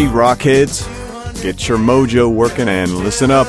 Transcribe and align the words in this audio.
Hey, 0.00 0.06
Rockheads, 0.06 1.42
get 1.42 1.68
your 1.68 1.76
mojo 1.76 2.32
working 2.32 2.70
and 2.70 2.90
listen 2.90 3.30
up. 3.30 3.46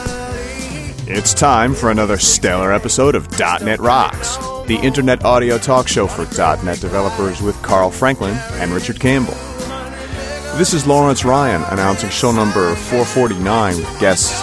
It's 1.07 1.33
time 1.33 1.73
for 1.73 1.89
another 1.91 2.17
stellar 2.17 2.73
episode 2.73 3.15
of 3.15 3.31
.NET 3.39 3.79
Rocks, 3.79 4.35
the 4.67 4.77
internet 4.83 5.23
audio 5.23 5.57
talk 5.57 5.87
show 5.87 6.07
for 6.07 6.25
.NET 6.65 6.81
developers 6.81 7.41
with 7.41 7.55
Carl 7.61 7.89
Franklin 7.89 8.35
and 8.55 8.71
Richard 8.73 8.99
Campbell. 8.99 9.38
This 10.58 10.73
is 10.73 10.85
Lawrence 10.85 11.23
Ryan 11.23 11.63
announcing 11.69 12.09
show 12.09 12.33
number 12.33 12.75
449 12.75 13.77
with 13.77 13.99
guests 14.02 14.41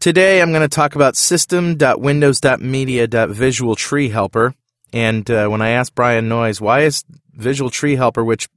Today, 0.00 0.42
I'm 0.42 0.50
going 0.50 0.62
to 0.62 0.68
talk 0.68 0.94
about 0.94 1.16
system.windows.media.visual 1.16 3.76
tree 3.76 4.10
helper. 4.10 4.54
And 4.92 5.30
uh, 5.30 5.48
when 5.48 5.62
I 5.62 5.70
asked 5.70 5.94
Brian 5.94 6.28
Noyes, 6.28 6.60
why 6.60 6.82
is 6.82 7.04
Visual 7.32 7.70
Tree 7.70 7.96
Helper, 7.96 8.22
which 8.22 8.50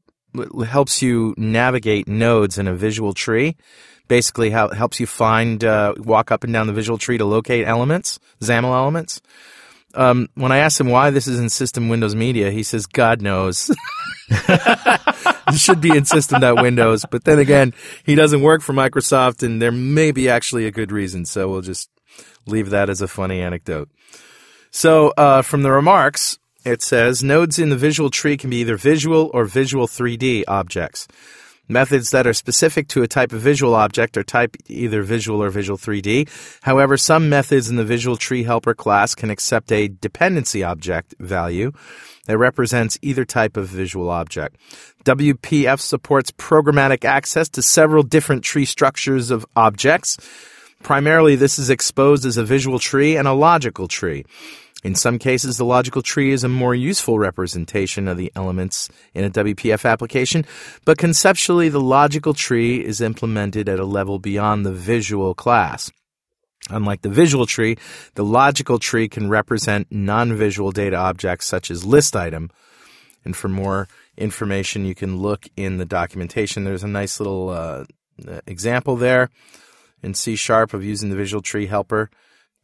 helps 0.66 1.02
you 1.02 1.34
navigate 1.38 2.06
nodes 2.08 2.60
in 2.60 2.68
a 2.68 2.76
visual 2.76 3.14
tree, 3.14 3.56
basically 4.08 4.52
how 4.52 4.70
helps 4.70 5.00
you 5.00 5.08
find, 5.08 5.64
uh, 5.64 5.96
walk 5.98 6.32
up 6.32 6.44
and 6.44 6.54
down 6.54 6.68
the 6.68 6.74
visual 6.74 7.00
tree 7.00 7.18
to 7.18 7.26
locate 7.26 7.66
elements, 7.66 8.20
XAML 8.42 8.66
elements. 8.66 9.22
Um, 9.96 10.28
when 10.36 10.52
I 10.52 10.58
asked 10.58 10.80
him 10.80 10.90
why 10.90 11.10
this 11.10 11.28
is 11.28 11.40
in 11.40 11.50
System 11.50 11.90
Windows 11.90 12.14
Media, 12.14 12.52
he 12.52 12.62
says, 12.62 12.86
God 12.86 13.20
knows. 13.22 13.72
should 15.56 15.82
be 15.82 15.96
in 15.96 16.06
System.Windows. 16.06 17.06
But 17.10 17.24
then 17.24 17.40
again, 17.40 17.74
he 18.06 18.16
doesn't 18.16 18.42
work 18.42 18.62
for 18.62 18.74
Microsoft, 18.74 19.44
and 19.44 19.62
there 19.62 19.72
may 19.72 20.12
be 20.12 20.30
actually 20.30 20.66
a 20.66 20.72
good 20.72 20.92
reason. 20.92 21.26
So 21.26 21.50
we'll 21.50 21.62
just 21.62 21.90
leave 22.46 22.70
that 22.72 22.90
as 22.90 23.02
a 23.02 23.08
funny 23.08 23.42
anecdote. 23.42 23.90
So 24.72 25.14
uh, 25.18 25.42
from 25.42 25.64
the 25.64 25.72
remarks, 25.72 26.40
it 26.66 26.82
says 26.82 27.24
nodes 27.24 27.60
in 27.60 27.70
the 27.70 27.78
visual 27.78 28.10
tree 28.10 28.38
can 28.38 28.50
be 28.50 28.58
either 28.58 28.78
visual 28.78 29.32
or 29.34 29.46
visual 29.46 29.88
3D 29.88 30.44
objects. 30.48 31.08
Methods 31.70 32.12
that 32.12 32.26
are 32.26 32.34
specific 32.34 32.88
to 32.90 33.04
a 33.04 33.08
type 33.08 33.34
of 33.34 33.42
visual 33.42 33.76
object 33.76 34.16
are 34.18 34.24
type 34.24 34.56
either 34.68 35.02
visual 35.04 35.44
or 35.44 35.50
visual 35.50 35.78
3D. 35.78 36.30
However, 36.62 36.96
some 36.96 37.30
methods 37.30 37.70
in 37.70 37.76
the 37.76 37.84
visual 37.84 38.16
tree 38.16 38.44
helper 38.44 38.74
class 38.74 39.14
can 39.16 39.30
accept 39.30 39.72
a 39.72 39.90
dependency 39.90 40.64
object 40.64 41.14
value 41.20 41.74
that 42.26 42.38
represents 42.38 42.98
either 43.02 43.26
type 43.26 43.58
of 43.58 43.68
visual 43.68 44.10
object. 44.10 44.58
WPF 45.04 45.80
supports 45.80 46.32
programmatic 46.32 47.04
access 47.04 47.50
to 47.50 47.62
several 47.62 48.04
different 48.04 48.44
tree 48.44 48.66
structures 48.66 49.32
of 49.32 49.46
objects. 49.56 50.18
Primarily, 50.84 51.36
this 51.36 51.58
is 51.58 51.70
exposed 51.70 52.26
as 52.26 52.38
a 52.38 52.44
visual 52.44 52.80
tree 52.80 53.18
and 53.18 53.28
a 53.28 53.34
logical 53.34 53.88
tree. 53.88 54.26
In 54.84 54.94
some 54.94 55.18
cases, 55.18 55.58
the 55.58 55.66
logical 55.66 56.02
tree 56.02 56.32
is 56.32 56.44
a 56.44 56.50
more 56.50 56.76
useful 56.76 57.18
representation 57.18 58.08
of 58.08 58.18
the 58.18 58.32
elements 58.36 58.90
in 59.14 59.24
a 59.24 59.30
WPF 59.30 59.90
application, 59.90 60.46
but 60.86 60.98
conceptually, 60.98 61.70
the 61.70 61.82
logical 61.82 62.34
tree 62.34 62.84
is 62.84 63.02
implemented 63.02 63.68
at 63.70 63.80
a 63.80 63.86
level 63.86 64.20
beyond 64.20 64.66
the 64.66 64.72
visual 64.72 65.34
class. 65.34 65.92
Unlike 66.70 67.02
the 67.02 67.10
visual 67.10 67.46
tree, 67.46 67.78
the 68.16 68.26
logical 68.26 68.78
tree 68.78 69.08
can 69.08 69.30
represent 69.30 69.88
non-visual 69.90 70.72
data 70.72 70.98
objects 70.98 71.48
such 71.48 71.72
as 71.72 71.86
list 71.86 72.16
item. 72.16 72.50
And 73.24 73.36
for 73.36 73.48
more 73.48 73.88
information, 74.18 74.86
you 74.86 74.94
can 74.94 75.18
look 75.18 75.48
in 75.56 75.78
the 75.78 75.86
documentation. 75.86 76.64
There's 76.64 76.84
a 76.84 76.88
nice 76.88 77.20
little 77.20 77.50
uh, 77.50 77.86
example 78.46 78.96
there 78.96 79.30
in 80.04 80.14
C 80.14 80.36
sharp 80.36 80.74
of 80.74 80.84
using 80.84 81.10
the 81.10 81.16
visual 81.16 81.42
tree 81.42 81.68
helper 81.68 82.10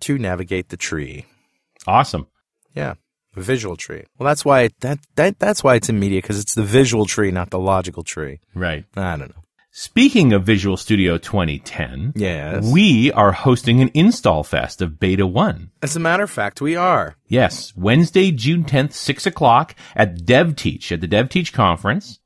to 0.01 0.17
navigate 0.17 0.69
the 0.69 0.77
tree. 0.77 1.25
Awesome. 1.87 2.27
Yeah, 2.73 2.95
visual 3.35 3.75
tree. 3.75 4.03
Well, 4.17 4.27
that's 4.27 4.43
why 4.45 4.69
that 4.81 4.99
that 5.15 5.39
that's 5.39 5.63
why 5.63 5.75
it's 5.75 5.89
in 5.89 5.99
media 5.99 6.21
because 6.21 6.39
it's 6.39 6.55
the 6.55 6.63
visual 6.63 7.05
tree, 7.05 7.31
not 7.31 7.49
the 7.49 7.59
logical 7.59 8.03
tree. 8.03 8.39
Right. 8.55 8.85
I 8.95 9.17
don't 9.17 9.29
know. 9.29 9.43
Speaking 9.75 10.33
of 10.33 10.43
Visual 10.43 10.77
Studio 10.77 11.17
2010, 11.17 12.13
Yes. 12.15 12.63
we 12.71 13.11
are 13.13 13.31
hosting 13.31 13.81
an 13.81 13.89
install 13.95 14.43
fest 14.43 14.83
of 14.83 14.99
Beta 14.99 15.25
1. 15.25 15.71
As 15.81 15.95
a 15.95 15.99
matter 15.99 16.21
of 16.21 16.29
fact, 16.29 16.61
we 16.61 16.75
are. 16.75 17.15
Yes, 17.27 17.73
Wednesday, 17.75 18.29
June 18.29 18.65
10th, 18.65 18.93
6 18.93 19.25
o'clock 19.25 19.73
at 19.95 20.19
DevTeach, 20.19 20.91
at 20.91 21.01
the 21.01 21.07
DevTeach 21.07 21.53
conference. 21.53 22.19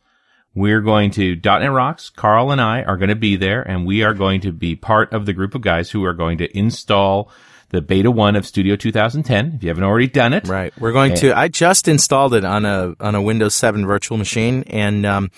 We're 0.54 0.82
going 0.82 1.10
to 1.12 1.38
.NET 1.38 1.72
Rocks. 1.72 2.10
Carl 2.10 2.52
and 2.52 2.60
I 2.60 2.82
are 2.84 2.98
going 2.98 3.08
to 3.10 3.16
be 3.16 3.38
there, 3.38 3.62
and 3.62 3.86
we 3.86 4.04
are 4.04 4.14
going 4.14 4.42
to 4.42 4.52
be 4.52 4.76
part 4.76 5.14
of 5.14 5.26
the 5.26 5.32
group 5.34 5.56
of 5.56 5.62
guys 5.62 5.92
who 5.92 6.04
are 6.04 6.14
going 6.14 6.40
to 6.40 6.58
install 6.58 7.32
the 7.70 7.82
Beta 7.82 8.10
1 8.10 8.36
of 8.36 8.46
Studio 8.46 8.76
2010. 8.76 9.54
If 9.56 9.64
you 9.64 9.70
haven't 9.70 9.84
already 9.84 10.08
done 10.08 10.34
it, 10.34 10.48
Right. 10.48 10.74
We're 10.80 10.92
going 10.94 11.16
to. 11.16 11.38
I 11.38 11.48
just 11.50 11.88
installed 11.88 12.34
it 12.34 12.46
on 12.46 12.66
a 12.66 12.94
on 13.00 13.16
a 13.16 13.22
Windows 13.22 13.56
7 13.56 13.86
virtual 13.86 14.18
machine, 14.18 14.64
and 14.68 15.06
um, 15.06 15.32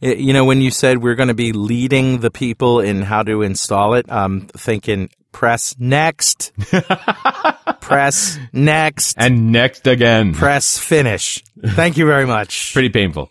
it- 0.00 0.18
you 0.18 0.32
know 0.32 0.44
when 0.44 0.60
you 0.60 0.70
said 0.70 0.98
we're 1.02 1.14
going 1.16 1.28
to 1.28 1.34
be 1.34 1.52
leading 1.52 2.18
the 2.20 2.30
people 2.30 2.80
in 2.80 3.02
how 3.02 3.22
to 3.24 3.42
install 3.42 3.94
it, 3.94 4.06
I'm 4.08 4.42
thinking 4.48 5.10
press 5.32 5.74
next, 5.78 6.52
press 7.80 8.38
next, 8.52 9.16
and 9.18 9.50
next 9.52 9.86
again. 9.86 10.34
press 10.34 10.78
finish. 10.78 11.42
Thank 11.64 11.96
you 11.96 12.06
very 12.06 12.26
much. 12.26 12.72
Pretty 12.72 12.88
painful. 12.90 13.30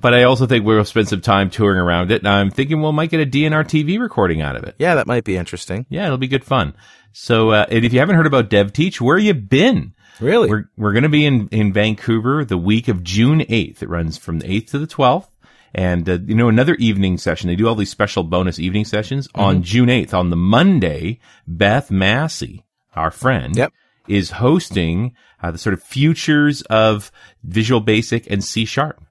But 0.00 0.14
I 0.14 0.24
also 0.24 0.46
think 0.46 0.64
we'll 0.64 0.84
spend 0.84 1.08
some 1.08 1.20
time 1.20 1.50
touring 1.50 1.78
around 1.78 2.10
it, 2.10 2.20
and 2.22 2.28
I'm 2.28 2.50
thinking 2.50 2.82
we 2.82 2.92
might 2.92 3.10
get 3.10 3.20
a 3.20 3.30
DNR 3.30 3.64
TV 3.64 3.98
recording 4.00 4.40
out 4.42 4.56
of 4.56 4.64
it. 4.64 4.74
Yeah, 4.78 4.94
that 4.96 5.06
might 5.06 5.24
be 5.24 5.36
interesting. 5.36 5.86
Yeah, 5.88 6.06
it'll 6.06 6.18
be 6.18 6.28
good 6.28 6.44
fun. 6.44 6.74
So, 7.12 7.50
uh, 7.50 7.66
and 7.70 7.84
if 7.84 7.92
you 7.92 7.98
haven't 8.00 8.16
heard 8.16 8.26
about 8.26 8.50
DevTeach, 8.50 9.00
where 9.00 9.18
you 9.18 9.34
been? 9.34 9.94
Really? 10.20 10.48
We're, 10.48 10.64
we're 10.76 10.92
going 10.92 11.02
to 11.04 11.08
be 11.08 11.24
in, 11.26 11.48
in 11.48 11.72
Vancouver 11.72 12.44
the 12.44 12.58
week 12.58 12.88
of 12.88 13.02
June 13.02 13.40
8th. 13.40 13.82
It 13.82 13.88
runs 13.88 14.18
from 14.18 14.38
the 14.40 14.46
8th 14.48 14.70
to 14.70 14.78
the 14.78 14.86
12th. 14.86 15.28
And, 15.74 16.08
uh, 16.08 16.18
you 16.26 16.34
know, 16.34 16.48
another 16.48 16.74
evening 16.74 17.16
session. 17.18 17.48
They 17.48 17.56
do 17.56 17.66
all 17.68 17.74
these 17.74 17.90
special 17.90 18.22
bonus 18.24 18.58
evening 18.58 18.84
sessions 18.84 19.28
on 19.34 19.62
June 19.62 19.88
8th. 19.88 20.12
On 20.14 20.30
the 20.30 20.36
Monday, 20.36 21.18
Beth 21.46 21.90
Massi, 21.90 22.64
our 22.94 23.10
friend, 23.10 23.56
Yep. 23.56 23.72
is 24.08 24.32
hosting 24.32 25.14
uh, 25.42 25.50
the 25.50 25.58
sort 25.58 25.74
of 25.74 25.82
futures 25.82 26.62
of 26.62 27.10
Visual 27.42 27.80
Basic 27.80 28.30
and 28.30 28.42
C 28.42 28.64
Sharp. 28.64 29.02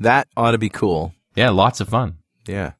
that 0.00 0.28
ought 0.36 0.52
to 0.52 0.58
be 0.58 0.68
cool. 0.68 1.12
Yeah, 1.34 1.50
lots 1.50 1.80
of 1.80 1.88
fun. 1.88 2.18
Yeah. 2.46 2.72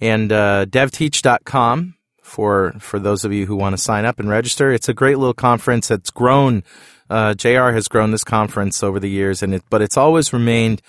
And 0.00 0.30
uh, 0.32 0.66
devteach.com 0.66 1.94
for 2.22 2.72
for 2.78 2.98
those 2.98 3.24
of 3.24 3.32
you 3.32 3.46
who 3.46 3.56
want 3.56 3.72
to 3.74 3.82
sign 3.82 4.04
up 4.04 4.20
and 4.20 4.28
register. 4.28 4.70
It's 4.70 4.88
a 4.88 4.94
great 4.94 5.18
little 5.18 5.34
conference. 5.34 5.90
It's 5.90 6.10
grown. 6.10 6.62
Uh, 7.10 7.34
JR 7.34 7.70
has 7.72 7.88
grown 7.88 8.10
this 8.10 8.24
conference 8.24 8.82
over 8.82 9.00
the 9.00 9.10
years, 9.10 9.42
and 9.42 9.54
it 9.54 9.62
but 9.70 9.82
it's 9.82 9.96
always 9.96 10.32
remained 10.32 10.82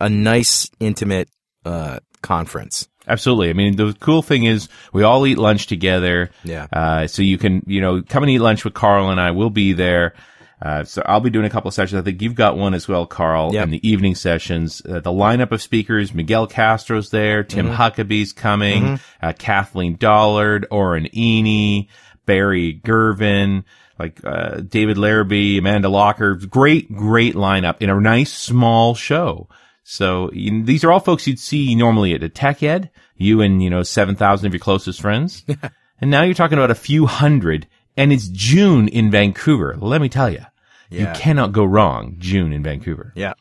a 0.00 0.08
nice, 0.08 0.70
intimate 0.80 1.28
uh, 1.64 2.00
conference. 2.22 2.88
Absolutely. 3.10 3.50
I 3.50 3.52
mean, 3.54 3.76
the 3.76 3.94
cool 4.00 4.22
thing 4.22 4.44
is 4.44 4.68
we 4.92 5.02
all 5.02 5.26
eat 5.26 5.36
lunch 5.38 5.66
together. 5.66 6.30
Yeah. 6.44 6.66
Uh, 6.72 7.06
so 7.06 7.22
you 7.22 7.36
can, 7.38 7.62
you 7.66 7.80
know, 7.80 8.02
come 8.02 8.22
and 8.22 8.30
eat 8.30 8.38
lunch 8.38 8.64
with 8.64 8.72
Carl 8.74 9.10
and 9.10 9.20
I. 9.20 9.32
We'll 9.32 9.50
be 9.50 9.72
there. 9.72 10.14
Uh, 10.62 10.84
so 10.84 11.02
I'll 11.06 11.20
be 11.20 11.30
doing 11.30 11.46
a 11.46 11.50
couple 11.50 11.68
of 11.68 11.74
sessions. 11.74 11.98
I 12.00 12.04
think 12.04 12.20
you've 12.20 12.34
got 12.34 12.56
one 12.56 12.74
as 12.74 12.86
well, 12.86 13.06
Carl, 13.06 13.54
Yep. 13.54 13.64
in 13.64 13.70
the 13.70 13.88
evening 13.88 14.14
sessions. 14.14 14.82
Uh, 14.84 15.00
the 15.00 15.10
lineup 15.10 15.52
of 15.52 15.62
speakers, 15.62 16.12
Miguel 16.14 16.46
Castro's 16.46 17.10
there, 17.10 17.42
Tim 17.42 17.66
Mm-hmm. 17.68 17.76
Huckaby's 17.82 18.32
coming, 18.34 19.00
uh, 19.22 19.32
Kathleen 19.38 19.96
Dollard, 19.96 20.66
Oren 20.70 21.06
Eini, 21.16 21.88
Barry 22.26 22.74
Gervin, 22.84 23.64
like, 23.98 24.20
uh, 24.22 24.56
David 24.60 24.98
Laribee, 24.98 25.58
Amanda 25.58 25.88
Laucher. 25.88 26.34
Great, 26.48 26.94
great 26.94 27.34
lineup 27.34 27.76
in 27.80 27.88
a 27.90 27.98
nice 27.98 28.32
small 28.32 28.94
show. 28.94 29.48
So 29.82 30.30
you, 30.32 30.62
these 30.64 30.84
are 30.84 30.92
all 30.92 31.00
folks 31.00 31.26
you'd 31.26 31.38
see 31.38 31.74
normally 31.74 32.14
at 32.14 32.22
a 32.22 32.28
tech 32.28 32.62
ed, 32.62 32.90
you 33.16 33.40
and, 33.40 33.62
you 33.62 33.70
know, 33.70 33.82
7,000 33.82 34.46
of 34.46 34.52
your 34.52 34.60
closest 34.60 35.00
friends. 35.00 35.44
and 36.00 36.10
now 36.10 36.22
you're 36.22 36.34
talking 36.34 36.58
about 36.58 36.70
a 36.70 36.76
few 36.76 37.06
hundred 37.06 37.66
and 37.96 38.12
it's 38.12 38.28
June 38.28 38.88
in 38.88 39.10
Vancouver. 39.10 39.76
Let 39.78 40.00
me 40.00 40.08
tell 40.08 40.30
you, 40.30 40.44
you 40.90 41.06
cannot 41.14 41.52
go 41.52 41.64
wrong 41.64 42.16
June 42.18 42.52
in 42.52 42.62
Vancouver. 42.62 43.12
Yeah. 43.14 43.34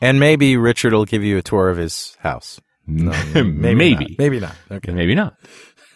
And 0.00 0.20
maybe 0.20 0.56
Richard 0.56 0.92
will 0.92 1.04
give 1.04 1.24
you 1.24 1.38
a 1.38 1.42
tour 1.42 1.68
of 1.68 1.76
his 1.76 2.16
house. 2.20 2.60
No, 2.88 3.10
maybe. 3.42 3.94
not. 3.96 4.10
Maybe 4.16 4.38
not. 4.38 4.54
Okay. 4.70 4.92
Maybe 4.92 5.16
not. 5.16 5.34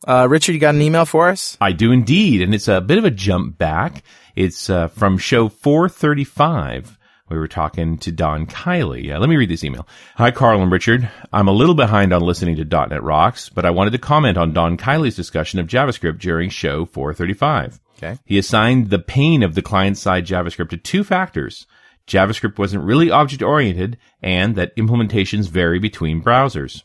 Uh, 0.05 0.27
Richard, 0.29 0.51
you 0.51 0.59
got 0.59 0.75
an 0.75 0.81
email 0.81 1.05
for 1.05 1.29
us? 1.29 1.57
I 1.61 1.71
do 1.71 1.91
indeed. 1.91 2.41
And 2.41 2.53
it's 2.53 2.67
a 2.67 2.81
bit 2.81 2.97
of 2.97 3.05
a 3.05 3.11
jump 3.11 3.57
back. 3.57 4.03
It's 4.35 4.69
uh, 4.69 4.87
from 4.89 5.17
show 5.17 5.47
435. 5.49 6.97
We 7.33 7.39
were 7.39 7.47
talking 7.47 7.97
to 7.97 8.11
Don 8.11 8.45
Kiley. 8.45 9.11
Uh, 9.11 9.17
let 9.17 9.27
me 9.27 9.37
read 9.37 9.49
this 9.49 9.63
email. 9.63 9.87
Hi, 10.17 10.29
Carl 10.29 10.61
and 10.61 10.71
Richard. 10.71 11.09
I'm 11.33 11.47
a 11.47 11.51
little 11.51 11.73
behind 11.73 12.13
on 12.13 12.21
listening 12.21 12.57
to 12.57 12.63
.NET 12.63 13.01
Rocks, 13.01 13.49
but 13.49 13.65
I 13.65 13.71
wanted 13.71 13.89
to 13.93 13.97
comment 13.97 14.37
on 14.37 14.53
Don 14.53 14.77
Kiley's 14.77 15.15
discussion 15.15 15.59
of 15.59 15.65
JavaScript 15.65 16.19
during 16.19 16.51
show 16.51 16.85
435. 16.85 17.79
Okay. 17.97 18.19
He 18.23 18.37
assigned 18.37 18.91
the 18.91 18.99
pain 18.99 19.41
of 19.41 19.55
the 19.55 19.63
client-side 19.63 20.27
JavaScript 20.27 20.69
to 20.69 20.77
two 20.77 21.03
factors. 21.03 21.65
JavaScript 22.05 22.59
wasn't 22.59 22.83
really 22.83 23.09
object-oriented 23.09 23.97
and 24.21 24.55
that 24.55 24.75
implementations 24.75 25.49
vary 25.49 25.79
between 25.79 26.21
browsers. 26.21 26.83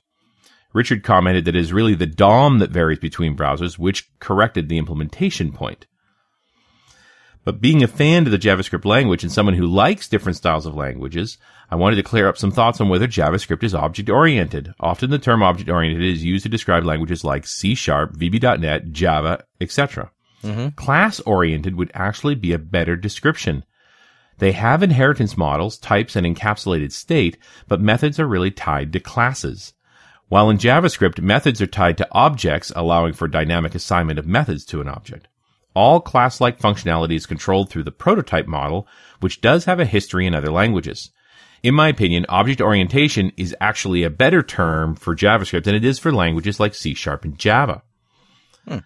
Richard 0.72 1.02
commented 1.02 1.44
that 1.44 1.56
it 1.56 1.60
is 1.60 1.74
really 1.74 1.94
the 1.94 2.06
DOM 2.06 2.58
that 2.60 2.70
varies 2.70 3.00
between 3.00 3.36
browsers, 3.36 3.78
which 3.78 4.08
corrected 4.18 4.70
the 4.70 4.78
implementation 4.78 5.52
point. 5.52 5.86
But 7.48 7.62
being 7.62 7.82
a 7.82 7.88
fan 7.88 8.26
of 8.26 8.30
the 8.30 8.36
JavaScript 8.36 8.84
language 8.84 9.22
and 9.22 9.32
someone 9.32 9.54
who 9.54 9.66
likes 9.66 10.06
different 10.06 10.36
styles 10.36 10.66
of 10.66 10.74
languages, 10.74 11.38
I 11.70 11.76
wanted 11.76 11.96
to 11.96 12.02
clear 12.02 12.28
up 12.28 12.36
some 12.36 12.50
thoughts 12.50 12.78
on 12.78 12.90
whether 12.90 13.08
JavaScript 13.08 13.62
is 13.62 13.74
object 13.74 14.10
oriented. 14.10 14.74
Often 14.80 15.08
the 15.08 15.18
term 15.18 15.42
object 15.42 15.70
oriented 15.70 16.04
is 16.04 16.22
used 16.22 16.42
to 16.42 16.50
describe 16.50 16.84
languages 16.84 17.24
like 17.24 17.46
C 17.46 17.74
Sharp, 17.74 18.18
VB.NET, 18.18 18.92
Java, 18.92 19.44
etc. 19.62 20.10
Mm-hmm. 20.44 20.76
Class 20.76 21.20
oriented 21.20 21.74
would 21.76 21.90
actually 21.94 22.34
be 22.34 22.52
a 22.52 22.58
better 22.58 22.96
description. 22.96 23.64
They 24.36 24.52
have 24.52 24.82
inheritance 24.82 25.38
models, 25.38 25.78
types, 25.78 26.16
and 26.16 26.26
encapsulated 26.26 26.92
state, 26.92 27.38
but 27.66 27.80
methods 27.80 28.20
are 28.20 28.28
really 28.28 28.50
tied 28.50 28.92
to 28.92 29.00
classes. 29.00 29.72
While 30.28 30.50
in 30.50 30.58
JavaScript, 30.58 31.22
methods 31.22 31.62
are 31.62 31.66
tied 31.66 31.96
to 31.96 32.08
objects, 32.12 32.70
allowing 32.76 33.14
for 33.14 33.26
dynamic 33.26 33.74
assignment 33.74 34.18
of 34.18 34.26
methods 34.26 34.66
to 34.66 34.82
an 34.82 34.88
object. 34.88 35.28
All 35.78 36.00
class-like 36.00 36.58
functionality 36.58 37.14
is 37.14 37.24
controlled 37.24 37.70
through 37.70 37.84
the 37.84 37.92
prototype 37.92 38.48
model, 38.48 38.88
which 39.20 39.40
does 39.40 39.66
have 39.66 39.78
a 39.78 39.84
history 39.84 40.26
in 40.26 40.34
other 40.34 40.50
languages. 40.50 41.12
In 41.62 41.72
my 41.72 41.86
opinion, 41.86 42.26
object 42.28 42.60
orientation 42.60 43.30
is 43.36 43.54
actually 43.60 44.02
a 44.02 44.10
better 44.10 44.42
term 44.42 44.96
for 44.96 45.14
JavaScript 45.14 45.62
than 45.62 45.76
it 45.76 45.84
is 45.84 46.00
for 46.00 46.10
languages 46.10 46.58
like 46.58 46.74
C 46.74 46.94
Sharp 46.94 47.24
and 47.24 47.38
Java. 47.38 47.84
Hmm. 48.66 48.78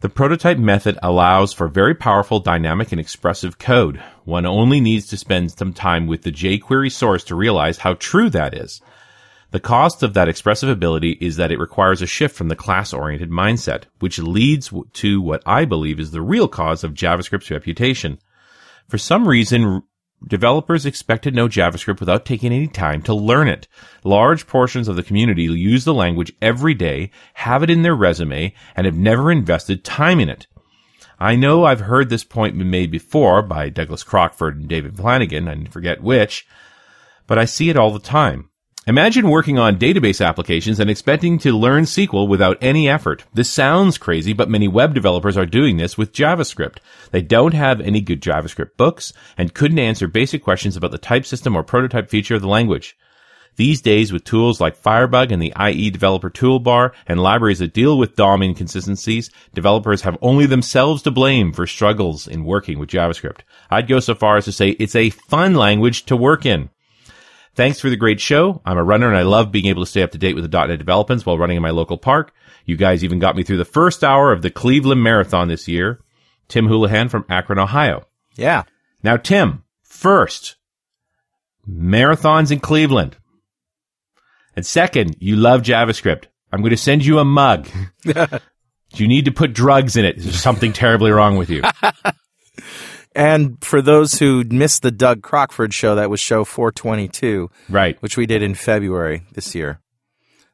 The 0.00 0.08
prototype 0.08 0.56
method 0.56 0.98
allows 1.02 1.52
for 1.52 1.68
very 1.68 1.94
powerful 1.94 2.40
dynamic 2.40 2.92
and 2.92 3.00
expressive 3.00 3.58
code. 3.58 4.02
One 4.24 4.46
only 4.46 4.80
needs 4.80 5.06
to 5.08 5.18
spend 5.18 5.52
some 5.52 5.74
time 5.74 6.06
with 6.06 6.22
the 6.22 6.32
jQuery 6.32 6.90
source 6.90 7.24
to 7.24 7.34
realize 7.34 7.76
how 7.76 7.92
true 7.92 8.30
that 8.30 8.54
is. 8.54 8.80
The 9.52 9.60
cost 9.60 10.04
of 10.04 10.14
that 10.14 10.28
expressive 10.28 10.68
ability 10.68 11.18
is 11.20 11.36
that 11.36 11.50
it 11.50 11.58
requires 11.58 12.02
a 12.02 12.06
shift 12.06 12.36
from 12.36 12.48
the 12.48 12.56
class-oriented 12.56 13.30
mindset, 13.30 13.84
which 13.98 14.20
leads 14.20 14.72
to 14.92 15.20
what 15.20 15.42
I 15.44 15.64
believe 15.64 15.98
is 15.98 16.12
the 16.12 16.22
real 16.22 16.46
cause 16.46 16.84
of 16.84 16.94
JavaScript's 16.94 17.50
reputation. 17.50 18.18
For 18.88 18.96
some 18.96 19.26
reason, 19.26 19.82
developers 20.24 20.86
expect 20.86 21.24
to 21.24 21.32
know 21.32 21.48
JavaScript 21.48 21.98
without 21.98 22.24
taking 22.24 22.52
any 22.52 22.68
time 22.68 23.02
to 23.02 23.14
learn 23.14 23.48
it. 23.48 23.66
Large 24.04 24.46
portions 24.46 24.86
of 24.86 24.94
the 24.94 25.02
community 25.02 25.42
use 25.42 25.84
the 25.84 25.94
language 25.94 26.32
every 26.40 26.74
day, 26.74 27.10
have 27.34 27.64
it 27.64 27.70
in 27.70 27.82
their 27.82 27.96
resume, 27.96 28.54
and 28.76 28.84
have 28.84 28.96
never 28.96 29.32
invested 29.32 29.84
time 29.84 30.20
in 30.20 30.28
it. 30.28 30.46
I 31.18 31.34
know 31.34 31.64
I've 31.64 31.80
heard 31.80 32.08
this 32.08 32.24
point 32.24 32.54
made 32.54 32.90
before 32.90 33.42
by 33.42 33.68
Douglas 33.68 34.04
Crockford 34.04 34.58
and 34.58 34.68
David 34.68 34.96
Flanagan, 34.96 35.48
I 35.48 35.64
forget 35.64 36.02
which, 36.02 36.46
but 37.26 37.36
I 37.36 37.46
see 37.46 37.68
it 37.68 37.76
all 37.76 37.90
the 37.90 37.98
time. 37.98 38.49
Imagine 38.90 39.30
working 39.30 39.56
on 39.56 39.78
database 39.78 40.20
applications 40.20 40.80
and 40.80 40.90
expecting 40.90 41.38
to 41.38 41.56
learn 41.56 41.84
SQL 41.84 42.26
without 42.26 42.58
any 42.60 42.88
effort. 42.88 43.22
This 43.32 43.48
sounds 43.48 43.98
crazy, 43.98 44.32
but 44.32 44.50
many 44.50 44.66
web 44.66 44.94
developers 44.94 45.36
are 45.36 45.46
doing 45.46 45.76
this 45.76 45.96
with 45.96 46.12
JavaScript. 46.12 46.78
They 47.12 47.22
don't 47.22 47.54
have 47.54 47.80
any 47.80 48.00
good 48.00 48.20
JavaScript 48.20 48.76
books 48.76 49.12
and 49.38 49.54
couldn't 49.54 49.78
answer 49.78 50.08
basic 50.08 50.42
questions 50.42 50.76
about 50.76 50.90
the 50.90 50.98
type 50.98 51.24
system 51.24 51.54
or 51.54 51.62
prototype 51.62 52.10
feature 52.10 52.34
of 52.34 52.42
the 52.42 52.48
language. 52.48 52.98
These 53.54 53.80
days, 53.80 54.12
with 54.12 54.24
tools 54.24 54.60
like 54.60 54.74
Firebug 54.74 55.30
and 55.30 55.40
the 55.40 55.54
IE 55.56 55.90
developer 55.90 56.28
toolbar 56.28 56.90
and 57.06 57.22
libraries 57.22 57.60
that 57.60 57.72
deal 57.72 57.96
with 57.96 58.16
DOM 58.16 58.42
inconsistencies, 58.42 59.30
developers 59.54 60.02
have 60.02 60.18
only 60.20 60.46
themselves 60.46 61.02
to 61.02 61.12
blame 61.12 61.52
for 61.52 61.68
struggles 61.68 62.26
in 62.26 62.42
working 62.42 62.80
with 62.80 62.90
JavaScript. 62.90 63.42
I'd 63.70 63.86
go 63.86 64.00
so 64.00 64.16
far 64.16 64.36
as 64.36 64.46
to 64.46 64.52
say 64.52 64.70
it's 64.70 64.96
a 64.96 65.10
fun 65.10 65.54
language 65.54 66.06
to 66.06 66.16
work 66.16 66.44
in. 66.44 66.70
Thanks 67.60 67.78
for 67.78 67.90
the 67.90 67.96
great 67.96 68.22
show. 68.22 68.62
I'm 68.64 68.78
a 68.78 68.82
runner 68.82 69.06
and 69.06 69.18
I 69.18 69.20
love 69.20 69.52
being 69.52 69.66
able 69.66 69.82
to 69.82 69.90
stay 69.90 70.02
up 70.02 70.12
to 70.12 70.18
date 70.18 70.34
with 70.34 70.50
the 70.50 70.66
.NET 70.66 70.78
developments 70.78 71.26
while 71.26 71.36
running 71.36 71.58
in 71.58 71.62
my 71.62 71.68
local 71.68 71.98
park. 71.98 72.32
You 72.64 72.74
guys 72.74 73.04
even 73.04 73.18
got 73.18 73.36
me 73.36 73.42
through 73.42 73.58
the 73.58 73.66
first 73.66 74.02
hour 74.02 74.32
of 74.32 74.40
the 74.40 74.48
Cleveland 74.48 75.02
Marathon 75.02 75.48
this 75.48 75.68
year. 75.68 76.00
Tim 76.48 76.66
Houlihan 76.66 77.10
from 77.10 77.26
Akron, 77.28 77.58
Ohio. 77.58 78.06
Yeah. 78.34 78.62
Now, 79.02 79.18
Tim, 79.18 79.62
first, 79.82 80.56
marathons 81.68 82.50
in 82.50 82.60
Cleveland. 82.60 83.18
And 84.56 84.64
second, 84.64 85.16
you 85.20 85.36
love 85.36 85.60
JavaScript. 85.60 86.28
I'm 86.50 86.62
going 86.62 86.70
to 86.70 86.78
send 86.78 87.04
you 87.04 87.18
a 87.18 87.26
mug. 87.26 87.68
you 88.94 89.06
need 89.06 89.26
to 89.26 89.32
put 89.32 89.52
drugs 89.52 89.98
in 89.98 90.06
it. 90.06 90.16
There's 90.16 90.40
something 90.40 90.72
terribly 90.72 91.10
wrong 91.10 91.36
with 91.36 91.50
you. 91.50 91.62
And 93.14 93.62
for 93.64 93.82
those 93.82 94.18
who 94.20 94.44
missed 94.44 94.82
the 94.82 94.90
Doug 94.92 95.22
Crockford 95.22 95.74
show, 95.74 95.96
that 95.96 96.10
was 96.10 96.20
show 96.20 96.44
422, 96.44 97.50
Right. 97.68 98.00
which 98.00 98.16
we 98.16 98.26
did 98.26 98.42
in 98.42 98.54
February 98.54 99.22
this 99.32 99.54
year. 99.54 99.80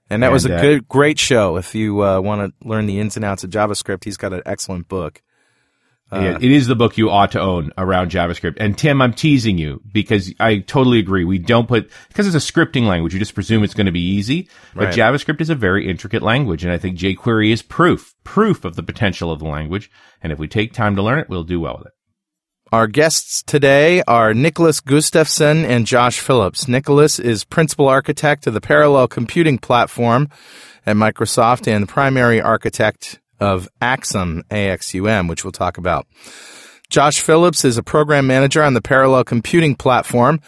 And 0.09 0.23
that 0.23 0.33
was 0.33 0.47
a 0.47 0.57
uh, 0.57 0.61
good, 0.61 0.89
great 0.89 1.19
show. 1.19 1.57
If 1.57 1.75
you 1.75 2.03
uh, 2.03 2.21
want 2.21 2.55
to 2.61 2.69
learn 2.69 2.87
the 2.87 3.01
ins 3.01 3.17
and 3.17 3.25
outs 3.25 3.45
of 3.45 3.51
JavaScript, 3.51 4.05
he's 4.05 4.17
got 4.17 4.33
an 4.33 4.43
excellent 4.47 4.89
book. 4.89 5.21
Yeah, 6.13 6.39
it 6.41 6.53
is 6.53 6.69
the 6.69 6.77
book 6.77 6.97
you 6.97 7.11
ought 7.11 7.33
to 7.33 7.41
own 7.41 7.73
around 7.77 8.13
JavaScript. 8.13 8.59
And 8.61 8.79
Tim, 8.79 9.03
I'm 9.03 9.13
teasing 9.13 9.59
you 9.59 9.83
because 9.91 10.33
I 10.39 10.59
totally 10.59 11.01
agree. 11.01 11.25
We 11.25 11.39
don't 11.39 11.67
put, 11.67 11.91
because 12.07 12.33
it's 12.33 12.37
a 12.37 12.53
scripting 12.53 12.87
language, 12.87 13.13
you 13.13 13.19
just 13.19 13.35
presume 13.35 13.65
it's 13.65 13.75
going 13.75 13.87
to 13.87 13.93
be 13.93 14.01
easy. 14.15 14.49
But 14.77 14.85
Right. 14.85 14.95
JavaScript 14.95 15.41
is 15.41 15.51
a 15.51 15.57
very 15.57 15.89
intricate 15.89 16.23
language. 16.23 16.63
And 16.63 16.73
I 16.73 16.79
think 16.79 16.97
jQuery 16.97 17.51
is 17.51 17.63
proof, 17.63 18.15
proof 18.23 18.65
of 18.65 18.77
the 18.77 18.85
potential 18.85 19.33
of 19.33 19.41
the 19.41 19.47
language. 19.47 19.91
And 20.23 20.33
if 20.33 20.39
we 20.39 20.47
take 20.47 20.73
time 20.73 20.95
to 20.95 21.03
learn 21.03 21.19
it, 21.19 21.29
we'll 21.29 21.43
do 21.43 21.59
well 21.59 21.79
with 21.79 21.89
it. 21.89 21.93
Our 22.73 22.89
guests 22.89 23.45
today 23.45 24.03
are 24.09 24.33
Nickolas 24.33 24.83
Gustafsson 24.83 25.65
and 25.65 25.87
Josh 25.87 26.19
Phillips. 26.19 26.65
Nickolas 26.65 27.21
is 27.21 27.45
principal 27.45 27.87
architect 27.87 28.49
of 28.49 28.55
the 28.55 28.61
Parallel 28.61 29.07
Computing 29.07 29.59
Platform 29.59 30.29
at 30.85 30.97
Microsoft 30.97 31.69
and 31.69 31.89
primary 31.89 32.41
architect 32.41 33.21
of 33.39 33.69
Axum, 33.81 34.43
AXUM, 34.51 35.29
which 35.29 35.45
we'll 35.45 35.53
talk 35.53 35.79
about. 35.79 36.09
Josh 36.91 37.21
Phillips 37.21 37.65
is 37.65 37.79
a 37.79 37.85
program 37.85 38.27
manager 38.27 38.65
on 38.65 38.75
the 38.75 38.83
Parallel 38.83 39.23
Computing 39.23 39.77
Platform. 39.77 40.41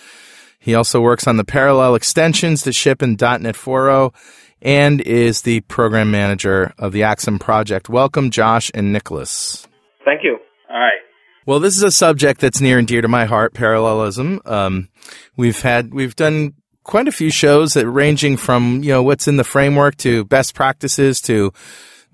He 0.58 0.74
also 0.74 1.00
works 1.00 1.28
on 1.28 1.36
the 1.36 1.44
Parallel 1.44 1.94
extensions 1.94 2.64
that 2.64 2.72
ship 2.72 3.00
in 3.00 3.10
.NET 3.12 3.54
4.0 3.54 4.12
and 4.60 5.00
is 5.02 5.42
the 5.42 5.60
program 5.60 6.10
manager 6.10 6.74
of 6.78 6.90
the 6.90 7.04
Axum 7.04 7.38
project. 7.38 7.88
Welcome, 7.88 8.30
Josh 8.30 8.72
and 8.74 8.92
Nicholas. 8.92 9.68
Thank 10.04 10.24
you. 10.24 10.38
All 10.68 10.80
right. 10.80 11.07
Well, 11.48 11.60
this 11.60 11.76
is 11.78 11.82
a 11.82 11.90
subject 11.90 12.42
that's 12.42 12.60
near 12.60 12.78
and 12.78 12.86
dear 12.86 13.00
to 13.00 13.08
my 13.08 13.24
heart, 13.24 13.54
parallelism. 13.54 14.42
Um, 14.44 14.90
we've 15.34 15.62
had, 15.62 15.94
we've 15.94 16.14
done 16.14 16.52
quite 16.84 17.08
a 17.08 17.10
few 17.10 17.30
shows 17.30 17.72
that 17.72 17.88
ranging 17.88 18.36
from, 18.36 18.82
you 18.82 18.90
know, 18.90 19.02
what's 19.02 19.26
in 19.26 19.38
the 19.38 19.44
framework 19.44 19.96
to 19.96 20.26
best 20.26 20.54
practices 20.54 21.22
to, 21.22 21.54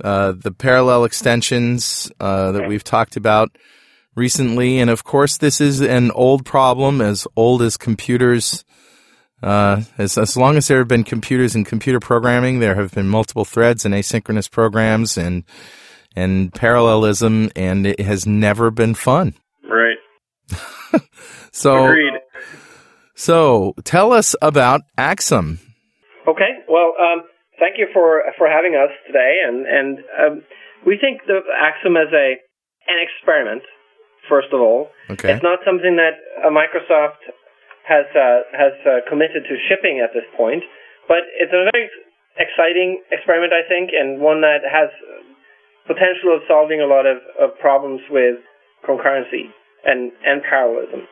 uh, 0.04 0.34
the 0.36 0.52
parallel 0.52 1.02
extensions, 1.02 2.12
uh, 2.20 2.52
that 2.52 2.68
we've 2.68 2.84
talked 2.84 3.16
about 3.16 3.50
recently. 4.14 4.78
And 4.78 4.88
of 4.88 5.02
course, 5.02 5.36
this 5.36 5.60
is 5.60 5.80
an 5.80 6.12
old 6.12 6.46
problem, 6.46 7.00
as 7.00 7.26
old 7.34 7.60
as 7.60 7.76
computers. 7.76 8.64
Uh, 9.42 9.82
as, 9.98 10.16
as 10.16 10.36
long 10.36 10.56
as 10.56 10.68
there 10.68 10.78
have 10.78 10.86
been 10.86 11.02
computers 11.02 11.56
and 11.56 11.66
computer 11.66 11.98
programming, 11.98 12.60
there 12.60 12.76
have 12.76 12.94
been 12.94 13.08
multiple 13.08 13.44
threads 13.44 13.84
and 13.84 13.94
asynchronous 13.94 14.48
programs 14.48 15.18
and, 15.18 15.42
and 16.16 16.52
parallelism, 16.54 17.50
and 17.56 17.86
it 17.86 18.00
has 18.00 18.26
never 18.26 18.70
been 18.70 18.94
fun. 18.94 19.34
Right. 19.68 19.98
So, 21.54 21.86
Agreed. 21.86 22.14
so 23.14 23.74
tell 23.84 24.12
us 24.12 24.34
about 24.42 24.80
Axum. 24.98 25.60
Okay. 26.26 26.50
Well, 26.68 26.94
um, 26.98 27.22
thank 27.60 27.78
you 27.78 27.86
for 27.94 28.22
for 28.36 28.48
having 28.50 28.74
us 28.74 28.90
today, 29.06 29.38
and 29.46 29.66
and 29.66 29.98
um, 30.18 30.42
we 30.84 30.98
think 30.98 31.22
the 31.26 31.40
Axum 31.54 31.96
as 31.96 32.10
a 32.12 32.34
an 32.90 32.98
experiment. 32.98 33.62
First 34.28 34.48
of 34.52 34.60
all, 34.60 34.88
Okay. 35.10 35.30
it's 35.32 35.42
not 35.44 35.60
something 35.64 35.94
that 35.96 36.18
uh, 36.42 36.50
Microsoft 36.50 37.22
has 37.86 38.06
uh, 38.16 38.42
has 38.56 38.72
uh, 38.82 39.06
committed 39.08 39.44
to 39.46 39.54
shipping 39.70 40.00
at 40.02 40.10
this 40.12 40.26
point, 40.36 40.64
but 41.06 41.22
it's 41.38 41.52
a 41.52 41.70
very 41.70 41.86
exciting 42.40 42.98
experiment, 43.12 43.52
I 43.54 43.62
think, 43.68 43.90
and 43.94 44.18
one 44.20 44.40
that 44.40 44.66
has 44.66 44.90
potential 45.86 46.32
of 46.34 46.40
solving 46.48 46.80
a 46.80 46.88
lot 46.88 47.06
of, 47.06 47.18
of 47.40 47.56
problems 47.60 48.00
with 48.10 48.40
concurrency 48.88 49.52
and, 49.84 50.12
and 50.24 50.42
parallelism. 50.42 51.06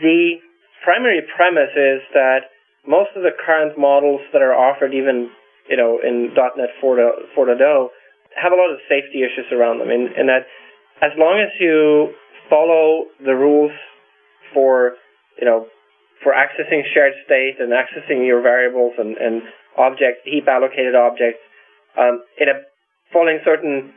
The 0.00 0.38
primary 0.84 1.22
premise 1.34 1.74
is 1.74 2.02
that 2.14 2.50
most 2.86 3.10
of 3.16 3.22
the 3.22 3.34
current 3.34 3.78
models 3.78 4.20
that 4.32 4.42
are 4.42 4.54
offered, 4.54 4.94
even 4.94 5.30
you 5.68 5.76
know 5.76 5.98
in 6.02 6.32
.NET 6.34 6.70
4.0, 6.82 7.36
4.0 7.36 7.88
have 8.40 8.52
a 8.52 8.56
lot 8.56 8.70
of 8.70 8.78
safety 8.88 9.26
issues 9.26 9.50
around 9.52 9.80
them. 9.80 9.90
In, 9.90 10.08
in 10.16 10.26
that, 10.26 10.46
as 11.02 11.10
long 11.18 11.42
as 11.42 11.50
you 11.60 12.14
follow 12.48 13.04
the 13.24 13.34
rules 13.34 13.72
for 14.54 14.94
you 15.38 15.44
know 15.44 15.66
for 16.22 16.32
accessing 16.32 16.82
shared 16.94 17.12
state 17.24 17.56
and 17.58 17.72
accessing 17.72 18.26
your 18.26 18.42
variables 18.42 18.92
and, 18.98 19.16
and 19.16 19.42
object 19.76 20.24
heap 20.24 20.48
allocated 20.48 20.94
objects 20.94 21.40
um, 21.98 22.22
in 22.38 22.48
a 22.48 22.58
following 23.12 23.40
certain 23.44 23.92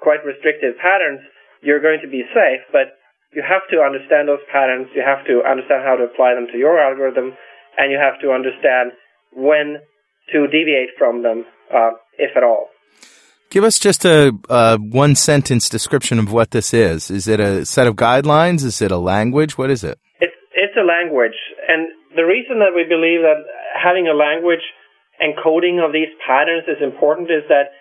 quite 0.00 0.24
restrictive 0.24 0.78
patterns, 0.78 1.20
you're 1.62 1.80
going 1.80 1.98
to 2.02 2.08
be 2.08 2.22
safe. 2.34 2.62
But 2.72 2.98
you 3.34 3.42
have 3.42 3.66
to 3.70 3.82
understand 3.82 4.28
those 4.28 4.44
patterns. 4.52 4.88
You 4.94 5.02
have 5.04 5.26
to 5.26 5.42
understand 5.48 5.82
how 5.84 5.96
to 5.96 6.04
apply 6.04 6.34
them 6.34 6.46
to 6.52 6.58
your 6.58 6.78
algorithm, 6.78 7.36
and 7.76 7.92
you 7.92 7.98
have 7.98 8.20
to 8.22 8.32
understand 8.32 8.92
when 9.32 9.78
to 10.32 10.46
deviate 10.46 10.90
from 10.98 11.22
them, 11.22 11.44
uh, 11.72 11.90
if 12.18 12.36
at 12.36 12.42
all. 12.42 12.68
Give 13.50 13.62
us 13.62 13.78
just 13.78 14.04
a, 14.04 14.32
a 14.48 14.76
one 14.78 15.14
sentence 15.14 15.68
description 15.68 16.18
of 16.18 16.32
what 16.32 16.50
this 16.50 16.74
is. 16.74 17.10
Is 17.10 17.28
it 17.28 17.38
a 17.38 17.64
set 17.64 17.86
of 17.86 17.94
guidelines? 17.94 18.64
Is 18.64 18.82
it 18.82 18.90
a 18.90 18.98
language? 18.98 19.56
What 19.56 19.70
is 19.70 19.84
it? 19.84 19.98
It's 20.20 20.34
it's 20.52 20.74
a 20.76 20.84
language, 20.84 21.36
and 21.68 21.88
the 22.16 22.24
reason 22.24 22.58
that 22.58 22.74
we 22.74 22.82
believe 22.88 23.20
that 23.22 23.44
having 23.76 24.08
a 24.08 24.16
language 24.16 24.64
encoding 25.22 25.84
of 25.84 25.92
these 25.92 26.10
patterns 26.26 26.64
is 26.66 26.82
important 26.82 27.30
is 27.30 27.44
that 27.48 27.76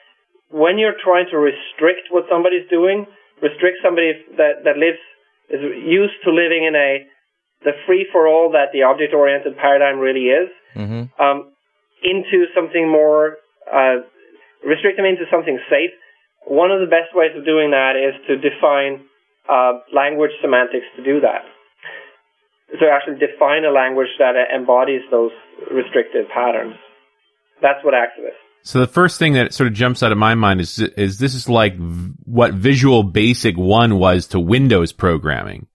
when 0.51 0.77
you're 0.77 0.97
trying 1.01 1.25
to 1.31 1.37
restrict 1.37 2.09
what 2.11 2.25
somebody's 2.29 2.67
doing, 2.69 3.05
restrict 3.41 3.77
somebody 3.83 4.13
that 4.37 4.63
that 4.63 4.77
lives 4.77 5.01
is 5.49 5.61
used 5.83 6.17
to 6.23 6.31
living 6.31 6.65
in 6.65 6.75
a 6.75 7.05
the 7.63 7.73
free 7.85 8.05
for 8.11 8.27
all 8.27 8.51
that 8.51 8.69
the 8.73 8.83
object 8.83 9.13
oriented 9.13 9.57
paradigm 9.57 9.99
really 9.99 10.29
is, 10.29 10.49
Mm-hmm. 10.75 11.07
um, 11.23 11.55
into 12.03 12.51
something 12.53 12.91
more 12.91 13.37
uh, 13.71 14.03
restrict 14.65 14.97
them 14.97 15.05
into 15.05 15.23
something 15.31 15.57
safe. 15.69 15.91
One 16.45 16.69
of 16.69 16.81
the 16.81 16.91
best 16.91 17.15
ways 17.15 17.31
of 17.37 17.45
doing 17.45 17.71
that 17.71 17.97
is 17.97 18.13
to 18.27 18.37
define 18.37 19.07
uh, 19.49 19.81
language 19.93 20.31
semantics 20.41 20.85
to 20.97 21.03
do 21.03 21.21
that. 21.21 21.47
So 22.77 22.89
actually 22.89 23.21
define 23.21 23.63
a 23.63 23.71
language 23.71 24.09
that 24.19 24.35
embodies 24.53 25.01
those 25.09 25.31
restrictive 25.71 26.27
patterns. 26.33 26.75
That's 27.61 27.79
what 27.85 27.93
is. 27.93 28.37
So 28.65 28.79
the 28.79 28.87
first 28.87 29.19
thing 29.19 29.33
that 29.33 29.53
sort 29.53 29.67
of 29.67 29.77
jumps 29.77 30.01
out 30.01 30.11
of 30.11 30.17
my 30.17 30.33
mind 30.33 30.59
is 30.59 30.79
is 30.97 31.19
this 31.19 31.35
is 31.35 31.47
like 31.47 31.77
what 32.25 32.55
Visual 32.55 33.03
Basic 33.03 33.55
One 33.55 33.99
was 33.99 34.25
to 34.33 34.39
Windows 34.39 34.91
programming 34.91 35.67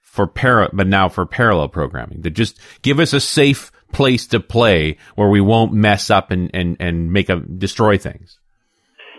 for 0.00 0.28
para, 0.28 0.70
but 0.72 0.86
now 0.86 1.08
for 1.08 1.26
parallel 1.26 1.66
programming. 1.66 2.22
To 2.22 2.30
just 2.30 2.60
give 2.82 3.00
us 3.00 3.12
a 3.12 3.18
safe 3.18 3.72
place 3.90 4.28
to 4.28 4.38
play 4.38 4.96
where 5.16 5.28
we 5.28 5.40
won't 5.40 5.72
mess 5.72 6.08
up 6.08 6.30
and 6.30 6.52
and 6.54 6.76
and 6.78 7.12
make 7.12 7.28
a 7.30 7.40
destroy 7.42 7.98
things. 7.98 8.38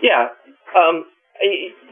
Yeah, 0.02 0.32
um, 0.72 1.04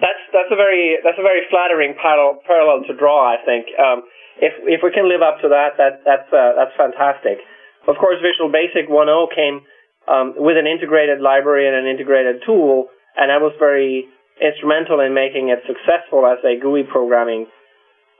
that's 0.01 0.25
that's 0.33 0.49
a 0.51 0.57
very 0.57 0.97
that's 1.05 1.21
a 1.21 1.23
very 1.23 1.45
flattering 1.51 2.01
parallel 2.01 2.41
parallel 2.47 2.85
to 2.89 2.97
draw. 2.97 3.29
I 3.29 3.45
think 3.45 3.67
um, 3.77 4.09
if 4.41 4.55
if 4.65 4.81
we 4.83 4.91
can 4.91 5.05
live 5.05 5.21
up 5.21 5.43
to 5.43 5.53
that, 5.53 5.77
that 5.77 6.01
that's 6.01 6.33
uh, 6.33 6.57
that's 6.57 6.73
fantastic. 6.81 7.45
Of 7.87 7.97
course, 8.01 8.17
Visual 8.25 8.53
Basic 8.53 8.89
1.0 8.89 9.09
came 9.37 9.65
um, 10.11 10.35
with 10.37 10.57
an 10.59 10.67
integrated 10.67 11.21
library 11.21 11.67
and 11.69 11.77
an 11.77 11.87
integrated 11.87 12.43
tool, 12.45 12.89
and 13.17 13.31
that 13.31 13.41
was 13.41 13.55
very 13.59 14.07
instrumental 14.43 15.01
in 15.01 15.15
making 15.15 15.51
it 15.51 15.61
successful 15.67 16.27
as 16.27 16.39
a 16.45 16.59
GUI 16.61 16.83
programming 16.83 17.47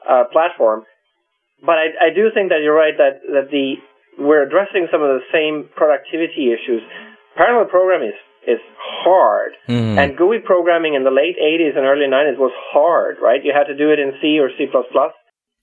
uh, 0.09 0.25
platform. 0.33 0.85
But 1.65 1.77
I, 1.77 2.09
I 2.09 2.15
do 2.15 2.31
think 2.33 2.49
that 2.51 2.61
you're 2.63 2.77
right 2.77 2.95
that 2.97 3.21
that 3.35 3.51
the 3.51 3.75
we're 4.19 4.43
addressing 4.43 4.89
some 4.93 5.03
of 5.03 5.09
the 5.09 5.25
same 5.33 5.69
productivity 5.77 6.53
issues. 6.53 6.83
Parallel 7.37 7.67
programming 7.67 8.09
is 8.09 8.21
is 8.57 8.61
hard, 9.05 9.53
Mhm. 9.69 9.99
and 9.99 10.17
GUI 10.17 10.39
programming 10.41 10.95
in 10.95 11.05
the 11.05 11.11
late 11.11 11.37
80s 11.37 11.77
and 11.77 11.85
early 11.85 12.07
90s 12.09 12.39
was 12.39 12.53
hard. 12.73 13.19
Right, 13.21 13.45
you 13.45 13.53
had 13.53 13.67
to 13.67 13.77
do 13.77 13.91
it 13.93 13.99
in 13.99 14.15
C 14.21 14.41
or 14.41 14.51
C++. 14.57 14.67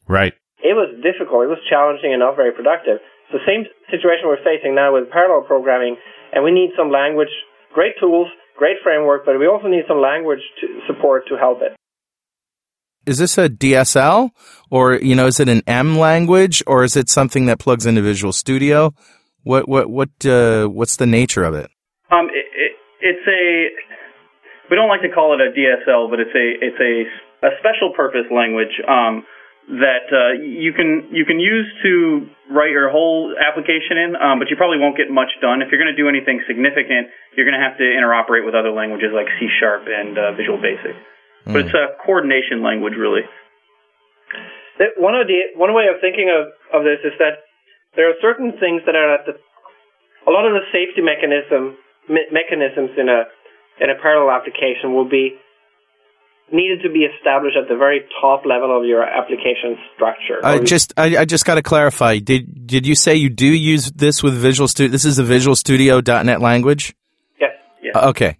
Right. 0.08 0.34
It 0.64 0.74
was 0.74 0.90
difficult. 1.02 1.44
It 1.46 1.50
was 1.50 1.60
challenging 1.70 2.14
and 2.14 2.20
not 2.20 2.36
very 2.36 2.52
productive. 2.52 3.00
It's 3.28 3.44
the 3.44 3.46
same 3.46 3.66
situation 3.92 4.28
we're 4.28 4.44
facing 4.44 4.76
now 4.76 4.94
with 4.94 5.10
parallel 5.12 5.46
programming, 5.46 5.98
and 6.32 6.44
we 6.44 6.52
need 6.52 6.72
some 6.78 6.92
language, 6.92 7.32
great 7.74 7.94
tools, 8.00 8.28
great 8.58 8.78
framework, 8.84 9.26
but 9.26 9.38
we 9.38 9.48
also 9.48 9.68
need 9.68 9.84
some 9.88 10.00
language 10.00 10.40
to 10.62 10.80
support 10.88 11.24
to 11.28 11.36
help 11.36 11.60
it. 11.62 11.76
Is 13.06 13.20
this 13.20 13.38
a 13.38 13.48
DSL 13.48 14.32
or, 14.70 14.96
you 14.96 15.16
know, 15.16 15.28
is 15.28 15.40
it 15.40 15.48
an 15.48 15.62
M 15.66 15.98
language 15.98 16.62
or 16.68 16.84
is 16.84 16.96
it 16.98 17.10
something 17.10 17.46
that 17.46 17.60
plugs 17.60 17.86
into 17.86 18.02
Visual 18.02 18.34
Studio? 18.34 18.94
What, 19.44 19.68
what, 19.70 19.90
what, 19.90 20.10
uh, 20.26 20.68
what's 20.68 20.98
the 20.98 21.06
nature 21.06 21.44
of 21.44 21.54
it? 21.54 21.70
Um, 22.12 22.28
it, 22.34 22.46
it, 22.54 22.72
it's 23.02 23.28
a 23.28 23.88
we 24.70 24.76
don't 24.76 24.90
like 24.90 25.02
to 25.02 25.10
call 25.10 25.34
it 25.34 25.40
a 25.40 25.52
DSL, 25.52 26.10
but 26.10 26.20
it's 26.20 26.36
a 26.36 26.46
it's 26.60 26.80
a 26.80 27.48
a 27.48 27.52
special 27.60 27.94
purpose 27.96 28.28
language 28.32 28.82
um, 28.88 29.24
that 29.68 30.08
uh, 30.16 30.40
you 30.40 30.72
can 30.72 31.12
you 31.12 31.28
can 31.28 31.44
use 31.44 31.68
to 31.84 32.24
write 32.48 32.72
your 32.72 32.88
whole 32.88 33.36
application 33.36 34.00
in, 34.00 34.16
um, 34.16 34.40
but 34.40 34.48
you 34.48 34.56
probably 34.56 34.80
won't 34.80 34.96
get 34.96 35.12
much 35.12 35.36
done. 35.44 35.60
If 35.60 35.68
you're 35.72 35.82
going 35.82 35.92
to 35.92 36.00
do 36.00 36.08
anything 36.08 36.40
significant, 36.48 37.12
you're 37.36 37.44
going 37.44 37.60
to 37.60 37.64
have 37.64 37.76
to 37.76 37.84
interoperate 37.84 38.48
with 38.48 38.56
other 38.56 38.72
languages 38.72 39.12
like 39.12 39.28
C 39.40 39.52
Sharp 39.60 39.84
and 39.92 40.16
uh, 40.16 40.32
Visual 40.40 40.56
Basic. 40.56 40.96
Mm. 41.44 41.52
But 41.52 41.60
it's 41.68 41.76
a 41.76 42.00
coordination 42.00 42.64
language, 42.64 42.96
really. 42.96 43.28
One 44.96 45.16
idea, 45.20 45.52
one 45.60 45.74
way 45.74 45.92
of 45.92 46.00
thinking 46.00 46.32
of, 46.32 46.48
of 46.72 46.88
this 46.88 47.04
is 47.04 47.18
that 47.20 47.44
there 48.00 48.08
are 48.08 48.16
certain 48.22 48.56
things 48.62 48.86
that 48.88 48.96
are 48.96 49.20
at 49.20 49.28
the 49.28 49.36
a 50.28 50.32
lot 50.32 50.48
of 50.48 50.54
the 50.56 50.64
safety 50.72 51.04
mechanism 51.04 51.76
me- 52.08 52.30
mechanisms 52.32 52.96
in 52.96 53.10
a 53.10 53.28
in 53.84 53.90
a 53.90 53.98
parallel 54.00 54.32
application 54.32 54.96
will 54.96 55.08
be 55.08 55.36
needed 56.52 56.82
to 56.84 56.90
be 56.90 57.00
established 57.00 57.58
at 57.58 57.68
the 57.68 57.76
very 57.76 58.02
top 58.22 58.46
level 58.46 58.76
of 58.76 58.86
your 58.86 59.04
application 59.04 59.78
structure. 59.96 60.40
I 60.44 60.60
just 60.60 60.94
I, 60.98 61.18
I 61.18 61.26
just 61.26 61.46
got 61.46 61.56
to 61.56 61.62
clarify. 61.62 62.20
Did 62.20 62.68
did 62.68 62.88
you 62.88 62.96
say 62.96 63.16
you 63.16 63.30
do 63.30 63.46
use 63.46 63.92
this 63.92 64.24
with 64.24 64.34
Visual 64.34 64.68
Studio? 64.68 64.92
This 64.92 65.06
is 65.06 65.20
a 65.20 65.24
Visual 65.24 65.56
Studio 65.56 66.00
.NET 66.00 66.42
language. 66.42 66.96
Yes. 67.40 67.52
Yes. 67.82 67.96
Uh, 67.96 68.10
okay. 68.10 68.38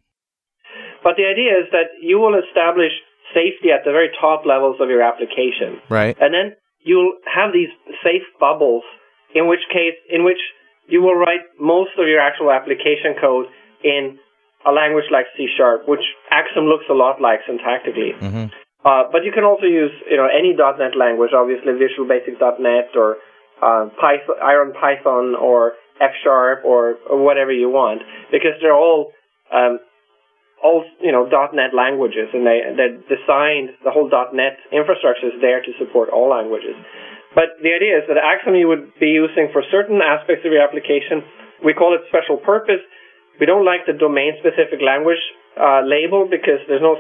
But 1.04 1.16
the 1.18 1.26
idea 1.26 1.52
is 1.60 1.72
that 1.72 1.96
you 2.02 2.20
will 2.20 2.36
establish 2.36 2.92
safety 3.34 3.72
at 3.72 3.84
the 3.86 3.92
very 3.92 4.10
top 4.20 4.46
levels 4.46 4.78
of 4.80 4.90
your 4.90 5.02
application. 5.02 5.80
Right. 5.90 6.16
And 6.20 6.34
then 6.34 6.56
you'll 6.80 7.14
have 7.28 7.54
these 7.54 7.70
safe 8.04 8.24
bubbles 8.40 8.84
in 9.36 9.48
which 9.48 9.62
case 9.72 9.96
in 10.10 10.24
which 10.24 10.40
you 10.88 11.02
will 11.02 11.16
write 11.16 11.44
most 11.60 11.92
of 12.00 12.08
your 12.08 12.20
actual 12.20 12.52
application 12.52 13.16
code 13.20 13.48
in 13.84 14.18
a 14.66 14.72
language 14.72 15.06
like 15.12 15.26
C 15.38 15.48
sharp, 15.58 15.88
which 15.88 16.04
Axum 16.32 16.66
looks 16.66 16.86
a 16.90 16.94
lot 16.94 17.22
like 17.22 17.40
syntactically. 17.46 18.18
Mm-hmm. 18.18 18.46
Uh, 18.86 19.04
but 19.12 19.26
you 19.26 19.32
can 19.32 19.44
also 19.44 19.66
use, 19.66 19.92
you 20.10 20.18
know, 20.18 20.28
any 20.32 20.56
.NET 20.56 20.96
language, 20.96 21.32
obviously 21.36 21.74
Visual 21.74 22.08
Basic 22.08 22.40
.NET 22.40 22.96
or 22.96 23.18
uh, 23.62 23.90
Python, 24.00 24.38
Iron 24.42 24.72
Python 24.74 25.36
or 25.36 25.74
F 26.00 26.14
Sharp 26.24 26.64
or, 26.64 26.96
or, 27.10 27.18
whatever 27.18 27.52
you 27.52 27.70
want, 27.70 28.02
because 28.32 28.54
they're 28.62 28.78
all, 28.78 29.12
um, 29.52 29.80
all 30.64 30.86
you 31.02 31.12
know, 31.12 31.26
.NET 31.26 31.74
languages, 31.74 32.30
and 32.34 32.46
they 32.46 32.62
they're 32.78 32.98
designed. 33.10 33.74
The 33.84 33.90
whole 33.90 34.10
.NET 34.10 34.58
infrastructure 34.72 35.28
is 35.34 35.42
there 35.42 35.62
to 35.62 35.72
support 35.82 36.10
all 36.10 36.30
languages. 36.30 36.78
But 37.34 37.58
the 37.62 37.74
idea 37.74 37.98
is 37.98 38.06
that 38.08 38.18
Axum 38.18 38.56
you 38.56 38.68
would 38.70 38.94
be 39.02 39.10
using 39.10 39.50
for 39.52 39.62
certain 39.70 40.02
aspects 40.06 40.46
of 40.46 40.54
your 40.54 40.62
application. 40.62 41.26
We 41.66 41.74
call 41.74 41.98
it 41.98 42.02
special 42.10 42.38
purpose 42.38 42.82
we 43.40 43.46
don't 43.46 43.66
like 43.66 43.86
the 43.86 43.94
domain-specific 43.94 44.82
language 44.82 45.22
uh, 45.60 45.82
label 45.86 46.28
because 46.30 46.62
there's 46.68 46.82
no. 46.82 46.98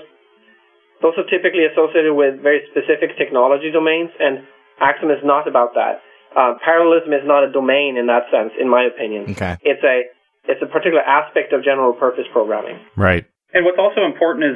Those 1.01 1.13
are 1.17 1.29
typically 1.29 1.69
associated 1.69 2.13
with 2.17 2.41
very 2.41 2.65
specific 2.73 3.17
technology 3.17 3.69
domains, 3.69 4.09
and 4.17 4.41
Axum 4.81 5.09
is 5.09 5.21
not 5.21 5.47
about 5.47 5.73
that. 5.77 6.01
Uh, 6.33 6.57
parallelism 6.63 7.13
is 7.13 7.25
not 7.25 7.45
a 7.45 7.51
domain 7.51 7.97
in 7.97 8.07
that 8.07 8.29
sense, 8.33 8.53
in 8.59 8.69
my 8.69 8.85
opinion. 8.85 9.29
Okay. 9.33 9.57
It's 9.61 9.83
a 9.85 10.09
it's 10.47 10.61
a 10.63 10.69
particular 10.69 11.03
aspect 11.03 11.53
of 11.53 11.63
general 11.63 11.93
purpose 11.93 12.25
programming. 12.31 12.79
Right. 12.95 13.25
And 13.53 13.65
what's 13.65 13.79
also 13.79 14.03
important 14.05 14.45
is 14.45 14.55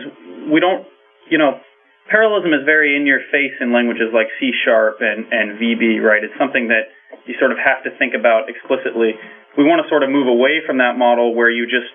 we 0.52 0.60
don't, 0.60 0.88
you 1.30 1.38
know, 1.38 1.60
parallelism 2.10 2.54
is 2.54 2.64
very 2.66 2.96
in 2.96 3.06
your 3.06 3.20
face 3.32 3.56
in 3.60 3.72
languages 3.72 4.12
like 4.14 4.28
C 4.40 4.52
sharp 4.66 5.00
and, 5.00 5.28
and 5.32 5.60
VB, 5.60 6.00
right? 6.00 6.24
It's 6.24 6.36
something 6.40 6.68
that 6.68 6.92
you 7.28 7.36
sort 7.40 7.52
of 7.52 7.60
have 7.60 7.84
to 7.84 7.92
think 8.00 8.14
about 8.16 8.48
explicitly 8.48 9.16
we 9.58 9.64
want 9.64 9.84
to 9.84 9.90
sort 9.90 10.04
of 10.04 10.10
move 10.10 10.28
away 10.28 10.62
from 10.66 10.78
that 10.78 10.98
model 10.98 11.36
where 11.36 11.50
you 11.50 11.66
just 11.66 11.92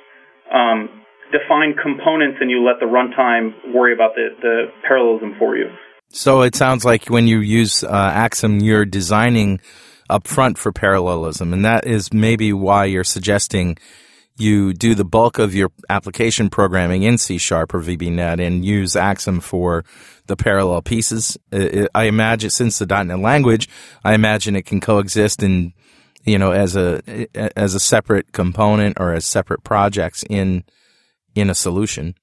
um, 0.53 0.89
define 1.33 1.75
components 1.81 2.39
and 2.41 2.51
you 2.51 2.65
let 2.65 2.81
the 2.81 2.87
runtime 2.87 3.75
worry 3.75 3.93
about 3.93 4.15
the, 4.15 4.29
the 4.41 4.67
parallelism 4.87 5.35
for 5.39 5.57
you. 5.57 5.67
So 6.09 6.43
it 6.43 6.55
sounds 6.55 6.85
like 6.85 7.07
when 7.07 7.27
you 7.27 7.41
use 7.41 7.83
uh, 7.83 7.89
Axum, 8.15 8.61
you're 8.61 8.85
designing 8.85 9.61
upfront 10.09 10.57
for 10.57 10.73
parallelism, 10.73 11.53
and 11.53 11.65
that 11.65 11.87
is 11.87 12.13
maybe 12.13 12.53
why 12.53 12.85
you're 12.85 13.05
suggesting 13.05 13.77
you 14.39 14.73
do 14.73 14.95
the 14.95 15.05
bulk 15.05 15.39
of 15.39 15.55
your 15.55 15.71
application 15.89 16.49
programming 16.51 17.03
in 17.03 17.19
C 17.19 17.39
Sharp 17.39 17.75
or 17.75 17.81
VBNet 17.81 18.45
and 18.45 18.65
use 18.65 18.95
Axum 18.95 19.41
for 19.41 19.85
the 20.27 20.37
parallel 20.37 20.83
pieces. 20.83 21.37
I 21.53 22.05
imagine, 22.05 22.51
since 22.51 22.79
the 22.79 22.87
.NET 22.87 23.19
language, 23.19 23.69
I 24.05 24.15
imagine 24.15 24.55
it 24.55 24.67
can 24.67 24.81
coexist 24.81 25.43
in 25.43 25.73
you 26.27 26.39
know, 26.39 26.51
as 26.51 26.77
a 26.77 27.01
as 27.57 27.75
a 27.75 27.81
separate 27.81 28.33
component 28.33 28.99
or 29.01 29.15
as 29.15 29.25
separate 29.25 29.63
projects 29.63 30.25
in 30.29 30.65
in 31.35 31.49
a 31.49 31.55
solution. 31.55 32.15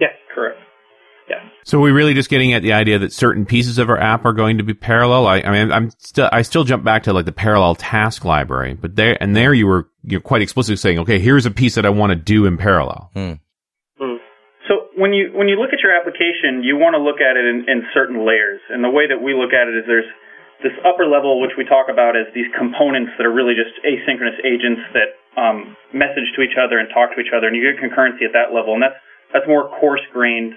Yes, 0.00 0.12
correct. 0.34 0.58
Yeah. 1.28 1.36
So 1.64 1.78
we're 1.78 1.94
really 1.94 2.14
just 2.14 2.30
getting 2.30 2.54
at 2.54 2.62
the 2.62 2.72
idea 2.72 2.98
that 2.98 3.12
certain 3.12 3.44
pieces 3.44 3.78
of 3.78 3.90
our 3.90 3.98
app 3.98 4.24
are 4.24 4.32
going 4.32 4.58
to 4.58 4.64
be 4.64 4.72
parallel. 4.72 5.26
I, 5.26 5.40
I 5.40 5.50
mean, 5.50 5.70
I'm 5.70 5.90
still 5.98 6.28
I 6.32 6.40
still 6.42 6.64
jump 6.64 6.84
back 6.84 7.02
to 7.04 7.12
like 7.12 7.26
the 7.26 7.32
parallel 7.32 7.74
task 7.74 8.24
library, 8.24 8.74
but 8.74 8.96
there 8.96 9.22
and 9.22 9.36
there 9.36 9.52
you 9.52 9.66
were 9.66 9.88
you're 10.02 10.22
quite 10.22 10.40
explicitly 10.40 10.76
saying, 10.76 10.98
okay, 11.00 11.18
here's 11.18 11.44
a 11.44 11.50
piece 11.50 11.74
that 11.74 11.84
I 11.84 11.90
want 11.90 12.10
to 12.10 12.16
do 12.16 12.46
in 12.46 12.56
parallel. 12.56 13.10
Hmm. 13.12 13.32
hmm. 13.98 14.16
So 14.68 14.88
when 14.96 15.12
you 15.12 15.32
when 15.34 15.48
you 15.48 15.56
look 15.56 15.74
at 15.74 15.80
your 15.82 15.94
application, 15.94 16.64
you 16.64 16.76
want 16.76 16.94
to 16.94 17.02
look 17.02 17.20
at 17.20 17.36
it 17.36 17.44
in, 17.44 17.66
in 17.68 17.82
certain 17.92 18.26
layers, 18.26 18.60
and 18.70 18.82
the 18.82 18.90
way 18.90 19.06
that 19.06 19.22
we 19.22 19.34
look 19.34 19.52
at 19.52 19.68
it 19.68 19.76
is 19.76 19.84
there's 19.86 20.08
this 20.62 20.76
upper 20.86 21.06
level, 21.06 21.40
which 21.40 21.56
we 21.58 21.64
talk 21.64 21.90
about 21.90 22.16
as 22.16 22.28
these 22.34 22.48
components 22.56 23.12
that 23.18 23.26
are 23.26 23.34
really 23.34 23.54
just 23.54 23.74
asynchronous 23.82 24.38
agents 24.46 24.80
that 24.94 25.10
um, 25.34 25.76
message 25.92 26.30
to 26.36 26.42
each 26.42 26.54
other 26.54 26.78
and 26.78 26.88
talk 26.94 27.10
to 27.14 27.20
each 27.20 27.34
other, 27.34 27.50
and 27.50 27.56
you 27.56 27.62
get 27.64 27.80
concurrency 27.82 28.22
at 28.22 28.32
that 28.32 28.54
level, 28.54 28.74
and 28.74 28.82
that's 28.82 28.98
that's 29.34 29.46
more 29.50 29.66
coarse 29.80 30.04
grained. 30.14 30.54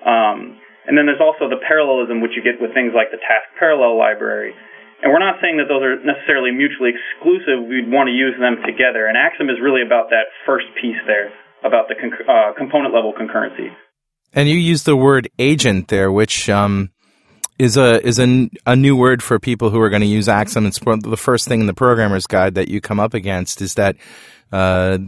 Um, 0.00 0.56
and 0.88 0.96
then 0.96 1.04
there's 1.04 1.20
also 1.20 1.48
the 1.48 1.60
parallelism, 1.60 2.20
which 2.20 2.32
you 2.36 2.42
get 2.42 2.60
with 2.60 2.72
things 2.72 2.92
like 2.96 3.12
the 3.12 3.20
task 3.20 3.44
parallel 3.58 3.96
library. 3.96 4.56
And 5.02 5.12
we're 5.12 5.20
not 5.20 5.36
saying 5.40 5.60
that 5.60 5.68
those 5.68 5.84
are 5.84 6.00
necessarily 6.00 6.50
mutually 6.50 6.92
exclusive. 6.96 7.60
We'd 7.68 7.92
want 7.92 8.08
to 8.08 8.16
use 8.16 8.32
them 8.40 8.56
together. 8.64 9.04
And 9.04 9.16
Axum 9.16 9.52
is 9.52 9.60
really 9.60 9.84
about 9.84 10.08
that 10.10 10.32
first 10.46 10.64
piece 10.80 10.96
there, 11.06 11.28
about 11.64 11.88
the 11.88 11.96
uh, 12.00 12.56
component 12.56 12.94
level 12.94 13.12
concurrency. 13.12 13.68
And 14.32 14.48
you 14.48 14.56
use 14.56 14.84
the 14.84 14.96
word 14.96 15.28
agent 15.38 15.88
there, 15.88 16.10
which 16.10 16.48
um, 16.48 16.90
is 17.58 17.76
a 17.76 18.04
is 18.06 18.18
a, 18.18 18.50
a 18.66 18.76
new 18.76 18.96
word 18.96 19.22
for 19.22 19.38
people 19.38 19.70
who 19.70 19.80
are 19.80 19.90
going 19.90 20.02
to 20.02 20.08
use 20.08 20.28
Axum. 20.28 20.66
It's 20.66 20.78
the 20.78 21.16
first 21.16 21.46
thing 21.46 21.60
in 21.60 21.66
the 21.66 21.74
programmer's 21.74 22.26
guide 22.26 22.54
that 22.54 22.68
you 22.68 22.80
come 22.80 22.98
up 22.98 23.14
against 23.14 23.62
is 23.62 23.74
that 23.74 23.96
uh, 24.52 24.98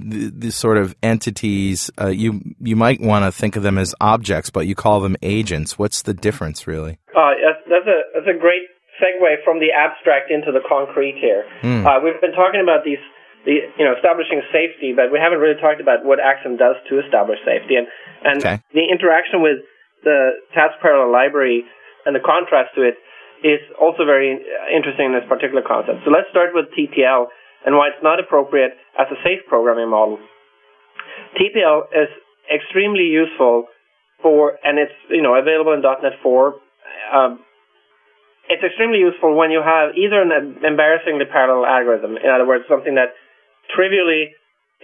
sort 0.50 0.78
of 0.78 0.94
entities 1.02 1.90
uh, 2.00 2.08
you 2.08 2.40
you 2.60 2.76
might 2.76 3.00
want 3.00 3.24
to 3.24 3.32
think 3.32 3.56
of 3.56 3.62
them 3.62 3.78
as 3.78 3.94
objects, 4.00 4.50
but 4.50 4.66
you 4.66 4.74
call 4.74 5.00
them 5.00 5.16
agents. 5.22 5.78
What's 5.78 6.02
the 6.02 6.14
difference, 6.14 6.66
really? 6.66 6.98
Uh, 7.16 7.34
that's 7.68 7.86
a 7.86 8.00
that's 8.14 8.28
a 8.28 8.38
great 8.38 8.66
segue 9.02 9.44
from 9.44 9.58
the 9.58 9.70
abstract 9.76 10.30
into 10.30 10.52
the 10.52 10.62
concrete 10.68 11.16
here. 11.20 11.44
Mm. 11.62 12.02
we've 12.02 12.20
been 12.20 12.34
talking 12.34 12.60
about 12.62 12.84
these. 12.84 12.98
The, 13.46 13.62
you 13.78 13.84
know, 13.86 13.94
establishing 13.94 14.42
safety, 14.50 14.90
but 14.90 15.14
we 15.14 15.22
haven't 15.22 15.38
really 15.38 15.54
talked 15.62 15.78
about 15.80 16.02
what 16.02 16.18
Axum 16.18 16.58
does 16.58 16.74
to 16.90 16.98
establish 16.98 17.38
safety, 17.46 17.78
and 17.78 17.86
and 18.26 18.42
okay. 18.42 18.58
the 18.74 18.90
interaction 18.90 19.38
with 19.38 19.62
the 20.02 20.42
task 20.52 20.74
parallel 20.82 21.12
library 21.12 21.62
and 22.06 22.14
the 22.14 22.22
contrast 22.22 22.72
to 22.78 22.82
it 22.86 22.96
is 23.44 23.60
also 23.76 24.06
very 24.06 24.32
interesting 24.72 25.12
in 25.12 25.12
this 25.12 25.26
particular 25.28 25.60
concept. 25.60 26.06
So 26.06 26.10
let's 26.10 26.30
start 26.30 26.54
with 26.54 26.72
TPL 26.72 27.28
and 27.66 27.74
why 27.76 27.90
it's 27.92 28.02
not 28.02 28.22
appropriate 28.22 28.72
as 28.96 29.10
a 29.10 29.18
safe 29.26 29.44
programming 29.50 29.90
model. 29.90 30.18
TPL 31.36 31.90
is 31.92 32.08
extremely 32.48 33.10
useful 33.10 33.66
for, 34.22 34.56
and 34.64 34.78
it's 34.78 34.94
you 35.10 35.20
know 35.20 35.34
available 35.34 35.74
in 35.74 35.82
.NET 35.82 36.16
4. 36.22 36.54
Um, 37.12 37.40
it's 38.48 38.62
extremely 38.62 38.98
useful 38.98 39.34
when 39.34 39.50
you 39.50 39.60
have 39.60 39.98
either 39.98 40.22
an 40.22 40.62
embarrassingly 40.64 41.26
parallel 41.26 41.66
algorithm, 41.66 42.16
in 42.16 42.30
other 42.30 42.46
words, 42.46 42.64
something 42.70 42.94
that 42.94 43.10
trivially 43.74 44.30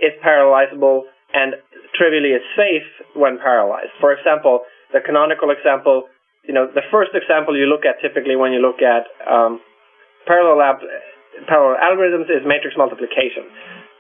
is 0.03 0.13
parallelizable 0.19 1.07
and 1.33 1.55
trivially 1.95 2.35
is 2.35 2.43
safe 2.59 2.85
when 3.15 3.39
parallelized. 3.39 3.95
For 4.01 4.13
example, 4.13 4.67
the 4.93 5.01
canonical 5.01 5.51
example 5.51 6.11
you 6.45 6.55
know, 6.55 6.67
the 6.67 6.83
first 6.91 7.15
example 7.15 7.57
you 7.57 7.67
look 7.67 7.87
at 7.87 8.03
typically 8.03 8.35
when 8.35 8.53
you 8.53 8.59
look 8.59 8.83
at 8.83 9.07
um, 9.23 9.61
parallel, 10.27 10.63
ab- 10.63 10.91
parallel 11.47 11.79
algorithms 11.79 12.27
is 12.27 12.43
matrix 12.43 12.75
multiplication, 12.77 13.47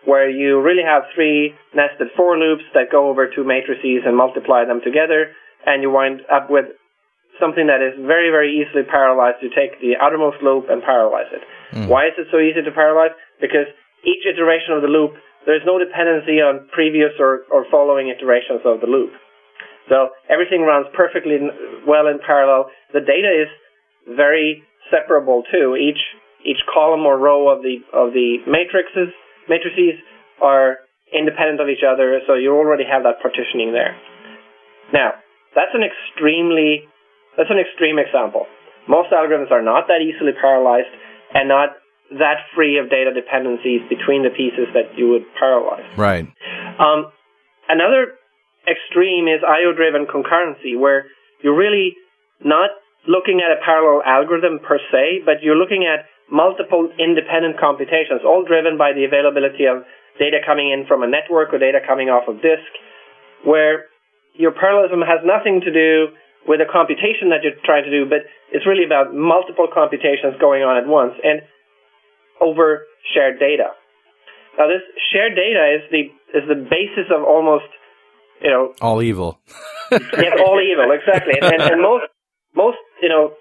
where 0.05 0.29
you 0.29 0.59
really 0.61 0.83
have 0.83 1.07
three 1.15 1.55
nested 1.75 2.11
for 2.17 2.37
loops 2.37 2.67
that 2.75 2.91
go 2.91 3.09
over 3.09 3.31
two 3.31 3.47
matrices 3.47 4.03
and 4.03 4.17
multiply 4.17 4.67
them 4.67 4.81
together, 4.83 5.31
and 5.67 5.83
you 5.83 5.91
wind 5.91 6.23
up 6.27 6.51
with 6.51 6.67
something 7.39 7.71
that 7.71 7.79
is 7.79 7.95
very, 8.03 8.35
very 8.35 8.51
easily 8.59 8.83
parallelized. 8.83 9.39
You 9.41 9.51
take 9.55 9.79
the 9.81 9.95
outermost 10.03 10.43
loop 10.43 10.67
and 10.67 10.83
parallelize 10.83 11.31
it. 11.31 11.43
Mm. 11.73 11.87
Why 11.87 12.11
is 12.11 12.19
it 12.19 12.27
so 12.31 12.43
easy 12.43 12.61
to 12.61 12.75
parallelize? 12.75 13.15
Because 13.41 13.71
each 14.03 14.27
iteration 14.27 14.75
of 14.75 14.83
the 14.83 14.91
loop, 14.91 15.15
there's 15.47 15.63
no 15.65 15.79
dependency 15.79 16.43
on 16.43 16.67
previous 16.75 17.15
or, 17.19 17.47
or 17.51 17.67
following 17.71 18.11
iterations 18.11 18.67
of 18.67 18.83
the 18.83 18.91
loop. 18.91 19.15
So 19.89 20.11
everything 20.31 20.63
runs 20.63 20.87
perfectly 20.95 21.39
well 21.87 22.07
in 22.07 22.19
parallel. 22.25 22.71
The 22.93 23.01
data 23.01 23.31
is 23.31 23.49
very 24.17 24.63
separable 24.91 25.43
too. 25.51 25.77
Each 25.77 26.01
each 26.45 26.59
column 26.73 27.07
or 27.07 27.19
row 27.19 27.49
of 27.49 27.63
the 27.63 27.79
of 27.93 28.13
the 28.13 28.39
matrices 28.47 29.15
matrices 29.49 29.99
are 30.41 30.79
independent 31.13 31.61
of 31.61 31.69
each 31.69 31.85
other, 31.87 32.19
so 32.27 32.35
you 32.35 32.55
already 32.55 32.85
have 32.89 33.05
that 33.05 33.21
partitioning 33.21 33.73
there. 33.73 33.95
Now, 34.93 35.13
that's 35.55 35.73
an 35.75 35.83
extremely 35.85 36.89
that's 37.37 37.51
an 37.51 37.59
extreme 37.59 37.99
example. 37.99 38.47
Most 38.89 39.11
algorithms 39.13 39.51
are 39.51 39.63
not 39.63 39.87
that 39.89 40.03
easily 40.03 40.33
parallelized 40.33 40.91
and 41.35 41.49
not 41.49 41.77
that 42.19 42.45
free 42.55 42.79
of 42.79 42.91
data 42.91 43.13
dependencies 43.15 43.81
between 43.89 44.23
the 44.23 44.31
pieces 44.31 44.69
that 44.75 44.99
you 44.99 45.09
would 45.09 45.25
parallelize. 45.41 45.87
Right. 45.97 46.27
Um, 46.79 47.09
another 47.69 48.19
extreme 48.69 49.27
is 49.29 49.43
IO-driven 49.43 50.07
concurrency, 50.07 50.79
where 50.79 51.07
you're 51.43 51.57
really 51.57 51.95
not 52.45 52.71
looking 53.09 53.43
at 53.43 53.51
a 53.51 53.59
parallel 53.65 54.03
algorithm 54.07 54.59
per 54.63 54.79
se, 54.91 55.27
but 55.27 55.43
you're 55.43 55.59
looking 55.59 55.87
at 55.87 56.07
multiple 56.31 56.89
independent 56.99 57.59
computations, 57.59 58.23
all 58.25 58.45
driven 58.47 58.79
by 58.79 58.93
the 58.95 59.05
availability 59.05 59.67
of 59.67 59.83
data 60.19 60.39
coming 60.45 60.71
in 60.71 60.87
from 60.87 61.03
a 61.03 61.09
network 61.09 61.53
or 61.53 61.59
data 61.59 61.81
coming 61.83 62.09
off 62.09 62.29
of 62.29 62.41
disk, 62.41 62.71
where 63.45 63.91
your 64.35 64.53
parallelism 64.53 65.03
has 65.03 65.21
nothing 65.25 65.61
to 65.61 65.73
do 65.73 66.15
with 66.47 66.61
a 66.61 66.67
computation 66.67 67.31
that 67.31 67.43
you're 67.43 67.59
trying 67.65 67.85
to 67.85 67.91
do, 67.91 68.09
but 68.09 68.27
it's 68.51 68.67
really 68.67 68.85
about 68.85 69.15
multiple 69.15 69.69
computations 69.71 70.35
going 70.41 70.63
on 70.63 70.77
at 70.77 70.87
once 70.87 71.15
and 71.23 71.43
over 72.41 72.87
shared 73.15 73.39
data. 73.39 73.71
Now, 74.59 74.67
this 74.69 74.83
shared 75.13 75.35
data 75.35 75.79
is 75.79 75.83
the 75.91 76.03
is 76.37 76.45
the 76.49 76.59
basis 76.59 77.09
of 77.15 77.23
almost, 77.25 77.69
you 78.43 78.51
know, 78.51 78.75
All 78.81 79.03
evil. 79.03 79.39
yeah, 79.93 80.37
all 80.45 80.61
evil 80.61 80.91
exactly, 80.93 81.35
and, 81.41 81.53
and, 81.53 81.63
and 81.63 81.83
most 81.83 82.05
most 82.55 82.79
you 83.01 83.09
know 83.09 83.33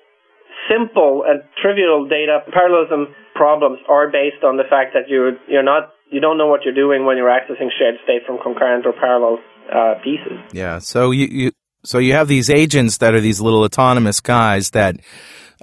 simple 0.70 1.24
and 1.28 1.42
trivial 1.62 2.08
data 2.08 2.40
parallelism 2.52 3.16
problems 3.36 3.80
are 3.90 4.08
based 4.12 4.44
on 4.44 4.58
the 4.58 4.64
fact 4.70 4.94
that 4.94 5.08
you're 5.08 5.34
you're 5.48 5.64
not 5.64 5.90
you 6.12 6.20
don't 6.20 6.38
know 6.38 6.48
what 6.48 6.62
you're 6.64 6.76
doing 6.76 7.06
when 7.06 7.18
you're 7.18 7.30
accessing 7.30 7.70
shared 7.80 7.96
state 8.04 8.22
from 8.26 8.38
concurrent 8.44 8.86
or 8.86 8.94
parallel 8.94 9.40
uh, 9.74 9.96
pieces. 10.04 10.38
Yeah. 10.52 10.80
So 10.80 11.12
you, 11.12 11.28
you 11.28 11.52
so 11.84 11.98
you 11.98 12.14
have 12.14 12.28
these 12.28 12.50
agents 12.50 12.98
that 12.98 13.14
are 13.14 13.22
these 13.22 13.42
little 13.42 13.64
autonomous 13.64 14.20
guys 14.20 14.72
that 14.72 14.98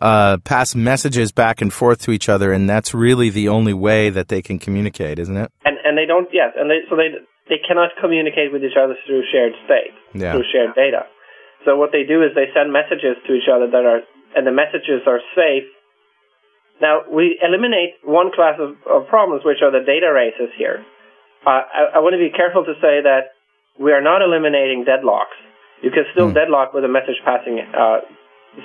uh, 0.01 0.39
pass 0.39 0.75
messages 0.75 1.33
back 1.33 1.61
and 1.61 1.73
forth 1.73 2.03
to 2.03 2.13
each 2.13 2.29
other, 2.29 2.53
and 2.53 2.69
that's 2.69 2.95
really 2.95 3.31
the 3.31 3.49
only 3.49 3.75
way 3.75 4.11
that 4.11 4.29
they 4.29 4.43
can 4.43 4.59
communicate, 4.59 5.19
isn't 5.19 5.37
it? 5.37 5.51
And 5.65 5.77
and 5.85 5.99
they 5.99 6.07
don't 6.07 6.29
yes, 6.33 6.53
and 6.57 6.71
they 6.71 6.81
so 6.89 6.97
they 6.97 7.09
they 7.49 7.59
cannot 7.67 7.91
communicate 8.01 8.53
with 8.53 8.63
each 8.65 8.77
other 8.77 8.95
through 9.07 9.23
shared 9.33 9.53
state 9.65 9.93
Yeah. 10.15 10.33
through 10.33 10.45
shared 10.53 10.75
data. 10.75 11.07
So 11.65 11.77
what 11.77 11.91
they 11.93 12.05
do 12.05 12.23
is 12.23 12.35
they 12.35 12.49
send 12.55 12.73
messages 12.73 13.17
to 13.27 13.35
each 13.35 13.49
other 13.53 13.67
that 13.67 13.85
are 13.85 14.01
and 14.37 14.47
the 14.47 14.53
messages 14.53 15.03
are 15.07 15.21
safe. 15.35 15.65
Now 16.81 17.03
we 17.11 17.39
eliminate 17.43 17.95
one 18.05 18.31
class 18.31 18.57
of, 18.61 18.77
of 18.87 19.09
problems, 19.09 19.43
which 19.45 19.59
are 19.63 19.71
the 19.73 19.85
data 19.85 20.13
races 20.13 20.51
here. 20.57 20.85
Uh, 21.47 21.63
I, 21.73 21.81
I 21.97 21.99
want 21.99 22.13
to 22.15 22.19
be 22.23 22.31
careful 22.31 22.65
to 22.65 22.75
say 22.81 23.01
that 23.03 23.33
we 23.79 23.93
are 23.93 24.03
not 24.03 24.23
eliminating 24.23 24.85
deadlocks. 24.85 25.39
You 25.83 25.91
can 25.91 26.05
still 26.13 26.29
Hmm. 26.29 26.35
deadlock 26.35 26.75
with 26.75 26.85
a 26.85 26.89
message 26.89 27.19
passing 27.25 27.61
uh, 27.61 28.01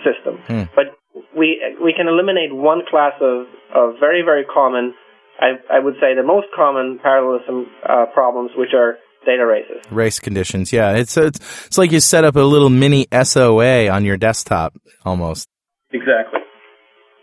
system, 0.03 0.37
Hmm. 0.47 0.63
but 0.75 0.97
we 1.35 1.61
we 1.81 1.93
can 1.93 2.07
eliminate 2.07 2.53
one 2.53 2.81
class 2.89 3.13
of, 3.21 3.45
of 3.73 3.99
very 3.99 4.21
very 4.21 4.43
common. 4.45 4.93
I, 5.39 5.57
I 5.71 5.79
would 5.79 5.95
say 5.99 6.15
the 6.15 6.23
most 6.23 6.47
common 6.55 6.99
parallelism 7.01 7.67
uh, 7.87 8.05
problems, 8.13 8.51
which 8.55 8.73
are 8.73 8.97
data 9.25 9.45
races. 9.45 9.81
Race 9.91 10.19
conditions. 10.19 10.71
Yeah. 10.73 10.93
It's 10.95 11.15
it's 11.17 11.39
it's 11.67 11.77
like 11.77 11.91
you 11.91 11.99
set 11.99 12.23
up 12.23 12.35
a 12.35 12.41
little 12.41 12.69
mini 12.69 13.07
SOA 13.23 13.89
on 13.89 14.05
your 14.05 14.17
desktop 14.17 14.73
almost. 15.05 15.47
Exactly. 15.91 16.39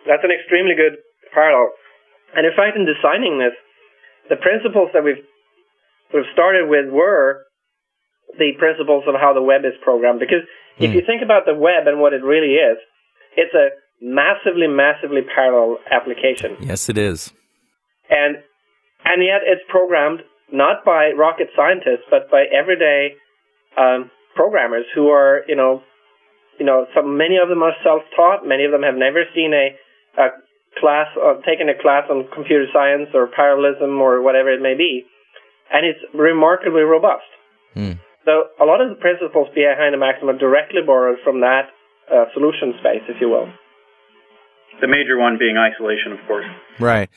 That's 0.06 0.24
an 0.24 0.30
extremely 0.30 0.74
good 0.74 0.98
parallel. 1.34 1.70
And 2.34 2.46
in 2.46 2.52
fact, 2.56 2.76
in 2.76 2.86
designing 2.86 3.38
this, 3.38 3.52
the 4.28 4.36
principles 4.36 4.90
that 4.94 5.04
we've 5.04 5.22
sort 6.10 6.22
of 6.24 6.28
started 6.32 6.68
with 6.68 6.86
were 6.90 7.44
the 8.38 8.52
principles 8.58 9.04
of 9.08 9.14
how 9.20 9.34
the 9.34 9.42
web 9.42 9.62
is 9.64 9.74
programmed. 9.82 10.20
Because 10.20 10.42
if 10.78 10.90
Hmm. 10.90 10.96
you 10.96 11.02
think 11.04 11.22
about 11.22 11.44
the 11.46 11.54
web 11.54 11.86
and 11.86 12.00
what 12.00 12.12
it 12.12 12.22
really 12.22 12.54
is, 12.54 12.78
it's 13.36 13.52
a 13.54 13.70
massively, 14.00 14.66
massively 14.68 15.20
parallel 15.34 15.78
application. 15.90 16.56
Yes, 16.60 16.88
it 16.88 16.96
is. 16.96 17.32
And 18.10 18.42
and 19.04 19.22
yet 19.22 19.40
it's 19.46 19.62
programmed 19.68 20.20
not 20.52 20.84
by 20.84 21.12
rocket 21.16 21.48
scientists 21.56 22.04
but 22.10 22.30
by 22.30 22.44
everyday 22.50 23.14
um, 23.78 24.10
programmers 24.34 24.84
who 24.94 25.08
are 25.08 25.42
you 25.46 25.56
know 25.56 25.82
you 26.58 26.66
know 26.66 26.86
some 26.94 27.16
many 27.16 27.38
of 27.42 27.48
them 27.48 27.62
are 27.62 27.72
self-taught 27.82 28.46
many 28.46 28.64
of 28.64 28.72
them 28.72 28.82
have 28.82 28.96
never 28.96 29.22
seen 29.34 29.54
a, 29.54 29.74
a 30.20 30.26
class 30.78 31.06
or 31.16 31.40
taken 31.46 31.68
a 31.68 31.78
class 31.80 32.04
on 32.10 32.26
computer 32.34 32.66
science 32.72 33.08
or 33.14 33.28
parallelism 33.28 34.00
or 34.00 34.22
whatever 34.22 34.52
it 34.52 34.60
may 34.60 34.74
be 34.74 35.02
and 35.72 35.86
it's 35.86 36.00
remarkably 36.14 36.82
robust 36.82 37.30
Hmm. 37.74 38.02
so 38.24 38.50
a 38.60 38.66
lot 38.66 38.80
of 38.80 38.90
the 38.90 38.98
principles 38.98 39.46
behind 39.54 39.94
the 39.94 40.04
Axum 40.04 40.28
are 40.28 40.36
directly 40.36 40.82
borrowed 40.84 41.18
from 41.22 41.40
that 41.40 41.70
uh, 42.10 42.24
solution 42.34 42.74
space 42.82 43.06
if 43.06 43.20
you 43.20 43.28
will 43.28 43.46
The 44.80 44.88
major 44.88 45.18
one 45.18 45.36
being 45.38 45.56
isolation, 45.58 46.12
of 46.12 46.18
course. 46.26 46.46
Right. 46.78 47.10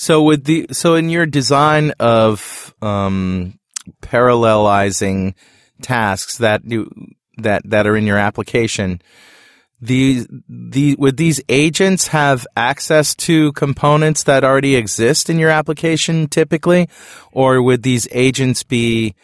So 0.00 0.22
with 0.22 0.44
the 0.44 0.66
so 0.72 0.94
in 0.94 1.10
your 1.10 1.26
design 1.26 1.92
of 2.00 2.74
um, 2.80 3.58
parallelizing 4.00 5.34
tasks 5.82 6.38
that 6.38 6.64
you 6.64 6.90
that 7.36 7.60
that 7.66 7.86
are 7.86 7.98
in 7.98 8.06
your 8.06 8.16
application, 8.16 9.02
these 9.78 10.26
the 10.48 10.96
would 10.98 11.18
these 11.18 11.42
agents 11.50 12.06
have 12.06 12.46
access 12.56 13.14
to 13.16 13.52
components 13.52 14.22
that 14.22 14.42
already 14.42 14.74
exist 14.74 15.28
in 15.28 15.38
your 15.38 15.50
application 15.50 16.28
typically, 16.28 16.88
or 17.30 17.60
would 17.60 17.82
these 17.82 18.08
agents 18.10 18.62
be 18.62 19.14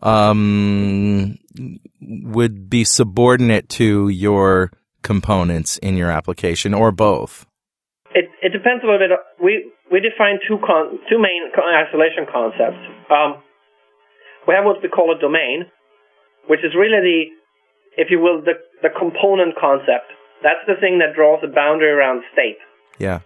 um, 0.00 1.38
would 2.00 2.70
be 2.70 2.84
subordinate 2.84 3.68
to 3.70 4.08
your 4.08 4.70
components 5.02 5.76
in 5.78 5.96
your 5.96 6.12
application, 6.12 6.72
or 6.72 6.92
both? 6.92 7.46
It, 8.14 8.26
it 8.42 8.50
depends 8.50 8.82
a 8.82 8.86
little 8.90 8.98
bit. 8.98 9.10
We 9.38 9.70
we 9.90 10.00
define 10.00 10.40
two 10.46 10.58
con, 10.66 10.98
two 11.08 11.18
main 11.18 11.46
isolation 11.54 12.26
concepts. 12.26 12.82
Um, 13.10 13.42
we 14.48 14.54
have 14.54 14.64
what 14.64 14.82
we 14.82 14.88
call 14.88 15.14
a 15.14 15.18
domain, 15.20 15.66
which 16.48 16.60
is 16.66 16.74
really 16.74 16.98
the, 16.98 17.20
if 18.02 18.10
you 18.10 18.18
will, 18.18 18.42
the 18.42 18.58
the 18.82 18.90
component 18.90 19.54
concept. 19.54 20.10
That's 20.42 20.64
the 20.66 20.74
thing 20.80 20.98
that 20.98 21.14
draws 21.14 21.38
a 21.44 21.48
boundary 21.52 21.90
around 21.92 22.22
state, 22.32 22.56
Yeah. 22.98 23.20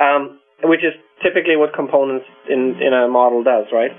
um, 0.00 0.38
which 0.62 0.80
is 0.86 0.94
typically 1.22 1.56
what 1.56 1.74
components 1.74 2.24
in 2.48 2.80
in 2.80 2.94
a 2.94 3.08
model 3.08 3.42
does, 3.42 3.66
right? 3.72 3.90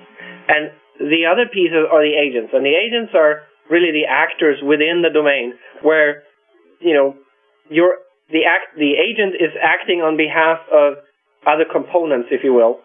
And 0.48 0.72
the 0.98 1.30
other 1.30 1.46
pieces 1.52 1.86
are 1.92 2.02
the 2.02 2.16
agents, 2.18 2.50
and 2.54 2.66
the 2.66 2.74
agents 2.74 3.14
are 3.14 3.44
really 3.70 3.92
the 3.92 4.08
actors 4.10 4.58
within 4.66 5.04
the 5.04 5.14
domain, 5.14 5.54
where 5.84 6.24
you 6.80 6.94
know 6.96 7.14
your 7.70 7.98
the 8.32 8.46
act 8.46 8.78
the 8.78 8.94
agent 8.94 9.36
is 9.36 9.54
acting 9.62 10.02
on 10.02 10.18
behalf 10.18 10.60
of 10.72 11.02
other 11.48 11.66
components, 11.66 12.30
if 12.32 12.44
you 12.44 12.54
will, 12.54 12.80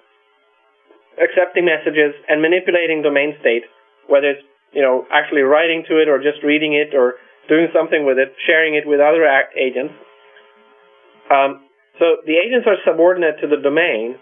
accepting 1.20 1.64
messages 1.64 2.16
and 2.28 2.40
manipulating 2.40 3.02
domain 3.02 3.36
state, 3.40 3.64
whether 4.08 4.32
it's 4.36 4.46
you 4.72 4.82
know 4.82 5.04
actually 5.12 5.42
writing 5.42 5.84
to 5.88 6.00
it 6.00 6.08
or 6.08 6.18
just 6.18 6.42
reading 6.42 6.72
it 6.72 6.96
or 6.96 7.20
doing 7.48 7.68
something 7.76 8.06
with 8.06 8.18
it, 8.18 8.32
sharing 8.46 8.74
it 8.74 8.88
with 8.88 9.00
other 9.00 9.28
agents. 9.52 9.94
Um, 11.28 11.68
so 11.98 12.24
the 12.26 12.40
agents 12.40 12.66
are 12.66 12.80
subordinate 12.84 13.40
to 13.40 13.46
the 13.46 13.60
domain, 13.60 14.16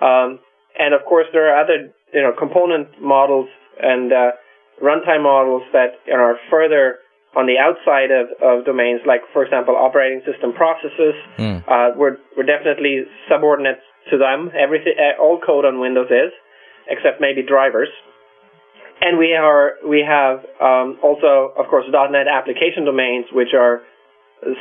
um, 0.00 0.40
and 0.78 0.94
of 0.94 1.04
course 1.04 1.26
there 1.32 1.52
are 1.52 1.60
other 1.60 1.92
you 2.12 2.22
know 2.22 2.32
component 2.32 3.00
models 3.00 3.48
and 3.80 4.12
uh, 4.12 4.32
runtime 4.80 5.22
models 5.22 5.62
that 5.72 6.00
are 6.12 6.36
further 6.50 7.01
on 7.36 7.46
the 7.46 7.56
outside 7.56 8.10
of, 8.12 8.28
of 8.44 8.64
domains, 8.64 9.00
like 9.06 9.22
for 9.32 9.44
example 9.44 9.74
operating 9.76 10.20
system 10.28 10.52
processes. 10.52 11.16
Mm. 11.38 11.64
Uh, 11.64 11.96
we're 11.96 12.16
we're 12.36 12.48
definitely 12.48 13.04
subordinate 13.30 13.80
to 14.10 14.18
them. 14.18 14.50
Everything, 14.52 14.94
uh, 14.98 15.20
all 15.20 15.40
code 15.40 15.64
on 15.64 15.80
Windows 15.80 16.10
is, 16.10 16.32
except 16.88 17.20
maybe 17.20 17.42
drivers. 17.42 17.88
And 19.00 19.18
we 19.18 19.34
are 19.34 19.80
we 19.86 20.04
have 20.06 20.44
um, 20.60 20.98
also, 21.02 21.52
of 21.56 21.66
course, 21.68 21.86
.NET 21.90 22.28
application 22.28 22.84
domains, 22.84 23.26
which 23.32 23.54
are 23.56 23.82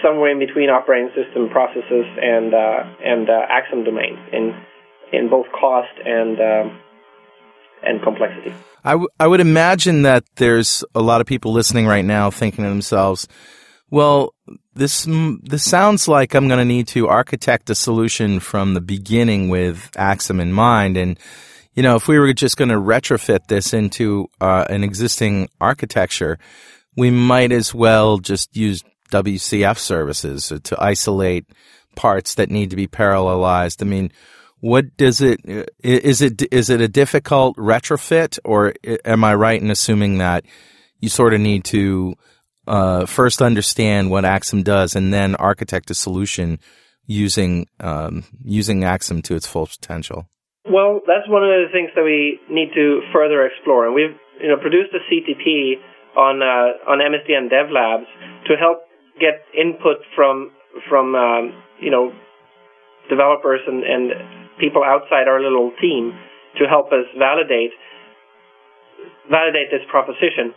somewhere 0.04 0.32
in 0.32 0.40
between 0.40 0.70
operating 0.70 1.10
system 1.14 1.50
processes 1.50 2.06
and 2.22 2.54
uh, 2.54 2.82
and 3.04 3.30
uh, 3.30 3.46
Axum 3.50 3.84
domains 3.84 4.20
in 4.32 4.56
in 5.12 5.30
both 5.30 5.46
cost 5.52 5.92
and 6.06 6.40
um, 6.40 6.80
and 7.84 8.02
complexity. 8.02 8.54
I, 8.84 8.92
w- 8.92 9.10
I 9.20 9.28
would 9.28 9.40
imagine 9.40 10.04
that 10.04 10.24
there's 10.36 10.84
a 10.96 11.02
lot 11.02 11.22
of 11.22 11.28
people 11.28 11.52
listening 11.54 11.86
right 11.86 12.06
now 12.06 12.32
thinking 12.32 12.64
to 12.64 12.70
themselves, 12.70 13.28
well, 13.90 14.34
this 14.74 15.06
this 15.44 15.64
sounds 15.64 16.08
like 16.08 16.34
I'm 16.34 16.48
going 16.48 16.60
to 16.60 16.66
need 16.66 16.88
to 16.90 17.10
architect 17.10 17.70
a 17.70 17.76
solution 17.76 18.40
from 18.40 18.74
the 18.74 18.82
beginning 18.82 19.50
with 19.50 19.92
Axum 19.98 20.40
in 20.40 20.54
mind, 20.54 20.96
and 20.96 21.20
you 21.74 21.84
know, 21.84 21.96
if 21.96 22.08
we 22.08 22.18
were 22.18 22.34
just 22.34 22.58
going 22.58 22.70
to 22.70 22.76
retrofit 22.76 23.48
this 23.48 23.74
into 23.74 24.30
uh, 24.40 24.66
an 24.70 24.84
existing 24.84 25.50
architecture, 25.60 26.38
we 26.96 27.12
might 27.12 27.52
as 27.52 27.74
well 27.74 28.18
just 28.18 28.56
use 28.56 28.84
WCF 29.12 29.78
services 29.78 30.52
to 30.64 30.82
isolate 30.82 31.46
parts 31.96 32.36
that 32.36 32.50
need 32.50 32.70
to 32.70 32.76
be 32.76 32.88
parallelized. 32.88 33.82
I 33.82 33.86
mean, 33.86 34.12
What 34.62 34.96
does 34.96 35.22
it 35.22 35.42
is 35.84 36.22
it 36.22 36.44
is 36.54 36.70
it 36.70 36.82
a 36.82 36.88
difficult 36.88 37.58
retrofit, 37.58 38.38
or 38.46 38.74
am 39.04 39.24
I 39.24 39.34
right 39.34 39.60
in 39.60 39.72
assuming 39.72 40.20
that 40.20 40.46
you 41.00 41.10
sort 41.10 41.34
of 41.34 41.42
need 41.42 41.66
to 41.66 42.16
uh, 42.68 43.08
first 43.08 43.42
understand 43.42 44.12
what 44.12 44.24
Axum 44.24 44.62
does 44.62 44.96
and 44.96 45.12
then 45.12 45.36
architect 45.36 45.90
a 45.90 45.96
solution 45.96 46.60
using 47.08 47.66
um, 47.80 48.24
using 48.44 48.84
Axum 48.84 49.24
to 49.24 49.36
its 49.36 49.48
full 49.48 49.66
potential? 49.66 50.28
Well, 50.70 51.02
that's 51.08 51.28
one 51.28 51.44
of 51.44 51.50
the 51.50 51.74
things 51.74 51.90
that 51.96 52.04
we 52.04 52.40
need 52.48 52.70
to 52.76 53.02
further 53.12 53.46
explore, 53.46 53.88
and 53.88 53.96
we've 53.96 54.16
you 54.40 54.48
know 54.48 54.58
produced 54.58 54.94
a 54.94 55.02
CTP 55.10 55.82
on 56.16 56.42
uh, 56.42 56.90
on 56.90 57.00
MSDN 57.00 57.50
Dev 57.50 57.72
Labs 57.74 58.06
to 58.46 58.56
help 58.58 58.86
get 59.20 59.42
input 59.58 60.06
from 60.16 60.52
from 60.88 61.16
um, 61.16 61.64
you 61.82 61.90
know 61.90 62.14
developers 63.10 63.62
and, 63.68 63.84
and 63.84 64.12
people 64.62 64.86
outside 64.86 65.26
our 65.26 65.42
little 65.42 65.74
team 65.82 66.14
to 66.62 66.70
help 66.70 66.94
us 66.94 67.10
validate 67.18 67.74
validate 69.30 69.74
this 69.74 69.82
proposition. 69.90 70.54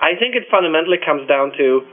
I 0.00 0.16
think 0.16 0.32
it 0.32 0.48
fundamentally 0.48 0.96
comes 0.96 1.28
down 1.28 1.52
to 1.60 1.84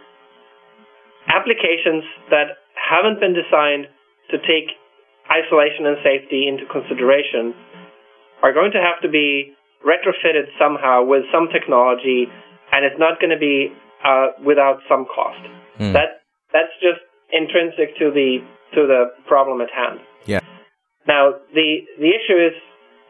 applications 1.27 2.07
that 2.31 2.63
haven't 2.73 3.19
been 3.19 3.35
designed 3.35 3.91
to 4.31 4.39
take 4.47 4.71
isolation 5.27 5.83
and 5.85 5.99
safety 6.03 6.47
into 6.47 6.63
consideration 6.71 7.51
are 8.41 8.53
going 8.53 8.71
to 8.71 8.79
have 8.79 9.01
to 9.03 9.09
be 9.09 9.51
retrofitted 9.83 10.47
somehow 10.59 11.03
with 11.03 11.23
some 11.33 11.49
technology, 11.51 12.27
and 12.71 12.85
it's 12.85 12.99
not 12.99 13.19
going 13.19 13.31
to 13.31 13.39
be 13.39 13.73
uh, 14.05 14.27
without 14.45 14.79
some 14.87 15.05
cost. 15.05 15.41
Hmm. 15.77 15.93
That 15.93 16.23
that's 16.53 16.73
just 16.79 17.01
intrinsic 17.31 17.97
to 17.99 18.11
the 18.11 18.39
to 18.75 18.87
the 18.87 19.11
problem 19.27 19.61
at 19.61 19.69
hand. 19.71 19.99
Yeah. 20.25 20.39
Now 21.07 21.39
the 21.55 21.87
the 21.97 22.11
issue 22.11 22.37
is, 22.37 22.53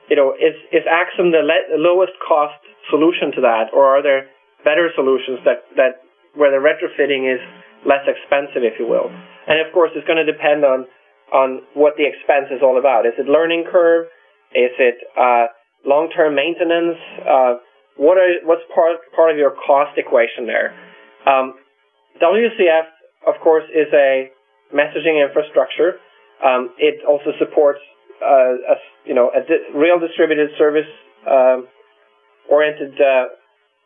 you 0.09 0.15
know, 0.15 0.33
is 0.37 0.55
is 0.71 0.85
Axum 0.85 1.31
the 1.31 1.41
le- 1.41 1.77
lowest 1.81 2.13
cost 2.21 2.55
solution 2.89 3.33
to 3.35 3.41
that, 3.41 3.73
or 3.73 3.85
are 3.85 4.03
there 4.03 4.29
better 4.63 4.89
solutions 4.95 5.39
that 5.45 5.65
that 5.75 6.05
where 6.37 6.53
the 6.53 6.61
retrofitting 6.61 7.25
is 7.25 7.41
less 7.85 8.05
expensive, 8.05 8.61
if 8.61 8.79
you 8.79 8.87
will? 8.87 9.09
And 9.47 9.59
of 9.59 9.73
course, 9.73 9.91
it's 9.95 10.05
going 10.05 10.21
to 10.21 10.29
depend 10.29 10.63
on 10.63 10.85
on 11.33 11.61
what 11.73 11.97
the 11.97 12.05
expense 12.05 12.47
is 12.51 12.61
all 12.61 12.77
about. 12.79 13.05
Is 13.05 13.13
it 13.17 13.27
learning 13.27 13.65
curve? 13.69 14.07
Is 14.55 14.71
it 14.79 14.95
uh, 15.19 15.51
long 15.83 16.09
term 16.15 16.35
maintenance? 16.35 16.97
Uh, 17.25 17.53
what 17.97 18.17
are 18.17 18.45
what's 18.45 18.63
part 18.73 19.01
part 19.15 19.31
of 19.31 19.37
your 19.37 19.51
cost 19.65 19.97
equation 19.97 20.45
there? 20.45 20.77
Um, 21.25 21.55
WCF, 22.21 22.87
of 23.27 23.35
course, 23.43 23.65
is 23.73 23.91
a 23.93 24.29
messaging 24.73 25.21
infrastructure. 25.25 25.99
Um, 26.43 26.69
it 26.77 27.03
also 27.07 27.31
supports 27.39 27.79
uh, 28.23 28.73
a 28.73 28.75
you 29.05 29.13
know 29.13 29.29
a 29.29 29.41
di- 29.41 29.77
real 29.77 29.99
distributed 29.99 30.49
service 30.57 30.89
um, 31.29 31.67
oriented 32.49 32.93
uh, 33.01 33.25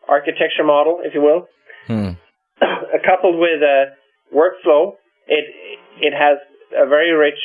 architecture 0.07 0.63
model, 0.63 0.99
if 1.03 1.13
you 1.13 1.21
will. 1.21 1.47
Hmm. 1.87 2.11
Coupled 3.05 3.39
with 3.39 3.61
a 3.61 3.95
workflow, 4.35 4.93
it 5.27 5.45
it 5.99 6.13
has 6.13 6.37
a 6.75 6.87
very 6.87 7.11
rich 7.11 7.39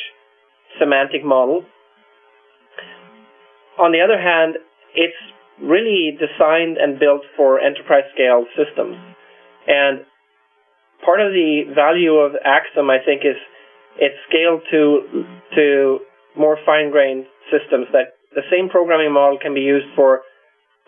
semantic 0.79 1.23
model. 1.23 1.63
On 3.79 3.91
the 3.91 4.01
other 4.01 4.19
hand, 4.19 4.55
it's 4.95 5.17
really 5.61 6.17
designed 6.17 6.77
and 6.77 6.99
built 6.99 7.21
for 7.35 7.59
enterprise 7.59 8.05
scale 8.13 8.45
systems. 8.57 8.97
And 9.67 10.05
part 11.03 11.21
of 11.21 11.31
the 11.33 11.73
value 11.75 12.15
of 12.15 12.33
Axum, 12.43 12.89
I 12.89 12.97
think, 13.03 13.21
is 13.21 13.37
it's 13.99 14.17
scaled 14.29 14.61
to 14.71 15.25
to 15.55 15.99
more 16.37 16.57
fine 16.65 16.91
grained 16.91 17.25
systems 17.49 17.87
that 17.91 18.17
the 18.35 18.45
same 18.51 18.69
programming 18.69 19.11
model 19.11 19.37
can 19.41 19.53
be 19.53 19.61
used 19.61 19.87
for 19.95 20.21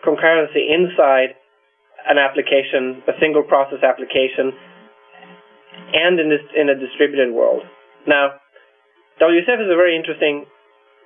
concurrency 0.06 0.70
inside 0.70 1.34
an 2.06 2.16
application, 2.16 3.02
a 3.08 3.12
single 3.20 3.42
process 3.42 3.82
application, 3.82 4.52
and 5.92 6.20
in 6.20 6.30
this 6.30 6.44
in 6.56 6.68
a 6.68 6.76
distributed 6.78 7.32
world. 7.34 7.62
Now, 8.06 8.40
WCF 9.20 9.60
is 9.60 9.70
a 9.70 9.76
very 9.76 9.96
interesting 9.96 10.46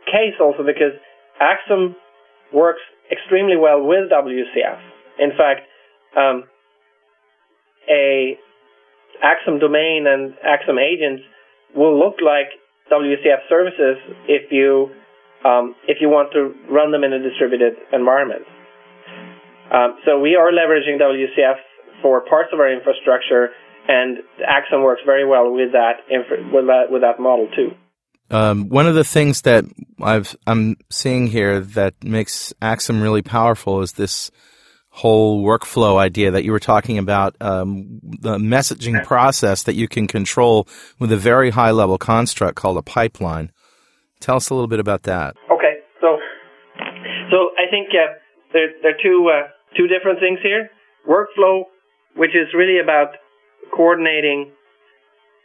case 0.07 0.38
also 0.40 0.62
because 0.62 0.95
Axum 1.40 1.97
works 2.53 2.81
extremely 3.11 3.57
well 3.57 3.83
with 3.83 4.11
WCF. 4.11 4.79
In 5.19 5.31
fact, 5.37 5.67
um, 6.17 6.45
a 7.90 8.38
Axum 9.23 9.59
domain 9.59 10.07
and 10.07 10.35
Axum 10.45 10.79
agents 10.79 11.23
will 11.74 11.98
look 11.98 12.16
like 12.24 12.48
WCF 12.90 13.48
services 13.48 13.96
if 14.28 14.50
you 14.50 14.90
um, 15.44 15.74
if 15.87 15.98
you 16.00 16.08
want 16.08 16.32
to 16.32 16.54
run 16.72 16.90
them 16.90 17.04
in 17.04 17.12
a 17.12 17.20
distributed 17.20 17.74
environment. 17.92 18.42
Um, 19.72 19.96
so 20.06 20.18
we 20.18 20.37
are 20.37 20.50
leveraging 20.50 21.00
WCF 21.00 21.56
for 22.00 22.24
parts 22.24 22.50
of 22.52 22.60
our 22.60 22.72
infrastructure, 22.72 23.50
and 23.88 24.18
Axum 24.46 24.82
works 24.82 25.02
very 25.04 25.26
well 25.26 25.52
with 25.52 25.72
that 25.72 26.04
with 26.08 26.66
that 26.66 26.84
with 26.90 27.02
that 27.02 27.20
model 27.20 27.48
too. 27.54 27.70
Um, 28.30 28.68
one 28.68 28.87
of 28.87 28.94
the 28.94 29.04
things 29.04 29.42
that 29.42 29.64
I've, 30.00 30.34
I'm 30.46 30.76
seeing 30.90 31.26
here 31.26 31.60
that 31.60 32.02
makes 32.02 32.54
Axum 32.62 33.02
really 33.02 33.22
powerful 33.22 33.82
is 33.82 33.92
this 33.92 34.30
whole 34.94 35.42
workflow 35.44 35.98
idea 35.98 36.30
that 36.30 36.44
you 36.44 36.52
were 36.52 36.61
talking 36.61 36.98
about, 36.98 37.35
um, 37.40 37.98
the 38.20 38.38
messaging 38.38 39.04
process 39.04 39.64
that 39.64 39.74
you 39.74 39.88
can 39.88 40.07
control 40.07 40.68
with 41.00 41.11
a 41.11 41.16
very 41.16 41.50
high 41.50 41.72
level 41.72 41.98
construct 41.98 42.54
called 42.54 42.78
a 42.78 42.83
pipeline. 42.83 43.50
Tell 44.20 44.37
us 44.37 44.50
a 44.50 44.54
little 44.54 44.68
bit 44.68 44.78
about 44.78 45.02
that. 45.02 45.35
Okay, 45.50 45.83
so 46.00 46.18
so 47.33 47.50
I 47.59 47.66
think 47.68 47.88
uh, 47.90 48.14
there 48.52 48.68
there 48.83 48.92
are 48.92 49.02
two 49.02 49.28
uh, 49.35 49.48
two 49.76 49.88
different 49.88 50.20
things 50.20 50.38
here. 50.44 50.70
Workflow, 51.09 51.64
which 52.14 52.30
is 52.30 52.54
really 52.54 52.78
about 52.78 53.16
coordinating 53.74 54.52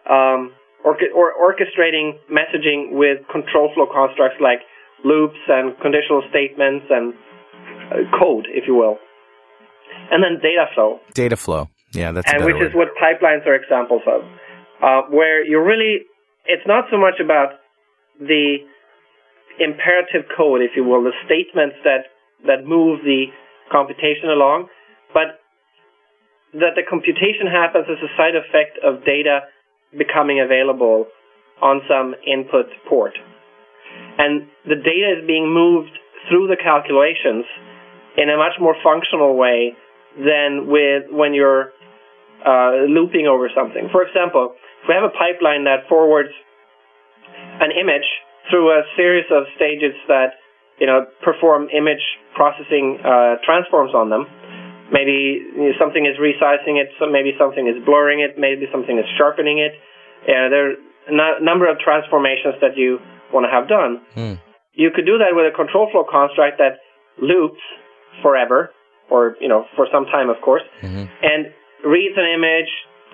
um, 0.08 0.54
or, 0.86 0.96
or 1.16 1.34
orchestrating 1.34 2.20
messaging 2.30 2.92
with 2.92 3.18
control 3.32 3.72
flow 3.74 3.88
constructs 3.92 4.38
like 4.40 4.60
loops 5.04 5.42
and 5.48 5.74
conditional 5.82 6.22
statements 6.30 6.86
and 6.92 7.14
uh, 7.90 8.18
code, 8.20 8.46
if 8.54 8.66
you 8.68 8.76
will. 8.76 9.00
And 10.12 10.24
then 10.24 10.42
data 10.42 10.66
flow, 10.74 11.00
Data 11.14 11.38
flow. 11.38 11.70
Yeah, 11.94 12.12
that's 12.12 12.32
and 12.32 12.46
which 12.46 12.62
is 12.62 12.74
what 12.74 12.90
pipelines 13.02 13.46
are 13.48 13.56
examples 13.56 14.02
of, 14.06 14.22
uh, 14.82 15.02
where 15.10 15.44
you 15.46 15.62
really, 15.62 16.06
it's 16.46 16.66
not 16.68 16.86
so 16.92 16.98
much 16.98 17.20
about 17.24 17.58
the 18.20 18.58
imperative 19.60 20.30
code, 20.36 20.62
if 20.62 20.72
you 20.76 20.84
will, 20.84 21.04
the 21.04 21.14
statements 21.26 21.76
that, 21.84 22.14
that 22.46 22.66
move 22.66 23.02
the 23.04 23.26
computation 23.72 24.30
along, 24.30 24.68
but 25.14 25.42
that 26.54 26.74
the 26.76 26.84
computation 26.88 27.46
happens 27.50 27.86
as 27.90 27.98
a 28.02 28.10
side 28.18 28.36
effect 28.36 28.78
of 28.84 29.06
data 29.06 29.42
becoming 29.98 30.40
available 30.40 31.06
on 31.62 31.82
some 31.90 32.16
input 32.26 32.66
port. 32.88 33.18
And 34.18 34.48
the 34.66 34.76
data 34.76 35.20
is 35.20 35.28
being 35.28 35.52
moved 35.54 35.92
through 36.28 36.48
the 36.48 36.58
calculations 36.58 37.46
in 38.20 38.30
a 38.30 38.36
much 38.36 38.60
more 38.60 38.76
functional 38.84 39.40
way 39.40 39.72
than 40.20 40.68
with 40.68 41.08
when 41.10 41.34
you're 41.34 41.72
uh, 42.44 42.84
looping 42.88 43.28
over 43.28 43.48
something. 43.56 43.88
For 43.92 44.04
example, 44.04 44.56
if 44.84 44.86
we 44.88 44.94
have 44.94 45.08
a 45.08 45.16
pipeline 45.16 45.64
that 45.64 45.88
forwards 45.88 46.36
an 47.64 47.72
image 47.72 48.08
through 48.52 48.72
a 48.76 48.84
series 48.96 49.26
of 49.32 49.48
stages 49.56 49.96
that 50.08 50.36
you 50.80 50.88
know 50.88 51.08
perform 51.24 51.68
image 51.72 52.04
processing 52.36 53.00
uh, 53.04 53.40
transforms 53.48 53.96
on 53.96 54.10
them, 54.10 54.28
maybe 54.92 55.40
you 55.56 55.72
know, 55.72 55.76
something 55.80 56.06
is 56.06 56.20
resizing 56.20 56.76
it, 56.76 56.92
so 57.00 57.08
maybe 57.08 57.32
something 57.40 57.68
is 57.68 57.80
blurring 57.86 58.20
it, 58.20 58.36
maybe 58.38 58.68
something 58.72 58.98
is 59.00 59.08
sharpening 59.18 59.60
it. 59.60 59.74
Uh, 60.28 60.52
there 60.52 60.64
are 60.72 60.76
a 61.08 61.44
number 61.44 61.70
of 61.70 61.80
transformations 61.80 62.56
that 62.62 62.76
you 62.76 63.00
want 63.32 63.46
to 63.48 63.52
have 63.52 63.68
done. 63.68 64.02
Hmm. 64.14 64.36
You 64.74 64.92
could 64.94 65.06
do 65.06 65.18
that 65.20 65.32
with 65.32 65.46
a 65.48 65.56
control 65.56 65.90
flow 65.92 66.06
construct 66.08 66.60
that 66.60 66.80
loops 67.22 67.62
forever, 68.22 68.72
or 69.10 69.36
you 69.40 69.48
know 69.48 69.66
for 69.76 69.88
some 69.92 70.06
time, 70.06 70.30
of 70.30 70.38
course, 70.44 70.64
and 71.22 71.48
reads 71.86 72.16
an 72.18 72.28
image, 72.36 72.70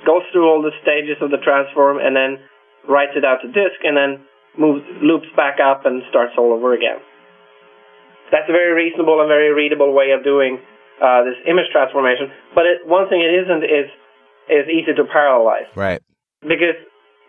goes 0.06 0.24
through 0.32 0.48
all 0.50 0.62
the 0.62 0.72
stages 0.82 1.18
of 1.22 1.30
the 1.32 1.38
transform, 1.44 1.98
and 2.00 2.16
then 2.16 2.40
writes 2.90 3.14
it 3.16 3.24
out 3.26 3.40
to 3.42 3.48
disk, 3.48 3.80
and 3.84 3.96
then 3.98 4.26
moves 4.58 4.86
loops 5.02 5.28
back 5.36 5.58
up 5.60 5.86
and 5.86 6.02
starts 6.10 6.34
all 6.38 6.54
over 6.54 6.74
again. 6.74 6.98
That's 8.32 8.50
a 8.50 8.54
very 8.54 8.74
reasonable 8.74 9.22
and 9.22 9.30
very 9.30 9.54
readable 9.54 9.94
way 9.94 10.12
of 10.12 10.24
doing 10.24 10.58
uh, 11.02 11.24
this 11.24 11.38
image 11.46 11.70
transformation. 11.72 12.32
But 12.56 12.66
it, 12.66 12.78
one 12.88 13.08
thing 13.10 13.22
it 13.22 13.34
isn't 13.46 13.64
is 13.64 13.88
is 14.50 14.66
easy 14.70 14.94
to 14.94 15.04
parallelize 15.06 15.70
Right. 15.76 16.02
because 16.42 16.78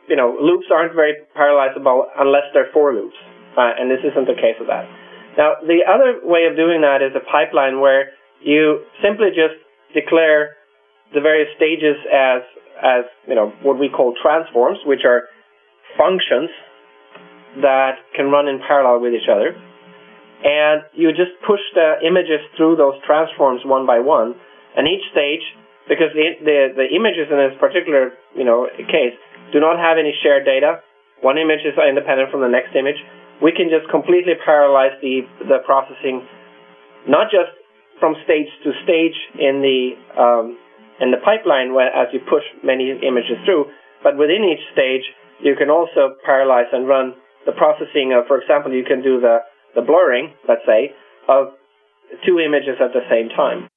you 0.08 0.16
know 0.16 0.36
loops 0.40 0.66
aren't 0.72 0.94
very 0.94 1.14
parallelizable 1.36 2.04
unless 2.18 2.44
they're 2.54 2.70
for 2.72 2.94
loops, 2.94 3.16
uh, 3.56 3.72
and 3.78 3.90
this 3.90 4.00
isn't 4.04 4.26
the 4.26 4.34
case 4.36 4.56
of 4.60 4.66
that. 4.68 4.88
Now 5.36 5.60
the 5.60 5.84
other 5.84 6.20
way 6.24 6.48
of 6.50 6.56
doing 6.56 6.80
that 6.82 7.04
is 7.04 7.12
a 7.14 7.24
pipeline 7.24 7.80
where 7.80 8.12
you 8.40 8.84
simply 9.02 9.28
just 9.30 9.60
declare 9.94 10.56
the 11.14 11.20
various 11.20 11.48
stages 11.56 11.96
as 12.12 12.42
as 12.76 13.04
you 13.28 13.34
know 13.34 13.52
what 13.62 13.78
we 13.78 13.88
call 13.88 14.14
transforms, 14.20 14.78
which 14.84 15.04
are 15.04 15.28
functions 15.96 16.50
that 17.62 17.96
can 18.14 18.28
run 18.28 18.48
in 18.48 18.60
parallel 18.60 19.00
with 19.00 19.14
each 19.14 19.28
other. 19.28 19.56
And 20.44 20.84
you 20.92 21.08
just 21.16 21.32
push 21.48 21.60
the 21.72 21.96
images 22.04 22.44
through 22.56 22.76
those 22.76 23.00
transforms 23.06 23.64
one 23.64 23.86
by 23.86 24.00
one. 24.00 24.36
And 24.76 24.84
each 24.84 25.08
stage, 25.08 25.40
because 25.88 26.12
the, 26.12 26.36
the, 26.44 26.58
the 26.76 26.86
images 26.92 27.32
in 27.32 27.40
this 27.40 27.56
particular 27.56 28.12
you 28.36 28.44
know 28.44 28.68
case 28.76 29.16
do 29.52 29.60
not 29.60 29.80
have 29.80 29.96
any 29.96 30.12
shared 30.22 30.44
data, 30.44 30.84
one 31.24 31.38
image 31.38 31.64
is 31.64 31.72
independent 31.80 32.30
from 32.30 32.44
the 32.44 32.52
next 32.52 32.76
image. 32.76 33.00
We 33.42 33.52
can 33.52 33.68
just 33.68 33.90
completely 33.90 34.34
parallelize 34.40 34.96
the 35.00 35.22
the 35.44 35.58
processing, 35.64 36.24
not 37.06 37.28
just 37.30 37.52
from 38.00 38.14
stage 38.24 38.48
to 38.64 38.72
stage 38.84 39.16
in 39.38 39.60
the 39.60 39.96
um, 40.16 40.58
in 41.00 41.10
the 41.10 41.20
pipeline 41.24 41.74
where, 41.74 41.92
as 41.92 42.08
you 42.12 42.20
push 42.20 42.44
many 42.64 42.90
images 42.90 43.36
through, 43.44 43.66
but 44.02 44.16
within 44.16 44.44
each 44.44 44.64
stage 44.72 45.04
you 45.40 45.54
can 45.56 45.68
also 45.68 46.16
parallelize 46.26 46.72
and 46.72 46.88
run 46.88 47.14
the 47.44 47.52
processing 47.52 48.16
of, 48.16 48.26
for 48.26 48.40
example, 48.40 48.72
you 48.72 48.84
can 48.84 49.02
do 49.02 49.20
the 49.20 49.38
the 49.74 49.82
blurring, 49.82 50.32
let's 50.48 50.64
say, 50.64 50.92
of 51.28 51.52
two 52.24 52.40
images 52.40 52.80
at 52.80 52.92
the 52.92 53.04
same 53.10 53.28
time. 53.28 53.68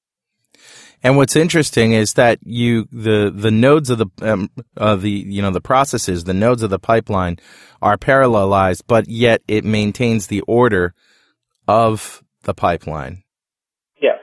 And 1.01 1.15
what's 1.15 1.35
interesting 1.35 1.93
is 1.93 2.13
that 2.13 2.39
you 2.43 2.88
the 2.91 3.31
the 3.33 3.51
nodes 3.51 3.89
of 3.89 3.99
the 3.99 4.07
um, 4.21 4.49
uh, 4.75 4.95
the 4.95 5.09
you 5.09 5.41
know 5.41 5.51
the 5.51 5.62
processes, 5.62 6.25
the 6.25 6.33
nodes 6.33 6.62
of 6.62 6.69
the 6.69 6.79
pipeline 6.79 7.38
are 7.81 7.97
parallelized, 7.97 8.81
but 8.88 9.07
yet 9.07 9.41
it 9.47 9.63
maintains 9.63 10.27
the 10.27 10.41
order 10.41 10.93
of 11.67 12.21
the 12.43 12.53
pipeline. 12.53 13.23
Yeah. 14.01 14.17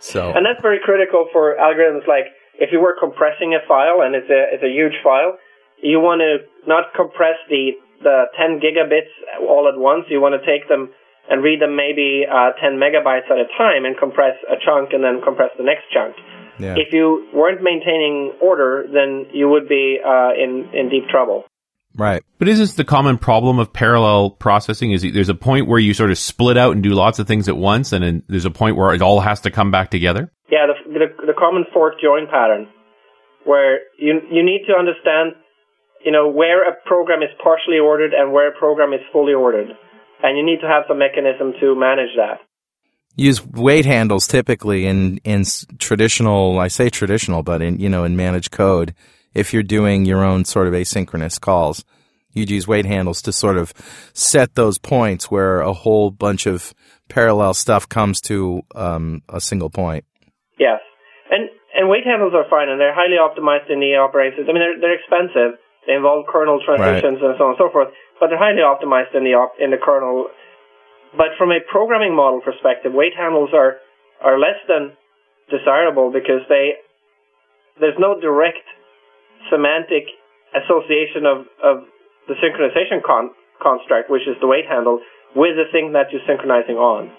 So 0.00 0.32
And 0.32 0.44
that's 0.44 0.60
very 0.60 0.80
critical 0.84 1.28
for 1.32 1.56
algorithms 1.56 2.06
like 2.06 2.26
if 2.58 2.70
you 2.72 2.80
were 2.80 2.96
compressing 2.98 3.54
a 3.54 3.66
file 3.66 4.02
and 4.02 4.14
it's 4.14 4.28
a 4.28 4.54
it's 4.54 4.62
a 4.62 4.70
huge 4.70 4.94
file, 5.02 5.38
you 5.82 5.98
want 6.00 6.20
to 6.20 6.44
not 6.68 6.92
compress 6.94 7.36
the 7.48 7.72
the 8.02 8.24
10 8.36 8.60
gigabits 8.60 9.10
all 9.40 9.70
at 9.72 9.78
once. 9.78 10.04
You 10.10 10.20
want 10.20 10.34
to 10.34 10.44
take 10.44 10.68
them 10.68 10.90
and 11.30 11.42
read 11.42 11.60
them 11.60 11.76
maybe 11.76 12.24
uh, 12.26 12.52
10 12.60 12.78
megabytes 12.78 13.30
at 13.30 13.38
a 13.38 13.46
time 13.56 13.84
and 13.84 13.96
compress 13.96 14.34
a 14.50 14.56
chunk 14.64 14.92
and 14.92 15.02
then 15.02 15.20
compress 15.22 15.50
the 15.56 15.64
next 15.64 15.84
chunk. 15.92 16.16
yeah. 16.58 16.74
If 16.76 16.92
you 16.92 17.28
weren't 17.32 17.62
maintaining 17.62 18.32
order, 18.40 18.84
then 18.92 19.26
you 19.32 19.48
would 19.48 19.68
be 19.68 19.98
uh, 20.04 20.30
in 20.36 20.68
in 20.74 20.88
deep 20.90 21.08
trouble. 21.08 21.44
right. 21.96 22.22
But 22.38 22.48
isn't 22.48 22.62
this 22.62 22.74
the 22.74 22.84
common 22.84 23.18
problem 23.18 23.58
of 23.58 23.72
parallel 23.72 24.30
processing? 24.30 24.92
Is 24.92 25.02
there's 25.02 25.28
a 25.28 25.34
point 25.34 25.68
where 25.68 25.78
you 25.78 25.94
sort 25.94 26.10
of 26.10 26.18
split 26.18 26.58
out 26.58 26.72
and 26.72 26.82
do 26.82 26.90
lots 26.90 27.18
of 27.18 27.26
things 27.26 27.48
at 27.48 27.56
once, 27.56 27.92
and 27.92 28.02
then 28.04 28.22
there's 28.28 28.44
a 28.44 28.50
point 28.50 28.76
where 28.76 28.92
it 28.94 29.02
all 29.02 29.20
has 29.20 29.40
to 29.42 29.50
come 29.50 29.70
back 29.70 29.90
together? 29.90 30.30
Yeah, 30.50 30.66
the, 30.66 30.98
the 30.98 31.26
the 31.28 31.36
common 31.38 31.64
fork 31.72 31.94
join 32.02 32.26
pattern, 32.26 32.68
where 33.44 33.80
you 33.98 34.20
you 34.30 34.44
need 34.44 34.66
to 34.66 34.74
understand, 34.74 35.32
you 36.04 36.12
know, 36.12 36.28
where 36.28 36.68
a 36.68 36.74
program 36.84 37.22
is 37.22 37.30
partially 37.42 37.78
ordered 37.78 38.12
and 38.12 38.32
where 38.32 38.48
a 38.48 38.58
program 38.58 38.92
is 38.92 39.00
fully 39.12 39.32
ordered, 39.32 39.68
and 40.22 40.38
you 40.38 40.44
need 40.44 40.60
to 40.60 40.68
have 40.68 40.84
some 40.88 40.98
mechanism 40.98 41.52
to 41.60 41.74
manage 41.74 42.14
that. 42.16 42.40
Use 43.14 43.44
wait 43.44 43.84
handles 43.84 44.26
typically 44.26 44.86
in 44.86 45.18
in 45.18 45.44
traditional. 45.78 46.58
I 46.58 46.68
say 46.68 46.88
traditional, 46.88 47.42
but 47.42 47.60
in 47.60 47.78
you 47.78 47.88
know 47.88 48.04
in 48.04 48.16
managed 48.16 48.50
code, 48.50 48.94
if 49.34 49.52
you're 49.52 49.62
doing 49.62 50.06
your 50.06 50.24
own 50.24 50.44
sort 50.44 50.66
of 50.66 50.72
asynchronous 50.72 51.38
calls, 51.38 51.84
you'd 52.32 52.50
use 52.50 52.66
wait 52.66 52.86
handles 52.86 53.20
to 53.22 53.32
sort 53.32 53.58
of 53.58 53.74
set 54.14 54.54
those 54.54 54.78
points 54.78 55.30
where 55.30 55.60
a 55.60 55.74
whole 55.74 56.10
bunch 56.10 56.46
of 56.46 56.72
parallel 57.08 57.52
stuff 57.52 57.86
comes 57.86 58.20
to 58.22 58.62
um, 58.74 59.22
a 59.28 59.40
single 59.40 59.68
point. 59.68 60.04
Yes, 60.58 60.80
and 61.30 61.50
and 61.74 61.90
wait 61.90 62.06
handles 62.06 62.32
are 62.34 62.48
fine, 62.48 62.70
and 62.70 62.80
they're 62.80 62.94
highly 62.94 63.20
optimized 63.20 63.70
in 63.70 63.80
the 63.80 64.00
operating 64.00 64.38
system. 64.38 64.56
I 64.56 64.58
mean, 64.58 64.62
they're 64.62 64.80
they're 64.80 64.98
expensive. 64.98 65.60
They 65.86 65.94
involve 65.94 66.26
kernel 66.30 66.62
transitions 66.64 67.18
and 67.20 67.34
so 67.36 67.44
on 67.44 67.50
and 67.50 67.58
so 67.58 67.68
forth, 67.68 67.88
but 68.22 68.30
they're 68.30 68.38
highly 68.38 68.62
optimized 68.62 69.18
in 69.18 69.26
the 69.26 69.34
op- 69.34 69.58
in 69.58 69.74
the 69.74 69.82
kernel. 69.82 70.30
But 71.18 71.34
from 71.36 71.50
a 71.50 71.58
programming 71.66 72.14
model 72.14 72.40
perspective, 72.40 72.92
wait 72.94 73.18
handles 73.18 73.50
are 73.52 73.82
are 74.22 74.38
less 74.38 74.62
than 74.70 74.94
desirable 75.50 76.14
because 76.14 76.46
they 76.48 76.78
there's 77.82 77.98
no 77.98 78.14
direct 78.20 78.62
semantic 79.50 80.06
association 80.54 81.26
of 81.26 81.38
of 81.58 81.82
the 82.30 82.38
synchronization 82.38 83.02
con- 83.02 83.34
construct, 83.60 84.08
which 84.08 84.22
is 84.30 84.36
the 84.40 84.46
wait 84.46 84.66
handle, 84.70 85.00
with 85.34 85.58
the 85.58 85.66
thing 85.74 85.90
that 85.94 86.06
you're 86.12 86.22
synchronizing 86.24 86.76
on, 86.76 87.10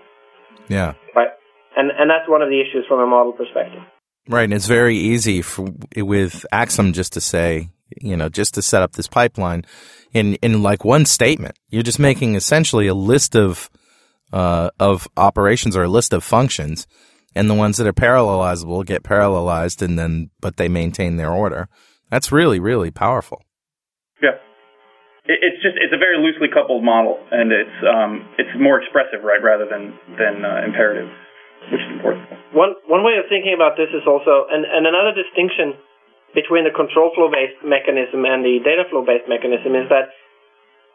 Yeah. 0.70 0.94
right? 1.14 1.36
And 1.76 1.92
and 1.92 2.10
that's 2.10 2.30
one 2.30 2.42
of 2.42 2.48
the 2.48 2.62
issues 2.64 2.86
from 2.88 3.02
a 3.02 3.06
model 3.06 3.34
perspective. 3.34 3.84
Right, 4.30 4.46
and 4.46 4.54
it's 4.54 4.68
very 4.68 4.96
easy 4.96 5.42
for, 5.42 5.68
with 5.98 6.46
Axum 6.54 6.94
just 6.94 7.12
to 7.14 7.20
say, 7.20 7.68
you 8.02 8.16
know, 8.16 8.30
just 8.30 8.54
to 8.56 8.62
set 8.62 8.82
up 8.82 8.94
this 8.94 9.08
pipeline 9.08 9.66
in 10.14 10.36
in 10.36 10.64
like 10.64 10.86
one 10.86 11.06
statement. 11.06 11.58
You're 11.70 11.84
just 11.84 12.00
making 12.00 12.36
essentially 12.36 12.88
a 12.88 12.94
list 12.94 13.36
of 13.36 13.70
uh, 14.32 14.70
of 14.80 15.08
operations 15.18 15.76
or 15.76 15.84
a 15.84 15.90
list 15.90 16.14
of 16.14 16.24
functions, 16.24 16.88
and 17.36 17.50
the 17.50 17.54
ones 17.54 17.78
that 17.78 17.88
are 17.88 17.94
parallelizable 17.94 18.86
get 18.86 19.04
parallelized, 19.04 19.82
and 19.82 19.98
then 19.98 20.30
but 20.40 20.58
they 20.58 20.68
maintain 20.68 21.18
their 21.18 21.32
order. 21.32 21.68
That's 22.10 22.32
really 22.32 22.60
really 22.60 22.92
powerful. 22.92 23.42
Yeah. 24.22 24.38
It's 25.26 25.62
just 25.64 25.76
it's 25.80 25.94
a 25.94 25.98
very 25.98 26.20
loosely 26.20 26.48
coupled 26.54 26.84
model, 26.84 27.18
and 27.32 27.52
it's 27.52 27.80
um 27.88 28.28
it's 28.38 28.52
more 28.60 28.82
expressive, 28.82 29.24
right, 29.24 29.42
rather 29.42 29.66
than 29.66 29.98
than 30.20 30.44
uh, 30.44 30.62
imperative, 30.68 31.10
which 31.72 31.80
is 31.80 31.92
important. 31.96 32.28
One 32.52 32.76
one 32.88 33.04
way 33.04 33.16
of 33.18 33.26
thinking 33.30 33.56
about 33.56 33.78
this 33.80 33.90
is 33.96 34.04
also, 34.06 34.46
and, 34.52 34.68
and 34.68 34.86
another 34.86 35.16
distinction 35.16 35.80
between 36.34 36.66
the 36.66 36.74
control 36.74 37.12
flow 37.14 37.30
based 37.30 37.62
mechanism 37.62 38.26
and 38.26 38.44
the 38.44 38.60
data 38.66 38.84
flow 38.90 39.06
based 39.06 39.30
mechanism 39.30 39.78
is 39.78 39.88
that 39.90 40.10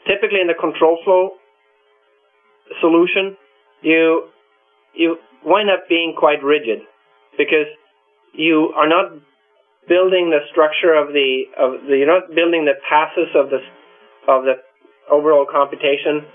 typically 0.07 0.43
in 0.43 0.47
the 0.51 0.59
control 0.59 0.99
flow 1.05 1.39
solution, 2.81 3.37
you 3.83 4.29
you 4.95 5.17
wind 5.45 5.71
up 5.71 5.89
being 5.89 6.15
quite 6.19 6.43
rigid 6.43 6.83
because 7.39 7.71
you 8.35 8.73
are 8.77 8.89
not 8.89 9.13
building 9.89 10.31
the 10.31 10.43
structure 10.51 10.93
of 10.93 11.15
the 11.15 11.45
of 11.57 11.87
the 11.87 12.03
you're 12.03 12.11
not 12.11 12.29
building 12.35 12.67
the 12.67 12.77
passes 12.89 13.31
of 13.35 13.51
the 13.51 13.63
of 14.27 14.45
the 14.45 14.61
overall 15.11 15.47
computation 15.49 16.27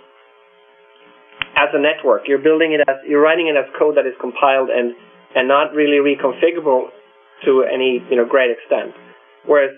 as 1.55 1.69
a 1.73 1.79
network. 1.79 2.23
You're 2.27 2.41
building 2.41 2.73
it 2.73 2.81
as 2.87 3.03
you're 3.07 3.21
writing 3.21 3.47
it 3.47 3.59
as 3.59 3.69
code 3.77 3.97
that 3.97 4.07
is 4.07 4.15
compiled 4.19 4.69
and 4.69 4.95
and 5.35 5.47
not 5.47 5.73
really 5.73 5.99
reconfigurable 5.99 6.89
to 7.45 7.65
any 7.65 8.01
you 8.09 8.17
know 8.17 8.25
great 8.25 8.51
extent. 8.51 8.93
Whereas 9.45 9.71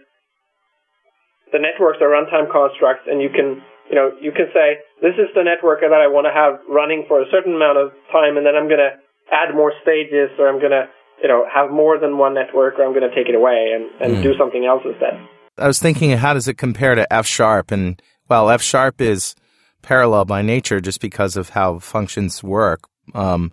the 1.52 1.60
networks 1.60 2.00
are 2.02 2.12
runtime 2.12 2.52
constructs, 2.52 3.08
and 3.08 3.22
you 3.22 3.30
can 3.30 3.62
you 3.90 3.96
know 3.96 4.12
you 4.22 4.32
can 4.32 4.48
say 4.54 4.84
this 5.02 5.16
is 5.16 5.30
the 5.36 5.44
network 5.44 5.82
that 5.82 5.94
I 5.94 6.08
want 6.08 6.28
to 6.28 6.34
have 6.34 6.62
running 6.70 7.06
for 7.08 7.22
a 7.22 7.28
certain 7.32 7.56
amount 7.56 7.78
of 7.78 7.92
time, 8.12 8.38
and 8.38 8.46
then 8.46 8.56
I'm 8.56 8.68
going 8.68 8.84
to 8.84 8.98
add 9.32 9.56
more 9.56 9.74
stages, 9.82 10.30
or 10.38 10.48
I'm 10.48 10.60
going 10.60 10.76
to 10.76 10.86
you 11.22 11.28
know 11.28 11.46
have 11.52 11.72
more 11.72 12.00
than 12.00 12.18
one 12.18 12.34
network, 12.34 12.80
or 12.80 12.86
I'm 12.86 12.94
going 12.94 13.08
to 13.08 13.16
take 13.16 13.30
it 13.30 13.36
away 13.36 13.74
and 13.74 13.90
and 14.02 14.24
do 14.24 14.34
something 14.38 14.66
else 14.66 14.84
instead. 14.86 15.16
I 15.58 15.68
was 15.68 15.80
thinking, 15.80 16.12
how 16.18 16.34
does 16.34 16.48
it 16.48 16.58
compare 16.58 16.96
to 16.96 17.12
F 17.12 17.26
sharp? 17.26 17.72
And 17.72 18.02
well, 18.28 18.50
F 18.50 18.62
sharp 18.62 19.00
is 19.00 19.36
parallel 19.82 20.26
by 20.26 20.42
nature 20.42 20.82
just 20.82 21.00
because 21.00 21.38
of 21.38 21.50
how 21.50 21.80
functions 21.80 22.44
work. 22.44 22.82
Um, 23.14 23.52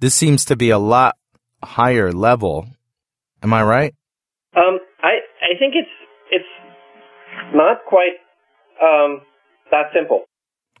this 0.00 0.14
seems 0.14 0.44
to 0.46 0.56
be 0.56 0.70
a 0.70 0.78
lot 0.78 1.16
higher 1.62 2.12
level. 2.12 2.66
Am 3.42 3.52
I 3.54 3.62
right? 3.62 3.94
Um, 4.56 4.78
I 5.02 5.20
I 5.42 5.58
think 5.58 5.74
it's 5.74 5.90
it's 6.30 6.52
not 7.54 7.84
quite 7.86 8.18
um, 8.82 9.22
that 9.70 9.86
simple. 9.94 10.24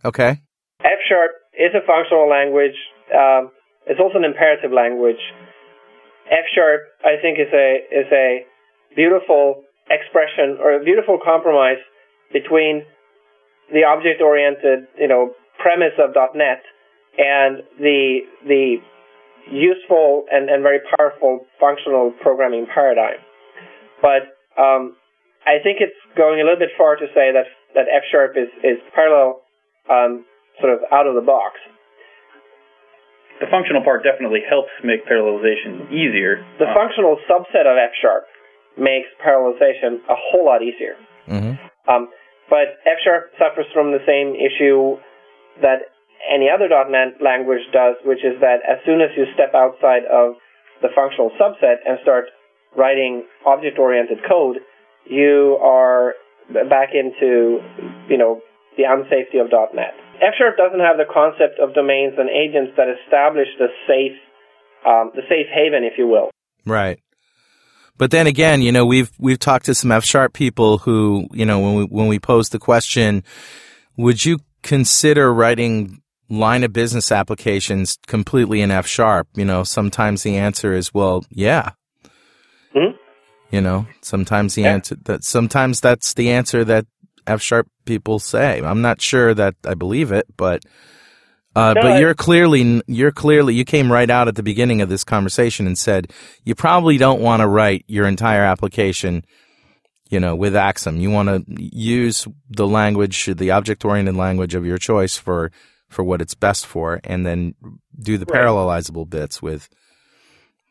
Okay. 0.04 0.40
F 0.84 1.00
sharp 1.08 1.32
is 1.54 1.74
a 1.74 1.84
functional 1.86 2.28
language. 2.28 2.76
Um, 3.14 3.50
it's 3.86 4.00
also 4.00 4.18
an 4.18 4.24
imperative 4.24 4.72
language. 4.72 5.20
F 6.30 6.46
sharp, 6.54 6.82
I 7.04 7.20
think, 7.20 7.38
is 7.38 7.52
a 7.52 7.68
is 7.90 8.06
a 8.12 8.44
beautiful 8.94 9.62
expression 9.90 10.58
or 10.60 10.80
a 10.80 10.84
beautiful 10.84 11.18
compromise 11.22 11.82
between 12.32 12.84
the 13.72 13.84
object 13.84 14.22
oriented, 14.22 14.86
you 14.98 15.08
know, 15.08 15.34
premise 15.58 15.94
of 15.98 16.14
.NET 16.34 16.62
and 17.18 17.62
the 17.78 18.20
the 18.46 18.76
useful 19.50 20.24
and, 20.30 20.48
and 20.48 20.62
very 20.62 20.80
powerful 20.96 21.44
functional 21.58 22.12
programming 22.22 22.66
paradigm. 22.72 23.18
But 24.00 24.32
um, 24.60 24.96
I 25.46 25.58
think 25.62 25.78
it's 25.80 25.96
going 26.16 26.40
a 26.40 26.44
little 26.44 26.58
bit 26.58 26.70
far 26.78 26.96
to 26.96 27.06
say 27.14 27.32
that 27.32 27.46
that 27.74 27.86
F 27.90 28.02
sharp 28.10 28.36
is 28.36 28.48
is 28.64 28.78
parallel, 28.94 29.42
um, 29.90 30.24
sort 30.60 30.72
of 30.72 30.80
out 30.90 31.06
of 31.06 31.14
the 31.14 31.20
box. 31.22 31.58
The 33.40 33.46
functional 33.50 33.82
part 33.82 34.02
definitely 34.04 34.40
helps 34.46 34.68
make 34.84 35.06
parallelization 35.06 35.88
easier. 35.92 36.44
The 36.58 36.68
Uh, 36.68 36.74
functional 36.74 37.16
subset 37.28 37.64
of 37.64 37.76
F 37.78 37.94
sharp 38.02 38.24
makes 38.76 39.08
parallelization 39.24 40.00
a 40.08 40.14
whole 40.16 40.44
lot 40.44 40.62
easier. 40.62 40.96
hmm 41.26 41.52
Um, 41.88 42.08
but 42.50 42.76
F 42.84 42.98
sharp 43.02 43.32
suffers 43.38 43.66
from 43.72 43.92
the 43.92 44.02
same 44.06 44.34
issue 44.34 44.98
that 45.62 45.89
any 46.28 46.48
other 46.52 46.68
.NET 46.68 47.22
language 47.22 47.64
does, 47.72 47.96
which 48.04 48.24
is 48.24 48.40
that 48.40 48.60
as 48.68 48.78
soon 48.84 49.00
as 49.00 49.10
you 49.16 49.24
step 49.34 49.54
outside 49.54 50.04
of 50.10 50.34
the 50.82 50.88
functional 50.94 51.30
subset 51.40 51.80
and 51.86 51.98
start 52.02 52.26
writing 52.76 53.24
object-oriented 53.46 54.18
code, 54.28 54.58
you 55.08 55.58
are 55.62 56.14
back 56.68 56.90
into, 56.94 57.58
you 58.08 58.18
know, 58.18 58.40
the 58.76 58.84
unsafety 58.84 59.40
of 59.40 59.50
.NET. 59.74 59.94
F 60.22 60.34
doesn't 60.56 60.80
have 60.80 60.96
the 60.98 61.08
concept 61.12 61.58
of 61.60 61.74
domains 61.74 62.14
and 62.18 62.28
agents 62.28 62.72
that 62.76 62.86
establish 62.88 63.48
the 63.58 63.68
safe, 63.86 64.16
um, 64.86 65.10
the 65.14 65.22
safe 65.28 65.46
haven, 65.52 65.84
if 65.84 65.94
you 65.96 66.06
will. 66.06 66.30
Right. 66.66 67.00
But 67.96 68.10
then 68.10 68.26
again, 68.26 68.62
you 68.62 68.72
know, 68.72 68.86
we've 68.86 69.10
we've 69.18 69.38
talked 69.38 69.66
to 69.66 69.74
some 69.74 69.92
F 69.92 70.04
sharp 70.04 70.32
people 70.32 70.78
who, 70.78 71.26
you 71.32 71.44
know, 71.44 71.58
when 71.58 71.74
we 71.74 71.84
when 71.84 72.06
we 72.06 72.18
posed 72.18 72.52
the 72.52 72.58
question, 72.58 73.24
would 73.96 74.24
you 74.24 74.38
consider 74.62 75.32
writing 75.32 76.00
line 76.30 76.64
of 76.64 76.72
business 76.72 77.12
applications 77.12 77.98
completely 78.06 78.62
in 78.62 78.70
F 78.70 78.86
sharp? 78.86 79.28
You 79.34 79.44
know, 79.44 79.64
sometimes 79.64 80.22
the 80.22 80.36
answer 80.36 80.72
is, 80.72 80.94
well, 80.94 81.24
yeah. 81.30 81.70
Mhm. 82.74 82.94
You 83.50 83.60
know, 83.60 83.86
sometimes 84.00 84.54
the 84.54 84.62
Yeah. 84.62 84.72
answer 84.74 84.96
that 85.04 85.24
sometimes 85.24 85.80
that's 85.80 86.14
the 86.14 86.30
answer 86.30 86.64
that 86.64 86.86
F 87.26 87.42
sharp 87.42 87.68
people 87.84 88.18
say. 88.18 88.60
I'm 88.64 88.80
not 88.80 89.00
sure 89.02 89.34
that 89.34 89.54
I 89.66 89.74
believe 89.74 90.12
it, 90.12 90.26
but 90.36 90.62
uh, 91.56 91.72
No, 91.74 91.82
but 91.82 91.92
I- 91.92 91.98
you're 92.00 92.14
clearly 92.14 92.80
you're 92.86 93.10
clearly 93.10 93.54
you 93.54 93.64
came 93.64 93.90
right 93.90 94.08
out 94.08 94.28
at 94.28 94.36
the 94.36 94.42
beginning 94.42 94.80
of 94.82 94.88
this 94.88 95.02
conversation 95.02 95.66
and 95.66 95.76
said 95.76 96.12
you 96.44 96.54
probably 96.54 96.96
don't 96.96 97.20
want 97.20 97.40
to 97.40 97.48
write 97.48 97.84
your 97.88 98.06
entire 98.06 98.42
application, 98.44 99.24
you 100.08 100.20
know, 100.20 100.36
with 100.36 100.54
Axum. 100.54 100.98
You 100.98 101.10
want 101.10 101.28
to 101.28 101.42
use 101.58 102.28
the 102.48 102.68
language, 102.68 103.26
the 103.26 103.50
object 103.50 103.84
oriented 103.84 104.14
language 104.14 104.54
of 104.54 104.64
your 104.64 104.78
choice 104.78 105.16
for 105.16 105.50
for 105.90 106.02
what 106.06 106.22
it's 106.22 106.34
best 106.34 106.66
for, 106.66 107.00
and 107.04 107.26
then 107.26 107.54
do 107.98 108.16
the 108.16 108.24
Right. 108.24 108.40
parallelizable 108.40 109.04
bits 109.10 109.42
with. 109.42 109.68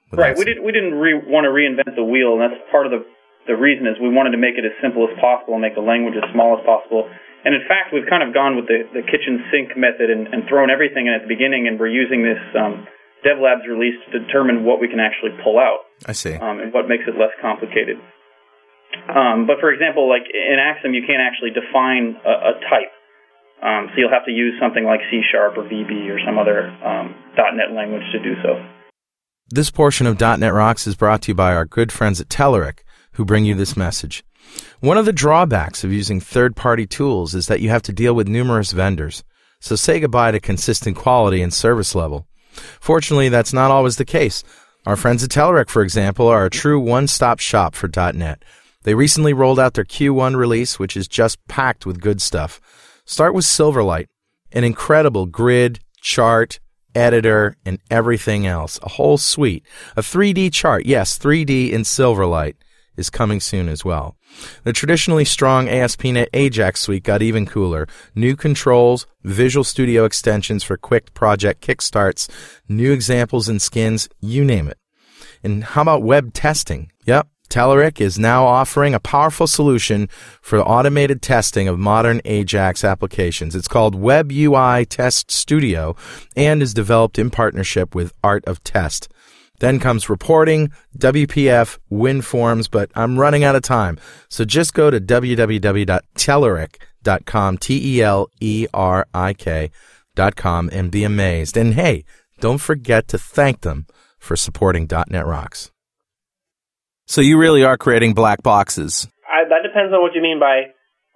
with 0.09 0.19
Right. 0.19 0.35
We 0.35 0.45
didn't 0.45 0.63
we 0.63 0.71
didn't 0.71 0.95
re- 0.95 1.21
want 1.27 1.45
to 1.45 1.51
reinvent 1.51 1.93
the 1.95 2.03
wheel, 2.03 2.33
and 2.33 2.41
that's 2.41 2.59
part 2.71 2.87
of 2.87 2.91
the 2.91 3.05
the 3.45 3.55
reason 3.55 3.85
is 3.87 3.99
we 3.99 4.09
wanted 4.09 4.31
to 4.31 4.37
make 4.41 4.57
it 4.57 4.65
as 4.65 4.71
simple 4.81 5.07
as 5.09 5.13
possible 5.19 5.53
and 5.53 5.61
make 5.61 5.75
the 5.75 5.81
language 5.85 6.13
as 6.15 6.25
small 6.31 6.57
as 6.57 6.63
possible. 6.65 7.09
And 7.45 7.55
in 7.55 7.61
fact, 7.67 7.93
we've 7.93 8.05
kind 8.09 8.21
of 8.21 8.33
gone 8.33 8.55
with 8.55 8.67
the, 8.67 8.83
the 8.93 9.01
kitchen 9.01 9.41
sink 9.49 9.75
method 9.77 10.09
and, 10.11 10.27
and 10.33 10.43
thrown 10.47 10.69
everything 10.69 11.07
in 11.07 11.13
at 11.13 11.21
the 11.23 11.31
beginning, 11.31 11.67
and 11.67 11.79
we're 11.79 11.87
using 11.89 12.21
this 12.21 12.37
um, 12.53 12.85
DevLabs 13.25 13.65
release 13.67 13.95
to 14.11 14.19
determine 14.19 14.65
what 14.65 14.79
we 14.79 14.87
can 14.87 14.99
actually 14.99 15.31
pull 15.43 15.57
out 15.57 15.87
I 16.05 16.11
see. 16.13 16.35
um, 16.35 16.59
and 16.59 16.73
what 16.73 16.87
makes 16.87 17.05
it 17.07 17.15
less 17.17 17.31
complicated. 17.41 17.97
Um, 19.07 19.47
but 19.47 19.57
for 19.59 19.71
example, 19.71 20.09
like 20.09 20.27
in 20.29 20.57
Axum, 20.59 20.93
you 20.93 21.01
can't 21.07 21.21
actually 21.23 21.51
define 21.51 22.17
a, 22.25 22.29
a 22.29 22.53
type. 22.69 22.91
Um, 23.61 23.87
so 23.91 23.95
you'll 23.97 24.11
have 24.11 24.25
to 24.25 24.31
use 24.31 24.55
something 24.61 24.85
like 24.85 25.01
C 25.11 25.21
Sharp 25.31 25.57
or 25.57 25.63
VB 25.63 26.09
or 26.09 26.19
some 26.25 26.37
other 26.37 26.69
um, 26.83 27.15
.NET 27.35 27.75
language 27.75 28.03
to 28.13 28.19
do 28.19 28.35
so. 28.41 28.63
This 29.49 29.71
portion 29.71 30.07
of 30.07 30.19
.NET 30.19 30.53
Rocks 30.53 30.87
is 30.87 30.95
brought 30.95 31.23
to 31.23 31.31
you 31.31 31.35
by 31.35 31.53
our 31.53 31.65
good 31.65 31.91
friends 31.91 32.21
at 32.21 32.29
Telerik, 32.29 32.79
who 33.13 33.25
bring 33.25 33.45
you 33.45 33.55
this 33.55 33.75
message. 33.75 34.23
One 34.79 34.97
of 34.97 35.05
the 35.05 35.13
drawbacks 35.13 35.83
of 35.83 35.91
using 35.91 36.21
third-party 36.21 36.87
tools 36.87 37.35
is 37.35 37.47
that 37.47 37.59
you 37.59 37.69
have 37.69 37.81
to 37.83 37.91
deal 37.91 38.13
with 38.13 38.27
numerous 38.27 38.71
vendors. 38.71 39.23
So 39.59 39.75
say 39.75 39.99
goodbye 39.99 40.31
to 40.31 40.39
consistent 40.39 40.95
quality 40.95 41.41
and 41.41 41.53
service 41.53 41.95
level. 41.95 42.27
Fortunately, 42.79 43.29
that's 43.29 43.53
not 43.53 43.71
always 43.71 43.97
the 43.97 44.05
case. 44.05 44.43
Our 44.85 44.95
friends 44.95 45.23
at 45.23 45.29
Telerik, 45.29 45.69
for 45.69 45.81
example, 45.81 46.27
are 46.27 46.45
a 46.45 46.49
true 46.49 46.79
one-stop 46.79 47.39
shop 47.39 47.75
for 47.75 47.89
.NET. 47.89 48.43
They 48.83 48.93
recently 48.93 49.33
rolled 49.33 49.59
out 49.59 49.73
their 49.73 49.83
Q1 49.83 50.35
release, 50.35 50.79
which 50.79 50.95
is 50.95 51.07
just 51.07 51.45
packed 51.47 51.85
with 51.85 52.01
good 52.01 52.21
stuff. 52.21 52.61
Start 53.09 53.33
with 53.33 53.43
Silverlight, 53.43 54.05
an 54.51 54.63
incredible 54.63 55.25
grid, 55.25 55.79
chart, 55.99 56.59
editor, 56.93 57.55
and 57.65 57.79
everything 57.89 58.45
else. 58.45 58.79
A 58.83 58.89
whole 58.89 59.17
suite. 59.17 59.65
A 59.97 60.03
3D 60.03 60.53
chart, 60.53 60.85
yes, 60.85 61.17
3D 61.17 61.71
in 61.71 61.81
Silverlight 61.81 62.53
is 62.97 63.09
coming 63.09 63.39
soon 63.39 63.67
as 63.67 63.83
well. 63.83 64.15
The 64.63 64.73
traditionally 64.73 65.25
strong 65.25 65.67
ASP.NET 65.67 66.29
Ajax 66.33 66.81
suite 66.81 67.03
got 67.03 67.23
even 67.23 67.47
cooler. 67.47 67.87
New 68.13 68.35
controls, 68.35 69.07
Visual 69.23 69.63
Studio 69.63 70.05
extensions 70.05 70.63
for 70.63 70.77
quick 70.77 71.11
project 71.15 71.65
kickstarts, 71.65 72.29
new 72.67 72.91
examples 72.91 73.49
and 73.49 73.59
skins, 73.59 74.07
you 74.19 74.45
name 74.45 74.67
it. 74.67 74.77
And 75.41 75.63
how 75.63 75.81
about 75.81 76.03
web 76.03 76.31
testing? 76.31 76.91
Yep. 77.07 77.27
Telerik 77.49 77.99
is 77.99 78.19
now 78.19 78.45
offering 78.45 78.93
a 78.93 78.99
powerful 78.99 79.47
solution 79.47 80.07
for 80.41 80.59
automated 80.59 81.21
testing 81.21 81.67
of 81.67 81.79
modern 81.79 82.21
Ajax 82.25 82.83
applications. 82.83 83.55
It's 83.55 83.67
called 83.67 83.95
Web 83.95 84.31
UI 84.31 84.85
Test 84.85 85.31
Studio 85.31 85.95
and 86.35 86.61
is 86.61 86.73
developed 86.73 87.19
in 87.19 87.29
partnership 87.29 87.95
with 87.95 88.13
Art 88.23 88.43
of 88.45 88.63
Test. 88.63 89.09
Then 89.59 89.79
comes 89.79 90.09
reporting, 90.09 90.71
WPF, 90.97 91.77
WinForms, 91.91 92.71
but 92.71 92.89
I'm 92.95 93.19
running 93.19 93.43
out 93.43 93.55
of 93.55 93.61
time. 93.61 93.99
So 94.29 94.45
just 94.45 94.73
go 94.73 94.89
to 94.89 95.01
www.telerik.com, 95.01 97.57
T-E-L-E-R-I-K 97.57 99.71
dot 100.15 100.45
and 100.45 100.91
be 100.91 101.03
amazed. 101.03 101.57
And 101.57 101.73
hey, 101.73 102.05
don't 102.39 102.59
forget 102.59 103.09
to 103.09 103.17
thank 103.17 103.61
them 103.61 103.87
for 104.17 104.35
supporting 104.35 104.87
.NET 105.09 105.25
Rocks. 105.25 105.71
So 107.09 107.21
you 107.21 107.39
really 107.39 107.63
are 107.63 107.75
creating 107.75 108.13
black 108.13 108.43
boxes. 108.43 109.07
I, 109.27 109.43
that 109.49 109.67
depends 109.67 109.91
on 109.91 110.01
what 110.03 110.13
you 110.13 110.21
mean 110.21 110.39
by 110.39 110.67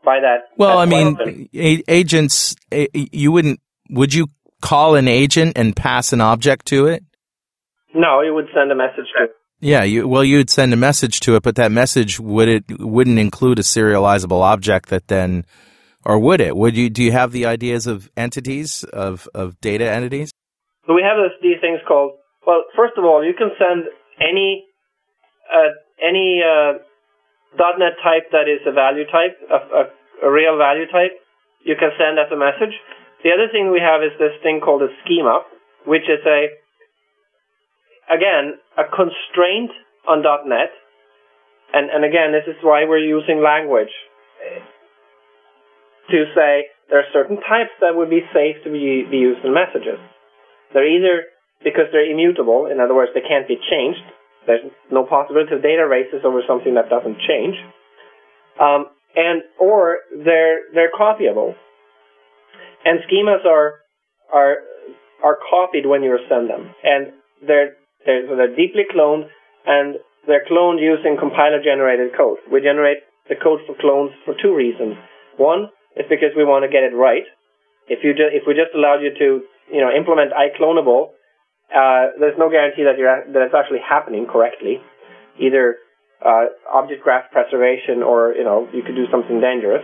by 0.04 0.20
that. 0.22 0.46
Well, 0.58 0.80
I 0.80 0.86
mean, 0.86 1.48
a- 1.54 1.84
agents, 1.88 2.56
a- 2.74 2.90
you 2.94 3.32
wouldn't, 3.32 3.60
would 3.92 4.12
you 4.14 4.28
call 4.60 4.96
an 4.96 5.08
agent 5.08 5.54
and 5.56 5.76
pass 5.76 6.12
an 6.12 6.20
object 6.20 6.66
to 6.68 6.88
it? 6.88 7.04
no, 7.94 8.22
you 8.22 8.34
would 8.34 8.48
send 8.56 8.72
a 8.72 8.76
message 8.76 9.06
to. 9.18 9.28
Yeah, 9.60 9.84
you, 9.84 10.08
well, 10.08 10.24
you'd 10.24 10.50
send 10.50 10.74
a 10.74 10.76
message 10.76 11.20
to 11.22 11.36
it, 11.36 11.44
but 11.44 11.56
that 11.58 11.72
message 11.72 12.20
would 12.20 12.50
it 12.50 12.64
wouldn't 12.80 13.20
include 13.20 13.60
a 13.60 13.62
serializable 13.62 14.42
object 14.42 14.90
that 14.90 15.08
then, 15.10 15.46
or 16.04 16.18
would 16.18 16.42
it? 16.42 16.58
Would 16.58 16.76
you? 16.76 16.90
Do 16.90 17.04
you 17.04 17.12
have 17.12 17.32
the 17.32 17.46
ideas 17.46 17.86
of 17.86 18.10
entities 18.18 18.84
of 18.86 19.30
of 19.36 19.62
data 19.62 19.90
entities? 19.90 20.32
So 20.88 20.96
we 20.96 21.04
have 21.04 21.18
this, 21.18 21.38
these 21.42 21.62
things 21.62 21.80
called. 21.88 22.14
Well, 22.48 22.64
first 22.76 22.94
of 22.98 23.06
all, 23.06 23.24
you 23.24 23.34
can 23.38 23.52
send 23.60 23.86
any 24.20 24.66
uh, 25.54 25.70
any 26.04 26.44
uh, 26.44 26.84
.NET 27.56 27.96
type 28.04 28.30
that 28.32 28.52
is 28.52 28.60
a 28.68 28.72
value 28.72 29.06
type, 29.08 29.40
a, 29.48 29.56
a, 29.56 29.84
a 30.28 30.30
real 30.32 30.58
value 30.58 30.86
type. 30.92 31.16
You 31.64 31.76
can 31.80 31.92
send 31.98 32.20
as 32.20 32.28
a 32.32 32.38
message. 32.38 32.76
The 33.24 33.32
other 33.32 33.48
thing 33.48 33.72
we 33.72 33.80
have 33.80 34.04
is 34.04 34.12
this 34.20 34.36
thing 34.44 34.60
called 34.60 34.84
a 34.84 34.92
schema, 35.04 35.48
which 35.88 36.04
is 36.12 36.20
a 36.28 36.52
again 38.12 38.60
a 38.78 38.84
constraint 38.84 39.72
on 40.08 40.22
.NET. 40.22 40.76
And 41.72 41.90
and 41.90 42.04
again, 42.04 42.36
this 42.36 42.46
is 42.46 42.60
why 42.62 42.84
we're 42.84 43.00
using 43.00 43.42
language 43.42 43.94
to 46.12 46.26
say 46.36 46.68
there 46.90 47.00
are 47.00 47.10
certain 47.14 47.38
types 47.38 47.72
that 47.80 47.96
would 47.96 48.10
be 48.10 48.22
safe 48.34 48.60
to 48.66 48.70
be, 48.70 49.08
be 49.10 49.18
used 49.18 49.44
in 49.46 49.54
messages. 49.54 50.00
They're 50.74 50.88
either 50.88 51.32
because 51.64 51.88
they're 51.92 52.12
immutable, 52.12 52.68
in 52.68 52.80
other 52.84 52.94
words, 52.94 53.12
they 53.16 53.24
can't 53.24 53.48
be 53.48 53.56
changed. 53.56 54.04
There's 54.46 54.66
no 54.92 55.06
possibility 55.06 55.56
of 55.56 55.62
data 55.62 55.88
races 55.88 56.22
over 56.26 56.42
something 56.48 56.76
that 56.76 56.90
doesn't 56.90 57.18
change, 57.28 57.56
um, 58.60 58.86
and 59.16 59.42
or 59.60 59.98
they're 60.12 60.60
they're 60.74 60.92
copyable. 60.92 61.56
And 62.86 63.00
schemas 63.08 63.46
are 63.46 63.80
are 64.34 64.58
are 65.24 65.38
copied 65.50 65.86
when 65.86 66.04
you 66.04 66.18
send 66.30 66.50
them, 66.50 66.76
and 66.84 67.14
they're 67.48 67.76
they're, 68.06 68.28
so 68.28 68.36
they're 68.36 68.56
deeply 68.56 68.84
cloned, 68.94 69.28
and 69.66 69.96
they're 70.28 70.46
cloned 70.50 70.82
using 70.82 71.16
compiler-generated 71.20 72.12
code. 72.18 72.38
We 72.52 72.62
generate 72.62 73.00
the 73.30 73.36
code 73.36 73.60
for 73.66 73.76
clones 73.80 74.12
for 74.26 74.36
two 74.42 74.54
reasons. 74.56 74.96
One 75.38 75.70
is 75.96 76.06
because 76.10 76.36
we 76.36 76.44
want 76.44 76.64
to 76.64 76.70
get 76.72 76.84
it 76.84 76.96
right. 76.96 77.24
If 77.88 78.04
you 78.04 78.14
ju- 78.14 78.32
if 78.32 78.44
we 78.48 78.54
just 78.54 78.76
allowed 78.76 79.00
you 79.00 79.12
to 79.16 79.28
you 79.72 79.82
know 79.82 79.92
implement 79.92 80.32
ICloneable, 80.32 81.16
uh, 81.72 82.18
there's 82.20 82.38
no 82.38 82.50
guarantee 82.50 82.84
that 82.84 82.98
you're 82.98 83.24
that 83.32 83.42
it's 83.48 83.56
actually 83.56 83.82
happening 83.82 84.26
correctly. 84.26 84.82
Either 85.40 85.78
uh, 86.24 86.46
object 86.72 87.04
graph 87.04 87.32
preservation, 87.32 88.04
or 88.04 88.34
you 88.34 88.44
know 88.44 88.68
you 88.74 88.84
could 88.84 88.96
do 88.96 89.06
something 89.12 89.40
dangerous. 89.40 89.84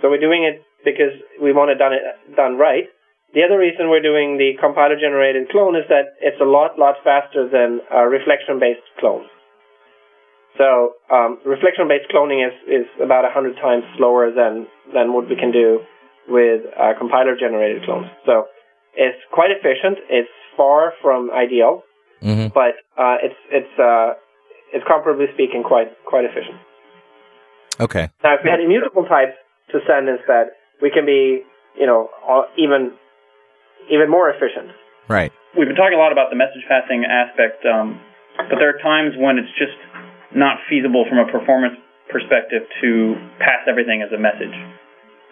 So 0.00 0.08
we're 0.08 0.22
doing 0.22 0.44
it 0.44 0.62
because 0.84 1.14
we 1.42 1.52
want 1.52 1.70
it 1.70 1.78
done 1.78 1.92
it 1.92 2.02
done 2.36 2.56
right. 2.56 2.88
The 3.34 3.44
other 3.44 3.58
reason 3.58 3.92
we're 3.92 4.02
doing 4.02 4.40
the 4.40 4.56
compiler 4.56 4.96
generated 4.96 5.50
clone 5.50 5.76
is 5.76 5.84
that 5.92 6.16
it's 6.20 6.40
a 6.40 6.48
lot 6.48 6.78
lot 6.78 6.96
faster 7.04 7.44
than 7.44 7.80
uh, 7.92 8.08
reflection 8.08 8.58
based 8.58 8.84
clones. 8.98 9.28
So 10.56 10.98
um, 11.12 11.38
reflection 11.46 11.86
based 11.86 12.10
cloning 12.10 12.42
is, 12.42 12.56
is 12.66 12.86
about 12.98 13.24
a 13.24 13.30
hundred 13.30 13.54
times 13.60 13.84
slower 13.96 14.32
than 14.34 14.66
than 14.92 15.12
what 15.12 15.28
we 15.28 15.36
can 15.36 15.52
do 15.52 15.80
with 16.26 16.66
uh, 16.74 16.98
compiler 16.98 17.36
generated 17.38 17.84
clones. 17.84 18.08
So 18.26 18.48
it's 18.96 19.20
quite 19.32 19.50
efficient. 19.52 19.98
It's 20.10 20.37
far 20.58 20.92
from 21.00 21.30
ideal, 21.30 21.84
Mm-hmm. 22.18 22.50
but 22.50 22.74
uh, 22.98 23.14
it's 23.22 23.38
it's 23.54 23.74
uh, 23.78 24.18
it's 24.74 24.82
comparably 24.90 25.32
speaking 25.34 25.62
quite 25.62 25.86
quite 26.04 26.24
efficient. 26.26 26.58
Okay. 27.78 28.10
Now, 28.24 28.34
if 28.34 28.40
we 28.42 28.50
had 28.50 28.58
immutable 28.58 29.06
types 29.06 29.38
to 29.70 29.78
send 29.86 30.08
instead, 30.10 30.50
we 30.82 30.90
can 30.90 31.06
be 31.06 31.46
you 31.78 31.86
know 31.86 32.10
all- 32.26 32.50
even 32.58 32.90
even 33.86 34.10
more 34.10 34.28
efficient. 34.34 34.74
Right. 35.06 35.30
We've 35.56 35.68
been 35.70 35.76
talking 35.78 35.94
a 35.94 36.02
lot 36.02 36.10
about 36.10 36.30
the 36.30 36.36
message 36.36 36.66
passing 36.68 37.06
aspect, 37.06 37.64
um, 37.64 38.00
but 38.50 38.58
there 38.58 38.68
are 38.68 38.82
times 38.82 39.14
when 39.16 39.38
it's 39.38 39.54
just 39.56 39.78
not 40.34 40.58
feasible 40.68 41.06
from 41.08 41.22
a 41.22 41.30
performance 41.30 41.78
perspective 42.10 42.66
to 42.82 43.14
pass 43.38 43.62
everything 43.70 44.02
as 44.02 44.10
a 44.10 44.18
message. 44.18 44.52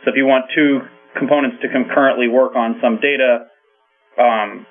So 0.04 0.10
if 0.10 0.16
you 0.16 0.24
want 0.24 0.46
two 0.54 0.80
components 1.18 1.56
to 1.62 1.68
concurrently 1.68 2.28
work 2.28 2.54
on 2.54 2.78
some 2.80 3.00
data, 3.02 3.50
um, 4.22 4.66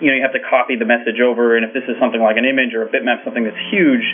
you 0.00 0.08
know, 0.08 0.16
you 0.16 0.24
have 0.24 0.34
to 0.34 0.44
copy 0.48 0.76
the 0.76 0.88
message 0.88 1.20
over. 1.20 1.56
And 1.56 1.64
if 1.64 1.72
this 1.72 1.84
is 1.84 1.96
something 2.00 2.20
like 2.20 2.36
an 2.36 2.44
image 2.48 2.72
or 2.72 2.82
a 2.82 2.90
bitmap, 2.90 3.24
something 3.24 3.44
that's 3.44 3.64
huge, 3.70 4.04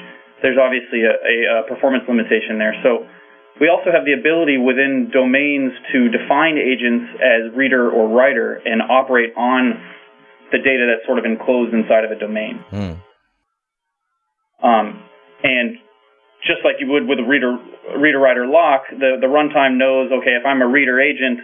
there's 0.43 0.59
obviously 0.59 1.07
a, 1.07 1.14
a, 1.14 1.34
a 1.62 1.68
performance 1.70 2.05
limitation 2.07 2.59
there. 2.59 2.74
So 2.82 3.07
we 3.61 3.68
also 3.68 3.89
have 3.95 4.05
the 4.05 4.12
ability 4.12 4.59
within 4.59 5.09
domains 5.12 5.72
to 5.93 6.11
define 6.12 6.59
agents 6.59 7.09
as 7.22 7.55
reader 7.57 7.89
or 7.89 8.11
writer 8.11 8.61
and 8.64 8.82
operate 8.82 9.32
on 9.37 9.80
the 10.53 10.59
data 10.59 10.87
that's 10.87 11.07
sort 11.07 11.18
of 11.18 11.24
enclosed 11.24 11.72
inside 11.72 12.05
of 12.05 12.11
a 12.11 12.18
domain. 12.18 12.61
Hmm. 12.70 12.95
Um, 14.62 15.03
and 15.43 15.78
just 16.45 16.61
like 16.64 16.76
you 16.80 16.87
would 16.91 17.07
with 17.09 17.18
a 17.18 17.26
reader 17.26 17.57
reader 17.99 18.18
writer 18.18 18.47
lock, 18.47 18.84
the 18.91 19.16
the 19.20 19.26
runtime 19.26 19.78
knows 19.78 20.11
okay 20.12 20.37
if 20.39 20.45
I'm 20.47 20.62
a 20.62 20.68
reader 20.68 21.01
agent, 21.01 21.41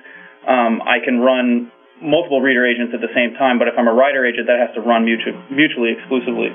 um, 0.48 0.80
I 0.82 0.98
can 1.04 1.18
run 1.20 1.70
multiple 2.02 2.42
reader 2.42 2.66
agents 2.66 2.92
at 2.92 3.00
the 3.00 3.12
same 3.14 3.34
time. 3.38 3.58
But 3.58 3.68
if 3.68 3.74
I'm 3.78 3.88
a 3.88 3.94
writer 3.94 4.26
agent, 4.26 4.46
that 4.50 4.58
has 4.58 4.74
to 4.74 4.82
run 4.82 5.06
mutu- 5.06 5.38
mutually 5.50 5.94
exclusively. 5.96 6.50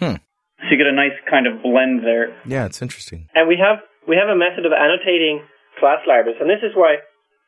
Hmm. 0.00 0.18
So 0.64 0.72
you 0.72 0.80
get 0.80 0.88
a 0.88 0.96
nice 0.96 1.14
kind 1.28 1.46
of 1.46 1.62
blend 1.62 2.02
there. 2.02 2.32
Yeah, 2.48 2.64
it's 2.64 2.80
interesting. 2.80 3.28
And 3.36 3.46
we 3.46 3.60
have 3.60 3.84
we 4.08 4.16
have 4.16 4.32
a 4.32 4.38
method 4.38 4.64
of 4.64 4.72
annotating 4.72 5.44
class 5.78 6.00
libraries, 6.08 6.40
and 6.40 6.48
this 6.48 6.64
is 6.64 6.72
why 6.74 7.04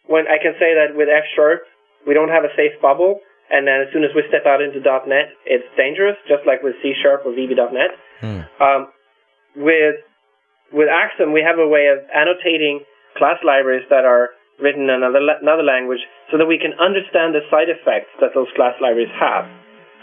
when 0.07 0.29
I 0.29 0.37
can 0.37 0.53
say 0.61 0.77
that 0.77 0.93
with 0.93 1.09
F 1.09 1.25
sharp 1.35 1.65
we 2.07 2.15
don't 2.15 2.29
have 2.29 2.45
a 2.45 2.53
safe 2.55 2.77
bubble, 2.81 3.21
and 3.51 3.67
then 3.67 3.81
as 3.81 3.89
soon 3.93 4.05
as 4.05 4.13
we 4.15 4.23
step 4.29 4.45
out 4.47 4.61
into 4.61 4.79
.NET, 4.81 5.33
it's 5.45 5.67
dangerous, 5.77 6.17
just 6.29 6.45
like 6.47 6.63
with 6.63 6.77
C 6.83 6.93
sharp 7.03 7.25
or 7.25 7.33
VB.NET. 7.33 7.91
Hmm. 8.21 8.41
Um, 8.63 8.81
with 9.57 9.97
with 10.73 10.89
Axum, 10.93 11.33
we 11.33 11.41
have 11.41 11.59
a 11.59 11.67
way 11.67 11.89
of 11.89 12.05
annotating 12.13 12.85
class 13.17 13.41
libraries 13.45 13.89
that 13.89 14.05
are 14.05 14.31
written 14.59 14.91
in 14.91 15.03
another, 15.03 15.23
another 15.41 15.63
language 15.63 16.03
so 16.31 16.39
that 16.39 16.47
we 16.47 16.59
can 16.59 16.75
understand 16.79 17.35
the 17.35 17.47
side 17.51 17.71
effects 17.71 18.11
that 18.21 18.35
those 18.35 18.51
class 18.59 18.75
libraries 18.83 19.13
have. 19.15 19.47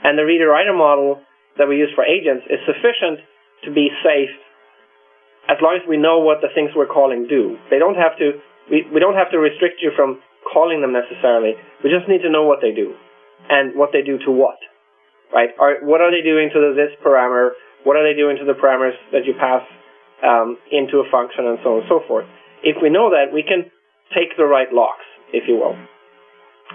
And 0.04 0.18
the 0.18 0.26
reader-writer 0.26 0.74
model 0.74 1.22
that 1.58 1.68
we 1.68 1.78
use 1.78 1.92
for 1.96 2.04
agents 2.04 2.48
is 2.48 2.60
sufficient 2.66 3.24
to 3.68 3.70
be 3.72 3.90
safe 4.04 4.32
as 5.48 5.58
long 5.62 5.78
as 5.78 5.86
we 5.88 5.98
know 5.98 6.20
what 6.20 6.42
the 6.42 6.50
things 6.56 6.72
we're 6.74 6.90
calling 6.90 7.28
do. 7.30 7.58
They 7.70 7.78
don't 7.78 8.00
have 8.00 8.18
to, 8.18 8.42
we, 8.72 8.88
we 8.90 9.00
don't 9.00 9.16
have 9.16 9.30
to 9.32 9.38
restrict 9.38 9.80
you 9.82 9.92
from 9.96 10.20
calling 10.46 10.82
them 10.82 10.94
necessarily. 10.94 11.54
We 11.84 11.94
just 11.94 12.10
need 12.10 12.24
to 12.24 12.32
know 12.32 12.44
what 12.44 12.60
they 12.62 12.74
do 12.74 12.96
and 13.50 13.78
what 13.78 13.94
they 13.94 14.02
do 14.02 14.18
to 14.26 14.32
what. 14.32 14.58
Right? 15.34 15.52
Are, 15.60 15.82
what 15.86 16.02
are 16.02 16.10
they 16.10 16.22
doing 16.22 16.50
to 16.54 16.60
the 16.60 16.72
this 16.74 16.94
parameter? 17.02 17.58
What 17.84 17.98
are 17.98 18.06
they 18.06 18.18
doing 18.18 18.38
to 18.42 18.46
the 18.46 18.58
parameters 18.58 18.98
that 19.12 19.26
you 19.26 19.34
pass 19.38 19.62
um, 20.24 20.58
into 20.72 21.04
a 21.04 21.08
function 21.12 21.46
and 21.46 21.60
so 21.64 21.76
on 21.76 21.86
and 21.86 21.90
so 21.90 22.00
forth. 22.08 22.26
If 22.64 22.80
we 22.82 22.90
know 22.90 23.12
that, 23.12 23.34
we 23.34 23.44
can 23.44 23.70
take 24.14 24.38
the 24.38 24.46
right 24.46 24.72
locks, 24.72 25.06
if 25.34 25.48
you 25.48 25.56
will. 25.56 25.76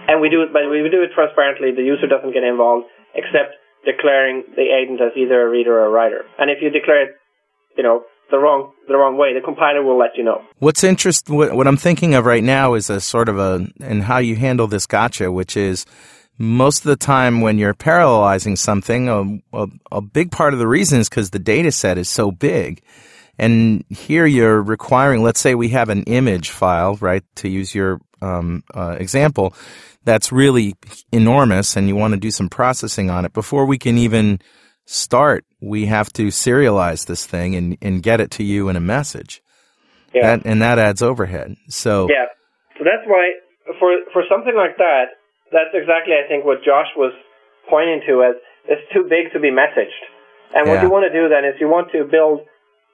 And 0.09 0.21
we 0.21 0.31
do 0.31 0.43
it, 0.43 0.53
but 0.53 0.71
we 0.71 0.83
do 0.91 1.03
it 1.03 1.11
transparently. 1.15 1.73
The 1.75 1.83
user 1.83 2.07
doesn't 2.07 2.33
get 2.33 2.43
involved 2.43 2.87
except 3.15 3.59
declaring 3.85 4.45
the 4.57 4.71
agent 4.71 5.01
as 5.01 5.13
either 5.17 5.43
a 5.43 5.51
reader 5.51 5.79
or 5.79 5.87
a 5.87 5.91
writer. 5.91 6.25
And 6.39 6.51
if 6.51 6.59
you 6.63 6.71
declare 6.71 7.03
it, 7.05 7.11
you 7.77 7.83
know, 7.83 8.03
the 8.31 8.39
wrong 8.39 8.73
the 8.89 8.97
wrong 8.97 9.17
way, 9.17 9.35
the 9.35 9.41
compiler 9.41 9.83
will 9.83 9.99
let 9.99 10.11
you 10.17 10.25
know. 10.25 10.43
What's 10.59 10.85
interest 10.85 11.29
what, 11.29 11.55
what 11.55 11.67
I'm 11.67 11.77
thinking 11.77 12.15
of 12.15 12.25
right 12.25 12.45
now 12.45 12.75
is 12.75 12.89
a 12.91 13.01
sort 13.01 13.29
of 13.29 13.39
a 13.39 13.67
and 13.81 14.05
how 14.05 14.19
you 14.19 14.37
handle 14.37 14.67
this 14.67 14.87
gotcha, 14.87 15.33
which 15.33 15.57
is 15.57 15.85
most 16.39 16.79
of 16.79 16.89
the 16.89 16.97
time 16.97 17.41
when 17.41 17.59
you're 17.59 17.75
parallelizing 17.75 18.57
something, 18.57 19.09
a, 19.09 19.63
a, 19.63 19.69
a 19.93 20.01
big 20.01 20.31
part 20.31 20.55
of 20.55 20.59
the 20.59 20.67
reason 20.67 21.01
is 21.01 21.09
because 21.09 21.31
the 21.31 21.39
data 21.39 21.71
set 21.71 21.99
is 21.99 22.09
so 22.09 22.31
big. 22.31 22.83
And 23.41 23.85
here 23.89 24.27
you're 24.27 24.61
requiring, 24.61 25.23
let's 25.23 25.41
say 25.41 25.55
we 25.55 25.71
have 25.71 25.89
an 25.89 26.03
image 26.03 26.51
file, 26.51 26.97
right, 27.01 27.25
to 27.37 27.49
use 27.49 27.75
your 27.75 27.99
um, 28.21 28.63
uh, 28.75 28.97
example, 29.01 29.55
that's 30.05 30.31
really 30.31 30.75
enormous 31.11 31.75
and 31.75 31.89
you 31.89 31.97
want 31.97 32.13
to 32.13 32.21
do 32.21 32.31
some 32.31 32.51
processing 32.51 33.09
on 33.09 33.25
it. 33.25 33.33
Before 33.33 33.65
we 33.65 33.79
can 33.79 33.97
even 33.97 34.41
start, 34.85 35.47
we 35.61 35.87
have 35.87 36.13
to 36.15 36.27
serialize 36.27 37.07
this 37.07 37.25
thing 37.25 37.55
and, 37.55 37.79
and 37.81 38.03
get 38.03 38.21
it 38.21 38.31
to 38.33 38.45
you 38.45 38.69
in 38.69 38.77
a 38.77 38.81
message. 38.81 39.43
Yeah. 40.13 40.37
That, 40.37 40.47
and 40.47 40.61
that 40.61 40.79
adds 40.79 41.01
overhead. 41.01 41.57
So, 41.69 42.09
Yeah. 42.11 42.27
So 42.77 42.85
that's 42.85 43.07
why 43.07 43.41
for 43.79 43.93
for 44.13 44.25
something 44.29 44.57
like 44.57 44.77
that, 44.79 45.17
that's 45.53 45.73
exactly 45.73 46.13
I 46.17 46.29
think 46.29 46.45
what 46.45 46.65
Josh 46.65 46.89
was 46.97 47.13
pointing 47.69 48.01
to 48.09 48.25
as 48.25 48.37
it's 48.69 48.85
too 48.93 49.05
big 49.05 49.33
to 49.33 49.41
be 49.41 49.51
messaged. 49.51 50.01
And 50.53 50.69
what 50.69 50.83
you 50.83 50.91
want 50.91 51.07
to 51.07 51.15
do 51.15 51.29
then 51.29 51.45
is 51.45 51.55
you 51.61 51.69
want 51.69 51.93
to 51.93 52.05
build 52.05 52.43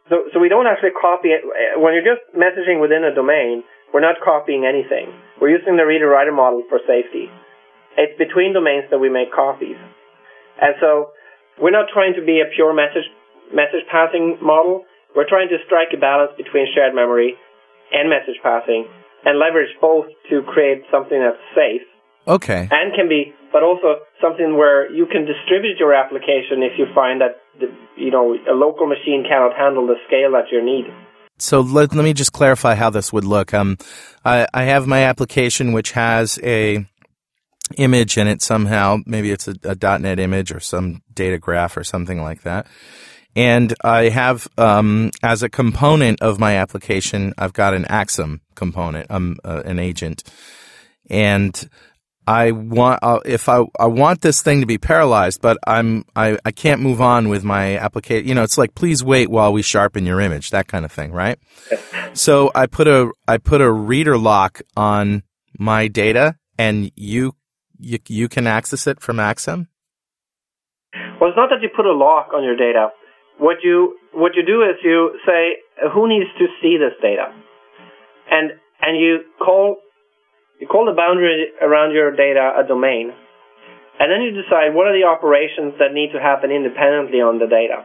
so 0.08 0.30
so 0.32 0.40
we 0.40 0.48
don't 0.48 0.66
actually 0.66 0.94
copy 0.94 1.34
it 1.34 1.42
when 1.78 1.94
you're 1.94 2.06
just 2.06 2.22
messaging 2.34 2.80
within 2.80 3.04
a 3.04 3.14
domain, 3.14 3.64
we're 3.92 4.04
not 4.04 4.16
copying 4.22 4.66
anything. 4.66 5.12
We're 5.40 5.50
using 5.50 5.76
the 5.76 5.86
reader 5.86 6.08
writer 6.08 6.32
model 6.32 6.62
for 6.68 6.78
safety. 6.86 7.30
It's 7.96 8.16
between 8.18 8.52
domains 8.52 8.86
that 8.90 8.98
we 8.98 9.08
make 9.08 9.32
copies. 9.32 9.78
And 10.60 10.74
so 10.80 11.12
we're 11.60 11.74
not 11.74 11.88
trying 11.92 12.14
to 12.14 12.24
be 12.24 12.40
a 12.40 12.48
pure 12.54 12.74
message 12.74 13.08
message 13.52 13.86
passing 13.90 14.38
model. 14.42 14.84
We're 15.14 15.28
trying 15.28 15.48
to 15.48 15.58
strike 15.64 15.94
a 15.94 16.00
balance 16.00 16.32
between 16.36 16.66
shared 16.74 16.94
memory 16.94 17.34
and 17.92 18.10
message 18.10 18.36
passing 18.42 18.86
and 19.24 19.38
leverage 19.38 19.72
both 19.80 20.06
to 20.30 20.42
create 20.42 20.82
something 20.90 21.18
that's 21.18 21.40
safe 21.54 21.86
okay. 22.26 22.68
and 22.70 22.94
can 22.94 23.08
be, 23.08 23.32
but 23.52 23.62
also 23.62 24.02
something 24.20 24.56
where 24.56 24.90
you 24.90 25.06
can 25.06 25.24
distribute 25.24 25.78
your 25.78 25.94
application 25.94 26.62
if 26.62 26.78
you 26.78 26.86
find 26.94 27.20
that 27.20 27.42
the, 27.60 27.66
you 27.96 28.10
know 28.10 28.34
a 28.48 28.54
local 28.54 28.86
machine 28.86 29.24
cannot 29.28 29.56
handle 29.56 29.86
the 29.86 29.96
scale 30.06 30.32
that 30.32 30.52
you 30.52 30.64
need. 30.64 30.86
So 31.38 31.60
let, 31.60 31.94
let 31.94 32.02
me 32.02 32.14
just 32.14 32.32
clarify 32.32 32.74
how 32.74 32.88
this 32.90 33.12
would 33.12 33.24
look. 33.24 33.52
Um, 33.52 33.76
I, 34.24 34.46
I 34.54 34.64
have 34.64 34.86
my 34.86 35.02
application 35.02 35.72
which 35.72 35.92
has 35.92 36.38
a 36.42 36.86
image 37.76 38.16
in 38.16 38.26
it 38.26 38.42
somehow. 38.42 38.98
Maybe 39.06 39.30
it's 39.30 39.48
a, 39.48 39.54
a 39.64 39.98
.NET 39.98 40.18
image 40.18 40.52
or 40.52 40.60
some 40.60 41.02
data 41.12 41.38
graph 41.38 41.76
or 41.76 41.84
something 41.84 42.22
like 42.22 42.42
that. 42.42 42.66
And 43.34 43.74
I 43.84 44.08
have, 44.08 44.48
um, 44.56 45.10
as 45.22 45.42
a 45.42 45.50
component 45.50 46.22
of 46.22 46.40
my 46.40 46.56
application, 46.56 47.34
I've 47.36 47.52
got 47.52 47.74
an 47.74 47.84
Axum 47.84 48.40
component, 48.54 49.10
um, 49.10 49.36
uh, 49.44 49.62
an 49.66 49.78
agent. 49.78 50.22
And 51.10 51.68
I 52.26 52.50
want, 52.50 53.00
uh, 53.02 53.20
if 53.24 53.48
I, 53.48 53.62
I 53.78 53.86
want 53.86 54.20
this 54.20 54.42
thing 54.42 54.60
to 54.60 54.66
be 54.66 54.78
paralyzed, 54.78 55.40
but 55.40 55.58
I'm, 55.66 56.04
I, 56.16 56.38
I 56.44 56.50
can't 56.50 56.80
move 56.80 57.00
on 57.00 57.28
with 57.28 57.44
my 57.44 57.78
application. 57.78 58.28
You 58.28 58.34
know, 58.34 58.42
it's 58.42 58.58
like, 58.58 58.74
please 58.74 59.04
wait 59.04 59.30
while 59.30 59.52
we 59.52 59.62
sharpen 59.62 60.04
your 60.06 60.20
image, 60.20 60.50
that 60.50 60.66
kind 60.66 60.84
of 60.84 60.92
thing, 60.92 61.12
right? 61.12 61.38
So 62.12 62.50
I 62.54 62.64
put 62.64 62.88
a, 62.88 63.10
I 63.28 63.36
put 63.36 63.60
a 63.60 63.70
reader 63.70 64.16
lock 64.16 64.62
on 64.74 65.22
my 65.58 65.86
data 65.86 66.36
and 66.56 66.90
you, 66.96 67.34
you, 67.78 67.98
you 68.08 68.28
can 68.28 68.46
access 68.46 68.86
it 68.86 69.00
from 69.00 69.20
Axum? 69.20 69.68
Well, 71.20 71.30
it's 71.30 71.36
not 71.36 71.50
that 71.50 71.62
you 71.62 71.68
put 71.74 71.86
a 71.86 71.92
lock 71.92 72.30
on 72.34 72.44
your 72.44 72.56
data. 72.56 72.88
What 73.38 73.58
you 73.62 73.96
what 74.12 74.32
you 74.34 74.42
do 74.44 74.62
is 74.62 74.76
you 74.82 75.18
say 75.26 75.60
who 75.92 76.08
needs 76.08 76.30
to 76.38 76.46
see 76.62 76.78
this 76.78 76.96
data, 77.02 77.32
and 78.30 78.52
and 78.80 78.98
you 78.98 79.20
call 79.38 79.76
you 80.60 80.66
call 80.66 80.86
the 80.86 80.96
boundary 80.96 81.52
around 81.60 81.92
your 81.92 82.14
data 82.14 82.52
a 82.56 82.66
domain, 82.66 83.12
and 83.98 84.06
then 84.12 84.22
you 84.22 84.30
decide 84.32 84.74
what 84.74 84.86
are 84.86 84.96
the 84.96 85.04
operations 85.04 85.74
that 85.78 85.92
need 85.92 86.12
to 86.12 86.20
happen 86.20 86.50
independently 86.50 87.20
on 87.20 87.38
the 87.38 87.46
data. 87.46 87.84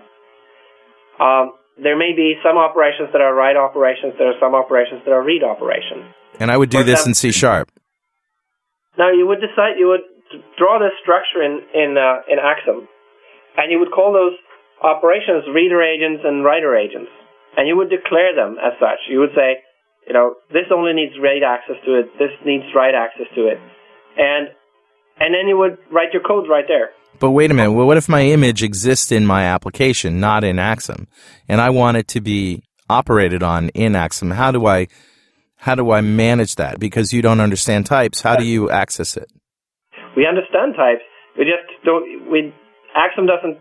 Um, 1.19 1.53
there 1.81 1.97
may 1.97 2.13
be 2.15 2.35
some 2.43 2.57
operations 2.57 3.09
that 3.13 3.21
are 3.21 3.33
write 3.33 3.55
operations. 3.55 4.13
There 4.17 4.27
are 4.27 4.39
some 4.39 4.55
operations 4.55 5.01
that 5.05 5.11
are 5.11 5.23
read 5.23 5.43
operations. 5.43 6.11
And 6.39 6.51
I 6.51 6.57
would 6.57 6.69
do 6.69 6.79
For 6.79 6.83
this 6.83 7.05
in 7.05 7.13
C 7.13 7.31
sharp. 7.31 7.71
Now 8.97 9.11
you 9.11 9.27
would 9.27 9.39
decide 9.39 9.79
you 9.79 9.87
would 9.87 10.05
draw 10.57 10.79
this 10.79 10.95
structure 11.01 11.43
in 11.43 11.63
in 11.73 11.97
uh, 11.97 12.27
in 12.27 12.39
Axum, 12.39 12.87
and 13.57 13.71
you 13.71 13.79
would 13.79 13.91
call 13.91 14.11
those 14.11 14.35
operations 14.83 15.47
reader 15.53 15.81
agents 15.81 16.23
and 16.25 16.43
writer 16.43 16.75
agents, 16.75 17.11
and 17.57 17.67
you 17.67 17.77
would 17.77 17.89
declare 17.89 18.35
them 18.35 18.57
as 18.59 18.73
such. 18.79 18.99
You 19.09 19.19
would 19.19 19.35
say, 19.35 19.63
you 20.07 20.13
know, 20.13 20.35
this 20.51 20.65
only 20.73 20.93
needs 20.93 21.13
read 21.21 21.43
access 21.43 21.75
to 21.85 21.99
it. 21.99 22.05
This 22.17 22.31
needs 22.45 22.65
write 22.75 22.95
access 22.95 23.27
to 23.35 23.47
it, 23.47 23.57
and 24.17 24.49
and 25.19 25.33
then 25.33 25.47
you 25.47 25.57
would 25.57 25.77
write 25.91 26.13
your 26.13 26.23
code 26.23 26.49
right 26.49 26.65
there. 26.67 26.89
But 27.19 27.31
wait 27.31 27.51
a 27.51 27.53
minute. 27.53 27.73
Well, 27.73 27.85
what 27.85 27.97
if 27.97 28.09
my 28.09 28.21
image 28.21 28.63
exists 28.63 29.11
in 29.11 29.25
my 29.25 29.43
application, 29.43 30.19
not 30.19 30.43
in 30.43 30.57
Axum, 30.57 31.07
and 31.47 31.61
I 31.61 31.69
want 31.69 31.97
it 31.97 32.07
to 32.09 32.21
be 32.21 32.63
operated 32.89 33.43
on 33.43 33.69
in 33.69 33.95
Axum? 33.95 34.31
How 34.31 34.51
do 34.51 34.65
I, 34.65 34.87
how 35.57 35.75
do 35.75 35.91
I 35.91 36.01
manage 36.01 36.55
that? 36.55 36.79
Because 36.79 37.13
you 37.13 37.21
don't 37.21 37.39
understand 37.39 37.85
types. 37.85 38.21
How 38.21 38.35
do 38.35 38.43
you 38.43 38.71
access 38.71 39.15
it? 39.17 39.31
We 40.17 40.25
understand 40.25 40.73
types. 40.75 41.03
We 41.37 41.45
just 41.45 41.85
don't. 41.85 42.31
We 42.31 42.53
Axum 42.95 43.27
doesn't 43.27 43.59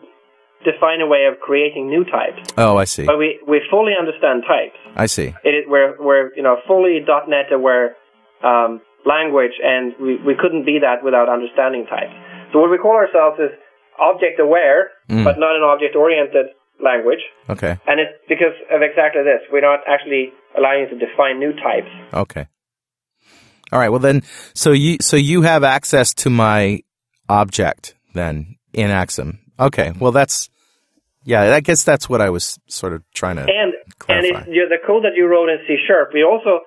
define 0.64 1.00
a 1.00 1.06
way 1.06 1.24
of 1.30 1.40
creating 1.40 1.88
new 1.88 2.04
types, 2.04 2.40
Oh, 2.58 2.76
I 2.76 2.84
see. 2.84 3.06
but 3.06 3.18
we 3.18 3.40
we 3.46 3.60
fully 3.70 3.92
understand 3.98 4.42
types. 4.46 4.76
I 4.96 5.06
see. 5.06 5.34
it 5.44 5.48
is 5.48 5.64
we're 5.68 5.96
we're 5.98 6.34
you 6.36 6.42
know 6.42 6.56
fully 6.66 7.00
.NET 7.28 7.52
aware 7.52 7.96
um, 8.44 8.80
language, 9.06 9.52
and 9.62 9.94
we, 10.00 10.16
we 10.28 10.34
couldn't 10.38 10.64
be 10.66 10.78
that 10.80 11.02
without 11.04 11.28
understanding 11.28 11.86
types. 11.86 12.12
So 12.52 12.58
what 12.60 12.70
we 12.70 12.78
call 12.78 12.96
ourselves 12.96 13.38
is 13.40 13.50
object 13.98 14.40
aware, 14.40 14.90
Mm. 15.10 15.24
but 15.24 15.38
not 15.38 15.56
an 15.56 15.62
object 15.62 15.96
oriented 15.96 16.46
language, 16.82 17.20
Okay. 17.48 17.76
and 17.86 18.00
it's 18.00 18.12
because 18.28 18.54
of 18.70 18.80
exactly 18.82 19.22
this. 19.22 19.40
We're 19.52 19.60
not 19.72 19.80
actually 19.88 20.32
allowing 20.56 20.80
you 20.84 20.88
to 20.98 20.98
define 21.06 21.38
new 21.38 21.52
types. 21.52 21.90
Okay. 22.14 22.46
All 23.72 23.78
right. 23.78 23.88
Well, 23.88 23.98
then, 24.00 24.22
so 24.54 24.72
you 24.72 24.96
so 25.00 25.16
you 25.16 25.42
have 25.42 25.62
access 25.64 26.12
to 26.14 26.30
my 26.30 26.80
object 27.28 27.94
then 28.14 28.56
in 28.72 28.90
Axum. 28.90 29.38
Okay. 29.60 29.92
Well, 30.00 30.12
that's 30.12 30.48
yeah. 31.24 31.54
I 31.54 31.60
guess 31.60 31.84
that's 31.84 32.08
what 32.08 32.20
I 32.20 32.30
was 32.30 32.58
sort 32.66 32.92
of 32.92 33.02
trying 33.14 33.36
to 33.36 33.42
And 33.42 33.74
and 33.74 33.98
clarify. 33.98 34.40
it's, 34.40 34.48
you 34.48 34.68
the 34.68 34.80
code 34.86 35.04
that 35.04 35.14
you 35.14 35.26
wrote 35.28 35.48
in 35.50 35.58
C 35.68 35.76
sharp, 35.86 36.10
we 36.14 36.24
also 36.24 36.60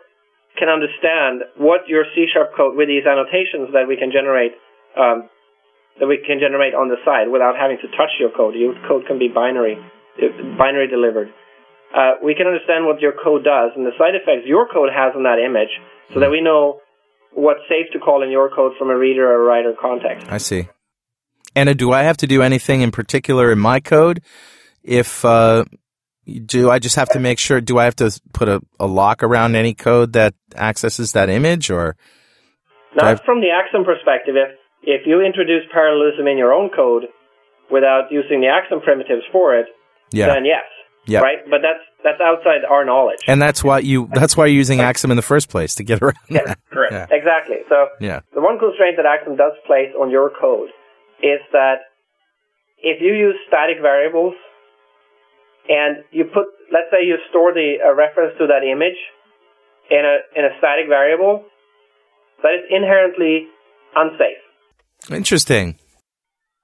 can 0.57 0.69
understand 0.69 1.41
what 1.57 1.87
your 1.87 2.05
C 2.13 2.27
sharp 2.31 2.55
code 2.55 2.77
with 2.77 2.87
these 2.87 3.05
annotations 3.05 3.73
that 3.73 3.87
we 3.87 3.97
can 3.97 4.11
generate 4.13 4.53
um, 4.95 5.29
that 5.99 6.05
we 6.07 6.21
can 6.21 6.39
generate 6.39 6.73
on 6.73 6.89
the 6.89 6.97
side 7.05 7.29
without 7.29 7.57
having 7.57 7.77
to 7.81 7.87
touch 7.97 8.13
your 8.19 8.29
code. 8.29 8.53
Your 8.55 8.73
code 8.87 9.05
can 9.07 9.17
be 9.17 9.27
binary, 9.27 9.77
binary 10.57 10.87
delivered. 10.87 11.33
Uh, 11.93 12.17
we 12.23 12.33
can 12.33 12.47
understand 12.47 12.85
what 12.85 13.01
your 13.01 13.13
code 13.13 13.43
does 13.43 13.69
and 13.75 13.85
the 13.85 13.93
side 13.97 14.15
effects 14.17 14.45
your 14.45 14.67
code 14.67 14.89
has 14.89 15.13
on 15.15 15.23
that 15.23 15.37
image, 15.37 15.69
so 16.13 16.19
that 16.19 16.29
we 16.29 16.41
know 16.41 16.79
what's 17.33 17.61
safe 17.69 17.85
to 17.93 17.99
call 17.99 18.23
in 18.23 18.29
your 18.31 18.49
code 18.49 18.73
from 18.77 18.89
a 18.89 18.97
reader 18.97 19.25
or 19.31 19.43
writer 19.45 19.73
context. 19.79 20.25
I 20.29 20.37
see. 20.37 20.69
And 21.55 21.69
uh, 21.69 21.73
do 21.73 21.91
I 21.91 22.03
have 22.03 22.17
to 22.17 22.27
do 22.27 22.41
anything 22.41 22.81
in 22.81 22.91
particular 22.91 23.51
in 23.51 23.59
my 23.59 23.79
code? 23.79 24.21
If 24.83 25.23
uh, 25.23 25.65
do 26.45 26.69
I 26.69 26.79
just 26.79 26.95
have 26.95 27.09
to 27.09 27.19
make 27.19 27.39
sure? 27.39 27.61
Do 27.61 27.77
I 27.77 27.85
have 27.85 27.95
to 27.97 28.19
put 28.33 28.49
a, 28.49 28.61
a 28.79 28.87
lock 28.87 29.23
around 29.23 29.55
any 29.55 29.73
code 29.73 30.13
that 30.13 30.33
accesses 30.55 31.11
that 31.13 31.29
image, 31.29 31.69
or 31.69 31.95
Not 32.95 33.23
from 33.25 33.41
the 33.41 33.49
Axum 33.51 33.83
perspective. 33.83 34.35
If 34.35 34.57
if 34.83 35.07
you 35.07 35.21
introduce 35.21 35.63
parallelism 35.71 36.27
in 36.27 36.37
your 36.37 36.53
own 36.53 36.69
code 36.69 37.03
without 37.71 38.11
using 38.11 38.41
the 38.41 38.47
Axum 38.47 38.81
primitives 38.81 39.23
for 39.31 39.55
it, 39.57 39.67
yeah, 40.11 40.27
then 40.27 40.45
yes, 40.45 40.63
yeah? 41.05 41.19
right. 41.19 41.39
But 41.49 41.61
that's 41.61 41.83
that's 42.03 42.19
outside 42.21 42.65
our 42.69 42.83
knowledge. 42.83 43.19
And 43.27 43.41
that's 43.41 43.63
why 43.63 43.79
you 43.79 44.09
that's 44.13 44.35
why 44.35 44.47
you're 44.47 44.57
using 44.57 44.81
Axum 44.81 45.11
in 45.11 45.17
the 45.17 45.21
first 45.23 45.49
place 45.49 45.75
to 45.75 45.83
get 45.83 46.01
around 46.01 46.15
that. 46.29 46.59
Correct. 46.71 46.93
Yeah. 46.93 47.07
Exactly. 47.11 47.57
So 47.69 47.87
Yeah. 47.99 48.21
the 48.33 48.41
one 48.41 48.59
constraint 48.59 48.97
that 48.97 49.05
Axum 49.05 49.35
does 49.35 49.53
place 49.65 49.89
on 49.99 50.09
your 50.09 50.29
code 50.29 50.69
is 51.23 51.39
that 51.55 51.87
if 52.77 52.99
you 53.01 53.15
use 53.15 53.35
static 53.47 53.79
variables 53.81 54.35
and 55.69 56.03
you 56.11 56.25
put, 56.25 56.51
let's 56.67 56.91
say 56.91 57.07
you 57.07 57.15
store 57.29 57.53
the 57.53 57.79
a 57.79 57.95
reference 57.95 58.35
to 58.37 58.47
that 58.47 58.67
image 58.67 58.99
in 59.89 60.03
a 60.03 60.15
in 60.37 60.43
a 60.43 60.51
static 60.59 60.91
variable, 60.91 61.45
that 62.43 62.51
is 62.59 62.65
inherently 62.69 63.47
unsafe. 63.95 64.43
Interesting. 65.09 65.79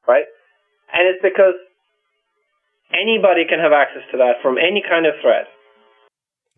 right? 0.08 0.26
And 0.92 1.08
it's 1.08 1.22
because 1.24 1.56
anybody 2.92 3.46
can 3.48 3.60
have 3.60 3.72
access 3.72 4.04
to 4.12 4.18
that 4.18 4.42
from 4.42 4.58
any 4.58 4.84
kind 4.84 5.06
of 5.06 5.14
thread. 5.22 5.46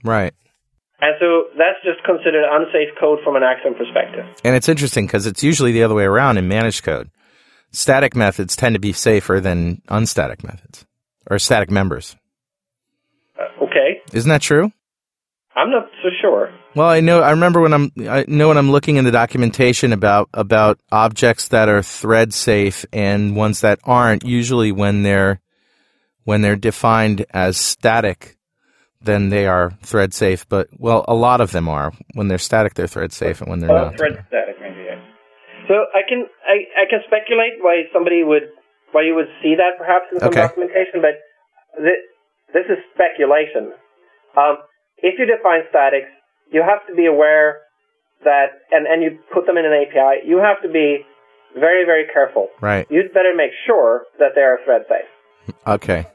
Right. 0.04 0.34
And 1.02 1.16
so 1.20 1.50
that's 1.58 1.82
just 1.84 2.04
considered 2.06 2.46
unsafe 2.50 2.94
code 3.00 3.20
from 3.24 3.36
an 3.36 3.42
Axum 3.44 3.74
perspective. 3.74 4.26
And 4.44 4.56
it's 4.56 4.70
interesting 4.70 5.08
because 5.08 5.26
it's 5.26 5.44
usually 5.44 5.72
the 5.72 5.84
other 5.84 5.96
way 5.96 6.04
around 6.04 6.38
in 6.38 6.48
managed 6.48 6.84
code. 6.84 7.10
Static 7.72 8.16
methods 8.16 8.56
tend 8.56 8.76
to 8.76 8.80
be 8.80 8.92
safer 8.94 9.40
than 9.40 9.82
unstatic 9.88 10.44
methods 10.44 10.86
or 11.30 11.40
static 11.40 11.72
members. 11.72 12.16
Uh, 13.40 13.64
okay, 13.64 14.02
Isn't 14.14 14.30
that 14.30 14.42
true? 14.42 14.72
I'm 15.56 15.70
not 15.72 15.88
so 16.04 16.10
sure. 16.22 16.50
Well, 16.76 16.88
I 16.88 17.02
know. 17.02 17.22
I 17.22 17.32
remember 17.32 17.60
when 17.62 17.74
I'm. 17.74 17.92
I 18.10 18.24
know 18.28 18.48
when 18.48 18.58
I'm 18.58 18.72
looking 18.72 18.96
in 18.96 19.04
the 19.04 19.12
documentation 19.12 19.92
about 19.92 20.30
about 20.34 20.80
objects 20.92 21.50
that 21.50 21.68
are 21.68 21.82
thread 21.84 22.34
safe 22.34 22.86
and 22.94 23.36
ones 23.36 23.62
that 23.62 23.80
aren't. 23.84 24.24
Usually, 24.26 24.72
when 24.72 25.04
they're 25.04 25.42
when 26.24 26.42
they're 26.42 26.56
defined 26.56 27.26
as 27.32 27.58
static, 27.58 28.38
then 29.02 29.28
they 29.30 29.46
are 29.46 29.72
thread 29.82 30.14
safe. 30.14 30.48
But 30.48 30.70
well, 30.78 31.04
a 31.10 31.14
lot 31.14 31.42
of 31.42 31.52
them 31.52 31.68
are. 31.68 31.92
When 32.14 32.30
they're 32.30 32.38
static, 32.38 32.74
they're 32.76 32.88
thread 32.88 33.12
safe, 33.12 33.42
and 33.42 33.50
when 33.50 33.60
they're 33.60 33.72
Oh, 33.72 33.86
not, 33.90 33.98
thread 33.98 34.24
static. 34.30 34.56
So 35.72 35.88
I 35.96 36.04
can 36.04 36.28
I, 36.44 36.84
I 36.84 36.86
can 36.92 37.00
speculate 37.08 37.64
why 37.64 37.88
somebody 37.96 38.28
would 38.28 38.52
why 38.92 39.08
you 39.08 39.16
would 39.16 39.32
see 39.40 39.56
that 39.56 39.80
perhaps 39.80 40.12
in 40.12 40.20
some 40.20 40.36
Okay. 40.36 40.44
documentation, 40.44 41.00
but 41.00 41.16
this, 41.80 41.96
this 42.52 42.68
is 42.68 42.76
speculation. 42.92 43.72
Um, 44.36 44.60
if 45.00 45.16
you 45.16 45.24
define 45.24 45.64
statics, 45.72 46.12
you 46.52 46.60
have 46.60 46.84
to 46.92 46.94
be 46.94 47.08
aware 47.08 47.64
that 48.28 48.60
and, 48.76 48.84
and 48.84 49.00
you 49.02 49.24
put 49.32 49.48
them 49.48 49.56
in 49.56 49.64
an 49.64 49.72
API, 49.72 50.28
you 50.28 50.44
have 50.44 50.60
to 50.62 50.68
be 50.68 51.08
very, 51.56 51.86
very 51.88 52.04
careful. 52.12 52.50
right? 52.60 52.86
You'd 52.92 53.14
better 53.16 53.32
make 53.32 53.56
sure 53.66 54.04
that 54.20 54.36
they 54.36 54.42
are 54.44 54.60
thread 54.68 54.84
safe. 54.92 55.56
Okay, 55.66 56.06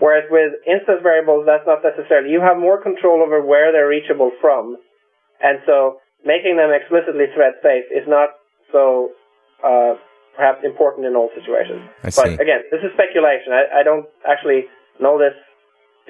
Whereas 0.00 0.24
with 0.30 0.52
instance 0.66 1.00
variables, 1.02 1.44
that's 1.46 1.64
not 1.66 1.84
necessarily. 1.84 2.30
You 2.32 2.40
have 2.40 2.56
more 2.58 2.82
control 2.82 3.22
over 3.22 3.44
where 3.44 3.72
they're 3.72 3.88
reachable 3.88 4.32
from, 4.40 4.76
and 5.40 5.60
so 5.66 6.00
making 6.24 6.56
them 6.56 6.72
explicitly 6.72 7.28
thread 7.36 7.54
safe 7.62 7.84
is 7.92 8.08
not 8.08 8.30
so 8.74 9.14
uh, 9.62 9.94
perhaps 10.34 10.66
important 10.66 11.06
in 11.06 11.14
all 11.14 11.30
situations. 11.38 11.86
I 12.02 12.10
but 12.10 12.26
see. 12.26 12.34
again, 12.42 12.66
this 12.74 12.82
is 12.82 12.90
speculation. 12.98 13.54
I, 13.54 13.80
I 13.80 13.82
don't 13.86 14.04
actually 14.26 14.66
know 14.98 15.14
this 15.16 15.32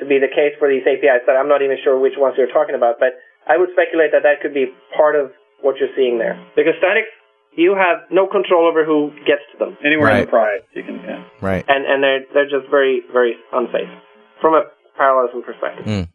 to 0.01 0.09
be 0.09 0.17
the 0.19 0.33
case 0.33 0.57
for 0.59 0.67
these 0.67 0.83
APIs. 0.89 1.29
That 1.29 1.37
I'm 1.37 1.49
not 1.53 1.61
even 1.61 1.77
sure 1.85 2.01
which 2.01 2.17
ones 2.17 2.35
you're 2.41 2.51
talking 2.51 2.75
about, 2.75 2.97
but 2.99 3.21
I 3.47 3.61
would 3.61 3.69
speculate 3.77 4.11
that 4.17 4.25
that 4.25 4.41
could 4.41 4.57
be 4.57 4.73
part 4.97 5.15
of 5.15 5.31
what 5.61 5.77
you're 5.79 5.93
seeing 5.95 6.17
there. 6.19 6.41
Because 6.57 6.75
statics, 6.81 7.13
you 7.55 7.77
have 7.77 8.09
no 8.11 8.27
control 8.27 8.67
over 8.67 8.85
who 8.85 9.13
gets 9.29 9.45
to 9.53 9.59
them 9.61 9.77
Anywhere 9.85 10.09
in 10.11 10.15
Right. 10.17 10.27
the 10.27 10.31
prize, 10.33 10.65
you 10.75 10.83
can. 10.83 10.97
Yeah. 11.05 11.23
right. 11.41 11.65
and 11.69 11.85
and 11.87 12.03
they're 12.03 12.25
they're 12.33 12.51
just 12.51 12.67
very 12.71 13.03
very 13.13 13.37
unsafe 13.53 13.93
from 14.41 14.55
a 14.55 14.65
parallelism 14.97 15.43
perspective. 15.45 15.85
Mm. 15.87 16.09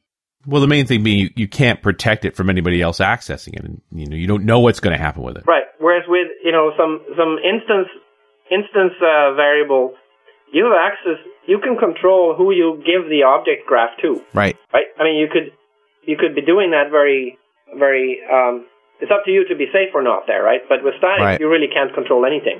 Well, 0.46 0.62
the 0.62 0.68
main 0.68 0.86
thing 0.86 1.04
being 1.04 1.20
you, 1.20 1.30
you 1.36 1.48
can't 1.48 1.82
protect 1.82 2.24
it 2.24 2.36
from 2.36 2.50
anybody 2.50 2.82
else 2.82 3.00
accessing 3.00 3.56
it, 3.56 3.64
and 3.66 3.82
you 3.92 4.08
know 4.08 4.16
you 4.16 4.28
don't 4.28 4.46
know 4.46 4.60
what's 4.60 4.80
going 4.80 4.96
to 4.96 5.02
happen 5.02 5.22
with 5.22 5.38
it. 5.38 5.44
Right. 5.46 5.66
Whereas 5.80 6.04
with 6.08 6.28
you 6.44 6.52
know 6.52 6.72
some 6.78 7.02
some 7.18 7.38
instance 7.44 7.90
instance 8.50 8.94
uh, 9.02 9.34
variable, 9.36 9.96
you 10.54 10.64
have 10.66 10.74
access. 10.80 11.20
You 11.48 11.60
can 11.60 11.78
control 11.78 12.36
who 12.38 12.52
you 12.52 12.78
give 12.86 13.10
the 13.10 13.24
object 13.24 13.68
graph 13.68 13.98
to. 14.02 14.24
Right. 14.34 14.56
Right. 14.74 14.86
I 15.00 15.04
mean, 15.04 15.16
you 15.16 15.28
could 15.32 15.52
you 16.08 16.16
could 16.18 16.36
be 16.36 16.42
doing 16.42 16.72
that 16.72 16.90
very 16.90 17.38
very. 17.78 18.20
Um, 18.32 18.66
it's 19.02 19.12
up 19.12 19.24
to 19.26 19.32
you 19.32 19.48
to 19.48 19.56
be 19.56 19.66
safe 19.72 19.90
or 19.94 20.04
not 20.04 20.24
there, 20.28 20.44
right? 20.44 20.62
But 20.68 20.84
with 20.84 20.94
static, 20.98 21.22
Right. 21.22 21.40
you 21.40 21.50
really 21.50 21.68
can't 21.74 21.94
control 21.94 22.26
anything. 22.26 22.60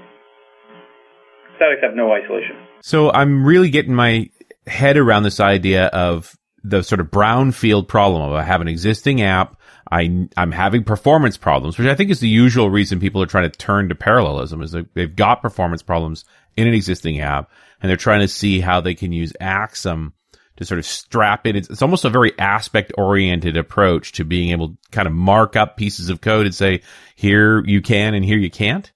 Statics 1.58 1.82
have 1.84 1.96
no 1.96 2.12
isolation. 2.14 2.56
So 2.82 3.12
I'm 3.12 3.44
really 3.44 3.70
getting 3.70 3.94
my 3.94 4.30
head 4.66 4.96
around 4.96 5.24
this 5.24 5.42
idea 5.42 5.88
of 5.88 6.34
the 6.64 6.84
sort 6.84 7.02
of 7.02 7.08
brownfield 7.08 7.88
problem 7.88 8.22
of 8.22 8.34
I 8.34 8.44
have 8.44 8.62
an 8.62 8.68
existing 8.68 9.22
app. 9.22 9.60
I, 9.92 10.28
I'm 10.38 10.52
having 10.52 10.84
performance 10.84 11.38
problems, 11.38 11.78
which 11.78 11.88
I 11.88 11.96
think 11.96 12.12
is 12.12 12.20
the 12.20 12.28
usual 12.28 12.70
reason 12.70 13.00
people 13.00 13.24
are 13.24 13.28
trying 13.28 13.50
to 13.50 13.58
turn 13.58 13.90
to 13.90 13.96
parallelism 13.96 14.62
is 14.62 14.76
they've 14.94 15.16
got 15.16 15.42
performance 15.42 15.82
problems 15.82 16.26
in 16.56 16.68
an 16.68 16.74
existing 16.74 17.22
app 17.22 17.50
and 17.82 17.90
they're 17.90 17.98
trying 17.98 18.22
to 18.22 18.28
see 18.28 18.60
how 18.60 18.82
they 18.82 18.94
can 18.94 19.12
use 19.12 19.34
Axum 19.40 20.14
to 20.58 20.66
sort 20.66 20.78
of 20.78 20.86
strap 20.86 21.48
it. 21.48 21.56
It's, 21.56 21.70
it's 21.70 21.82
almost 21.82 22.06
a 22.06 22.10
very 22.10 22.38
aspect 22.38 22.92
oriented 22.98 23.56
approach 23.56 24.12
to 24.14 24.26
being 24.26 24.52
able 24.52 24.70
to 24.70 24.78
kind 24.92 25.08
of 25.08 25.14
mark 25.14 25.56
up 25.56 25.78
pieces 25.78 26.10
of 26.10 26.22
code 26.22 26.46
and 26.46 26.54
say, 26.54 26.82
here 27.16 27.64
you 27.66 27.82
can 27.82 28.14
and 28.14 28.26
here 28.26 28.38
you 28.38 28.52
can't. 28.52 28.92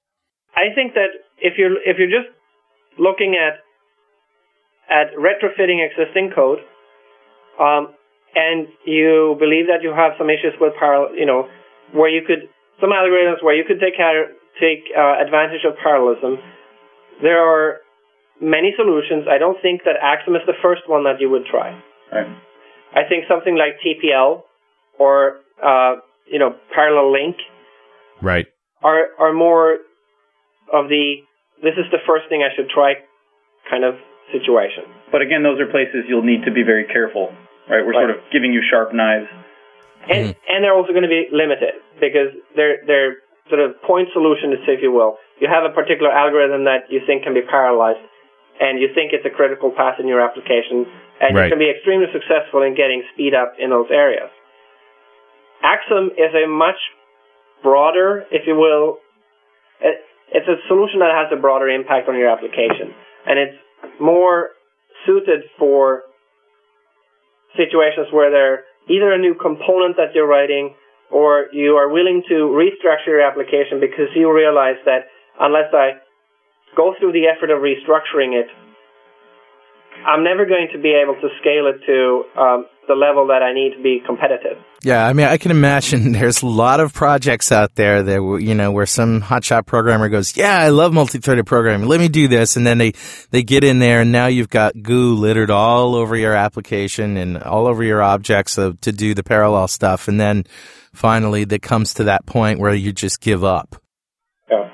I 0.55 0.75
think 0.75 0.93
that 0.93 1.07
if 1.39 1.57
you're 1.57 1.77
if 1.85 1.97
you're 1.97 2.07
just 2.07 2.29
looking 2.99 3.35
at 3.35 3.59
at 4.89 5.15
retrofitting 5.15 5.79
existing 5.83 6.31
code, 6.35 6.59
um, 7.59 7.93
and 8.35 8.67
you 8.85 9.35
believe 9.39 9.67
that 9.67 9.83
you 9.83 9.93
have 9.93 10.13
some 10.17 10.29
issues 10.29 10.53
with 10.59 10.73
parallel, 10.79 11.15
you 11.15 11.25
know, 11.25 11.47
where 11.93 12.09
you 12.09 12.21
could 12.25 12.49
some 12.81 12.89
algorithms 12.89 13.43
where 13.43 13.55
you 13.55 13.63
could 13.63 13.79
take 13.79 13.95
care, 13.95 14.33
take 14.59 14.89
uh, 14.97 15.21
advantage 15.21 15.61
of 15.67 15.77
parallelism. 15.81 16.37
There 17.21 17.37
are 17.37 17.77
many 18.41 18.73
solutions. 18.75 19.25
I 19.29 19.37
don't 19.37 19.57
think 19.61 19.81
that 19.85 19.95
Axum 20.01 20.35
is 20.35 20.41
the 20.47 20.57
first 20.61 20.81
one 20.87 21.03
that 21.03 21.21
you 21.21 21.29
would 21.29 21.45
try. 21.45 21.79
Right. 22.11 22.27
I 22.93 23.07
think 23.07 23.25
something 23.29 23.55
like 23.55 23.77
TPL 23.85 24.43
or 24.99 25.37
uh, 25.63 25.95
you 26.27 26.39
know 26.39 26.55
parallel 26.73 27.13
LINQ 27.13 27.35
Right. 28.21 28.47
are 28.81 29.07
are 29.19 29.33
more 29.33 29.79
of 30.71 30.89
the 30.89 31.15
this 31.61 31.73
is 31.77 31.85
the 31.91 31.99
first 32.07 32.25
thing 32.29 32.43
I 32.43 32.53
should 32.55 32.69
try 32.69 32.95
kind 33.69 33.83
of 33.83 33.95
situation. 34.31 34.87
But 35.11 35.21
again, 35.21 35.43
those 35.43 35.59
are 35.59 35.67
places 35.67 36.05
you'll 36.07 36.25
need 36.25 36.45
to 36.45 36.51
be 36.51 36.63
very 36.63 36.85
careful. 36.85 37.33
Right. 37.69 37.85
We're 37.85 37.93
sort 37.93 38.11
of 38.11 38.17
giving 38.31 38.51
you 38.51 38.61
sharp 38.63 38.93
knives. 38.93 39.27
And 40.07 40.35
mm-hmm. 40.35 40.51
and 40.51 40.57
they're 40.63 40.75
also 40.75 40.91
going 40.91 41.07
to 41.07 41.11
be 41.11 41.31
limited 41.31 41.79
because 41.99 42.35
they're 42.55 42.83
they're 42.83 43.23
sort 43.47 43.59
of 43.59 43.79
point 43.83 44.09
solutions, 44.11 44.59
if 44.67 44.83
you 44.83 44.91
will. 44.91 45.17
You 45.39 45.47
have 45.47 45.63
a 45.63 45.73
particular 45.73 46.11
algorithm 46.11 46.63
that 46.65 46.87
you 46.91 47.01
think 47.07 47.23
can 47.23 47.33
be 47.33 47.43
parallelized, 47.43 48.03
and 48.59 48.79
you 48.79 48.91
think 48.95 49.11
it's 49.11 49.25
a 49.25 49.33
critical 49.33 49.71
path 49.71 49.99
in 49.99 50.07
your 50.07 50.21
application, 50.23 50.87
and 51.19 51.35
Right. 51.35 51.45
you 51.45 51.51
can 51.51 51.59
be 51.59 51.69
extremely 51.69 52.07
successful 52.11 52.63
in 52.63 52.75
getting 52.75 53.03
speed 53.13 53.33
up 53.33 53.55
in 53.59 53.69
those 53.69 53.91
areas. 53.91 54.29
Axum 55.63 56.11
is 56.15 56.31
a 56.35 56.47
much 56.47 56.79
broader, 57.63 58.25
if 58.31 58.47
you 58.47 58.55
will, 58.55 58.99
it, 59.79 59.99
it's 60.31 60.47
a 60.47 60.59
solution 60.67 60.99
that 60.99 61.11
has 61.11 61.31
a 61.31 61.39
broader 61.39 61.67
impact 61.69 62.07
on 62.07 62.15
your 62.15 62.29
application, 62.29 62.93
and 63.25 63.39
it's 63.39 63.57
more 63.99 64.49
suited 65.05 65.43
for 65.57 66.03
situations 67.57 68.07
where 68.11 68.31
they're 68.31 68.63
either 68.89 69.11
a 69.11 69.17
new 69.17 69.35
component 69.35 69.97
that 69.97 70.15
you're 70.15 70.27
writing 70.27 70.73
or 71.11 71.47
you 71.53 71.75
are 71.75 71.89
willing 71.89 72.23
to 72.27 72.49
restructure 72.49 73.07
your 73.07 73.21
application 73.21 73.79
because 73.79 74.09
you 74.15 74.33
realize 74.33 74.77
that 74.85 75.05
unless 75.39 75.73
I 75.73 76.01
go 76.75 76.95
through 76.99 77.13
the 77.13 77.27
effort 77.27 77.51
of 77.51 77.61
restructuring 77.61 78.33
it, 78.33 78.47
I'm 80.05 80.23
never 80.23 80.45
going 80.45 80.67
to 80.73 80.79
be 80.79 80.93
able 80.93 81.15
to 81.15 81.29
scale 81.39 81.67
it 81.67 81.79
to 81.85 82.23
um, 82.39 82.65
the 82.87 82.95
level 82.95 83.27
that 83.27 83.41
I 83.41 83.53
need 83.53 83.75
to 83.75 83.81
be 83.81 84.01
competitive. 84.05 84.57
Yeah, 84.83 85.05
I 85.05 85.13
mean, 85.13 85.25
I 85.25 85.37
can 85.37 85.51
imagine 85.51 86.11
there's 86.13 86.41
a 86.41 86.47
lot 86.47 86.79
of 86.79 86.93
projects 86.93 87.51
out 87.51 87.75
there 87.75 88.03
that 88.03 88.39
you 88.41 88.55
know 88.55 88.71
where 88.71 88.85
some 88.85 89.21
hotshot 89.21 89.65
programmer 89.65 90.09
goes, 90.09 90.35
"Yeah, 90.35 90.57
I 90.57 90.69
love 90.69 90.93
multi-threaded 90.93 91.45
programming. 91.45 91.87
Let 91.87 91.99
me 91.99 92.09
do 92.09 92.27
this," 92.27 92.55
and 92.57 92.67
then 92.67 92.77
they 92.77 92.93
they 93.31 93.43
get 93.43 93.63
in 93.63 93.79
there, 93.79 94.01
and 94.01 94.11
now 94.11 94.27
you've 94.27 94.49
got 94.49 94.81
goo 94.81 95.15
littered 95.15 95.49
all 95.49 95.95
over 95.95 96.15
your 96.15 96.33
application 96.33 97.17
and 97.17 97.41
all 97.41 97.67
over 97.67 97.83
your 97.83 98.01
objects 98.01 98.55
to 98.55 98.73
do 98.73 99.13
the 99.13 99.23
parallel 99.23 99.67
stuff, 99.67 100.07
and 100.07 100.19
then 100.19 100.45
finally, 100.93 101.43
that 101.45 101.61
comes 101.61 101.93
to 101.95 102.05
that 102.05 102.25
point 102.25 102.59
where 102.59 102.73
you 102.73 102.91
just 102.91 103.21
give 103.21 103.43
up. 103.43 103.75
Yeah. 104.49 104.69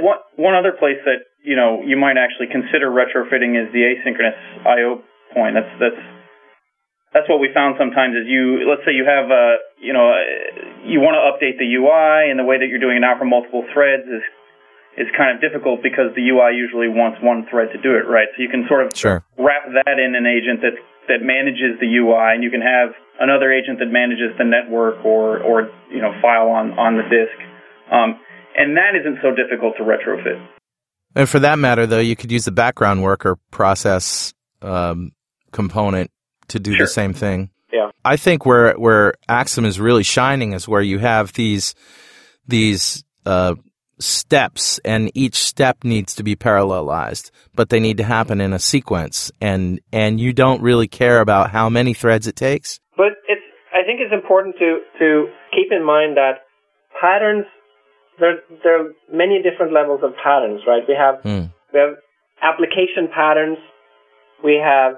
One 0.00 0.18
one 0.36 0.54
other 0.54 0.72
place 0.72 0.98
that 1.04 1.20
you 1.46 1.54
know 1.54 1.80
you 1.86 1.94
might 1.94 2.18
actually 2.18 2.50
consider 2.50 2.90
retrofitting 2.90 3.54
is 3.54 3.70
the 3.70 3.86
asynchronous 3.86 4.36
I/O 4.66 5.06
point. 5.30 5.54
That's 5.54 5.70
that's 5.78 6.02
that's 7.14 7.28
what 7.30 7.38
we 7.38 7.48
found 7.54 7.78
sometimes 7.78 8.18
is 8.18 8.26
you 8.26 8.66
let's 8.66 8.82
say 8.82 8.90
you 8.90 9.06
have 9.06 9.30
a 9.30 9.62
you 9.78 9.94
know 9.94 10.10
you 10.82 10.98
want 10.98 11.14
to 11.14 11.22
update 11.22 11.56
the 11.62 11.70
UI 11.78 12.28
and 12.28 12.36
the 12.36 12.44
way 12.44 12.58
that 12.58 12.66
you're 12.66 12.82
doing 12.82 12.98
it 12.98 13.06
now 13.06 13.14
for 13.14 13.24
multiple 13.24 13.62
threads 13.70 14.04
is 14.10 14.26
is 14.98 15.08
kind 15.14 15.30
of 15.30 15.38
difficult 15.38 15.86
because 15.86 16.10
the 16.18 16.24
UI 16.28 16.58
usually 16.58 16.90
wants 16.90 17.22
one 17.22 17.46
thread 17.46 17.70
to 17.72 17.78
do 17.78 17.94
it 17.94 18.10
right 18.10 18.26
so 18.34 18.42
you 18.42 18.50
can 18.50 18.66
sort 18.66 18.82
of 18.82 18.90
sure. 18.92 19.22
wrap 19.38 19.70
that 19.70 20.02
in 20.02 20.18
an 20.18 20.26
agent 20.26 20.60
that 20.66 20.74
that 21.06 21.22
manages 21.22 21.78
the 21.78 21.86
UI 21.86 22.34
and 22.34 22.42
you 22.42 22.50
can 22.50 22.60
have 22.64 22.90
another 23.22 23.54
agent 23.54 23.78
that 23.78 23.88
manages 23.88 24.34
the 24.36 24.44
network 24.44 24.98
or 25.06 25.38
or 25.46 25.70
you 25.94 26.02
know 26.02 26.10
file 26.18 26.50
on 26.50 26.74
on 26.74 26.98
the 26.98 27.06
disk 27.06 27.38
um, 27.94 28.18
and 28.58 28.74
that 28.76 28.98
isn't 28.98 29.22
so 29.22 29.30
difficult 29.30 29.78
to 29.78 29.86
retrofit 29.86 30.42
and 31.16 31.28
for 31.28 31.40
that 31.40 31.58
matter 31.58 31.86
though 31.86 31.98
you 31.98 32.14
could 32.14 32.30
use 32.30 32.44
the 32.44 32.52
background 32.52 33.02
worker 33.02 33.36
process 33.50 34.32
um, 34.62 35.12
component 35.52 36.10
to 36.48 36.60
do 36.60 36.72
sure. 36.72 36.86
the 36.86 36.90
same 36.90 37.12
thing. 37.12 37.50
Yeah. 37.72 37.90
I 38.04 38.16
think 38.16 38.46
where 38.46 38.74
where 38.74 39.14
Axum 39.28 39.64
is 39.64 39.80
really 39.80 40.02
shining 40.02 40.52
is 40.52 40.68
where 40.68 40.82
you 40.82 40.98
have 40.98 41.32
these 41.32 41.74
these 42.46 43.04
uh, 43.24 43.56
steps, 43.98 44.78
and 44.84 45.10
each 45.14 45.36
step 45.36 45.82
needs 45.82 46.14
to 46.16 46.22
be 46.22 46.36
parallelized, 46.36 47.30
but 47.54 47.70
they 47.70 47.80
need 47.80 47.96
to 47.96 48.04
happen 48.04 48.40
in 48.40 48.52
a 48.52 48.58
sequence, 48.58 49.32
and 49.40 49.80
and 49.92 50.20
you 50.20 50.32
don't 50.32 50.62
really 50.62 50.88
care 50.88 51.20
about 51.20 51.50
how 51.50 51.68
many 51.68 51.94
threads 51.94 52.26
it 52.26 52.36
takes. 52.36 52.78
But 52.96 53.18
it's 53.28 53.42
I 53.72 53.82
think 53.84 54.00
it's 54.00 54.14
important 54.14 54.56
to 54.58 54.80
to 54.98 55.26
keep 55.52 55.72
in 55.72 55.84
mind 55.84 56.16
that 56.16 56.46
patterns 57.00 57.46
there 58.18 58.40
there 58.62 58.80
are 58.80 58.88
many 59.12 59.42
different 59.42 59.72
levels 59.72 60.00
of 60.02 60.12
patterns, 60.22 60.62
right? 60.66 60.82
We 60.86 60.94
have 60.94 61.22
mm. 61.22 61.52
we 61.72 61.78
have 61.78 61.96
application 62.42 63.08
patterns, 63.12 63.58
we 64.44 64.60
have 64.62 64.96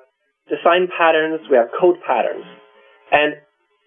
design 0.48 0.88
patterns, 0.88 1.40
we 1.50 1.56
have 1.56 1.68
code 1.78 1.96
patterns. 2.06 2.44
And 3.12 3.34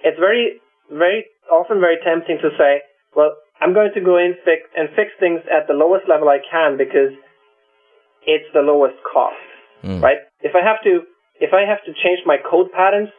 it's 0.03 0.17
very, 0.17 0.61
very 0.89 1.25
often 1.51 1.79
very 1.79 1.97
tempting 2.03 2.37
to 2.41 2.49
say, 2.57 2.81
well, 3.15 3.35
I'm 3.59 3.73
going 3.73 3.91
to 3.93 4.01
go 4.01 4.17
in 4.17 4.33
fix, 4.45 4.65
and 4.75 4.89
fix 4.95 5.11
things 5.19 5.41
at 5.51 5.67
the 5.67 5.73
lowest 5.73 6.09
level 6.09 6.29
I 6.29 6.39
can 6.41 6.77
because 6.77 7.13
it's 8.25 8.49
the 8.53 8.61
lowest 8.61 8.97
cost, 9.05 9.37
mm. 9.83 10.01
right? 10.01 10.17
If 10.41 10.53
I 10.55 10.65
have 10.65 10.81
to, 10.83 11.05
if 11.39 11.53
I 11.53 11.67
have 11.69 11.83
to 11.85 11.93
change 11.93 12.21
my 12.25 12.37
code 12.37 12.71
patterns, 12.71 13.09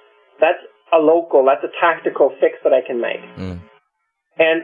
that's 0.40 0.62
a 0.92 0.98
local, 0.98 1.44
that's 1.46 1.62
a 1.62 1.72
tactical 1.78 2.34
fix 2.40 2.58
that 2.64 2.72
I 2.72 2.82
can 2.86 3.00
make. 3.00 3.22
Mm. 3.38 3.60
And 4.38 4.62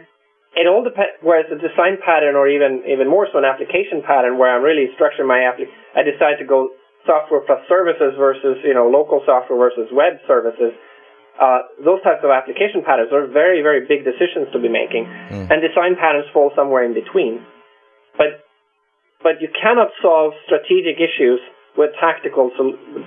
it 0.56 0.66
all 0.66 0.82
depends. 0.82 1.20
Whereas 1.20 1.46
a 1.52 1.58
design 1.60 2.00
pattern, 2.00 2.36
or 2.36 2.48
even 2.48 2.84
even 2.88 3.08
more 3.08 3.28
so, 3.30 3.38
an 3.38 3.44
application 3.44 4.00
pattern, 4.04 4.38
where 4.38 4.48
I'm 4.48 4.62
really 4.62 4.88
structuring 4.96 5.28
my 5.28 5.44
app, 5.44 5.60
I 5.94 6.02
decide 6.02 6.40
to 6.40 6.46
go 6.46 6.70
software 7.04 7.40
plus 7.44 7.60
services 7.68 8.16
versus 8.16 8.60
you 8.64 8.74
know 8.74 8.88
local 8.88 9.20
software 9.24 9.58
versus 9.58 9.88
web 9.92 10.20
services. 10.26 10.72
Uh, 11.38 11.62
those 11.84 12.02
types 12.02 12.26
of 12.26 12.34
application 12.34 12.82
patterns 12.82 13.12
are 13.12 13.26
very 13.28 13.62
very 13.62 13.86
big 13.86 14.02
decisions 14.02 14.50
to 14.52 14.58
be 14.58 14.68
making, 14.68 15.06
mm. 15.06 15.46
and 15.48 15.62
design 15.62 15.94
patterns 15.94 16.26
fall 16.32 16.50
somewhere 16.56 16.82
in 16.82 16.94
between. 16.94 17.44
But 18.16 18.42
but 19.22 19.40
you 19.40 19.48
cannot 19.52 19.88
solve 20.02 20.32
strategic 20.46 20.96
issues 20.98 21.40
with 21.76 21.90
tactical 22.00 22.50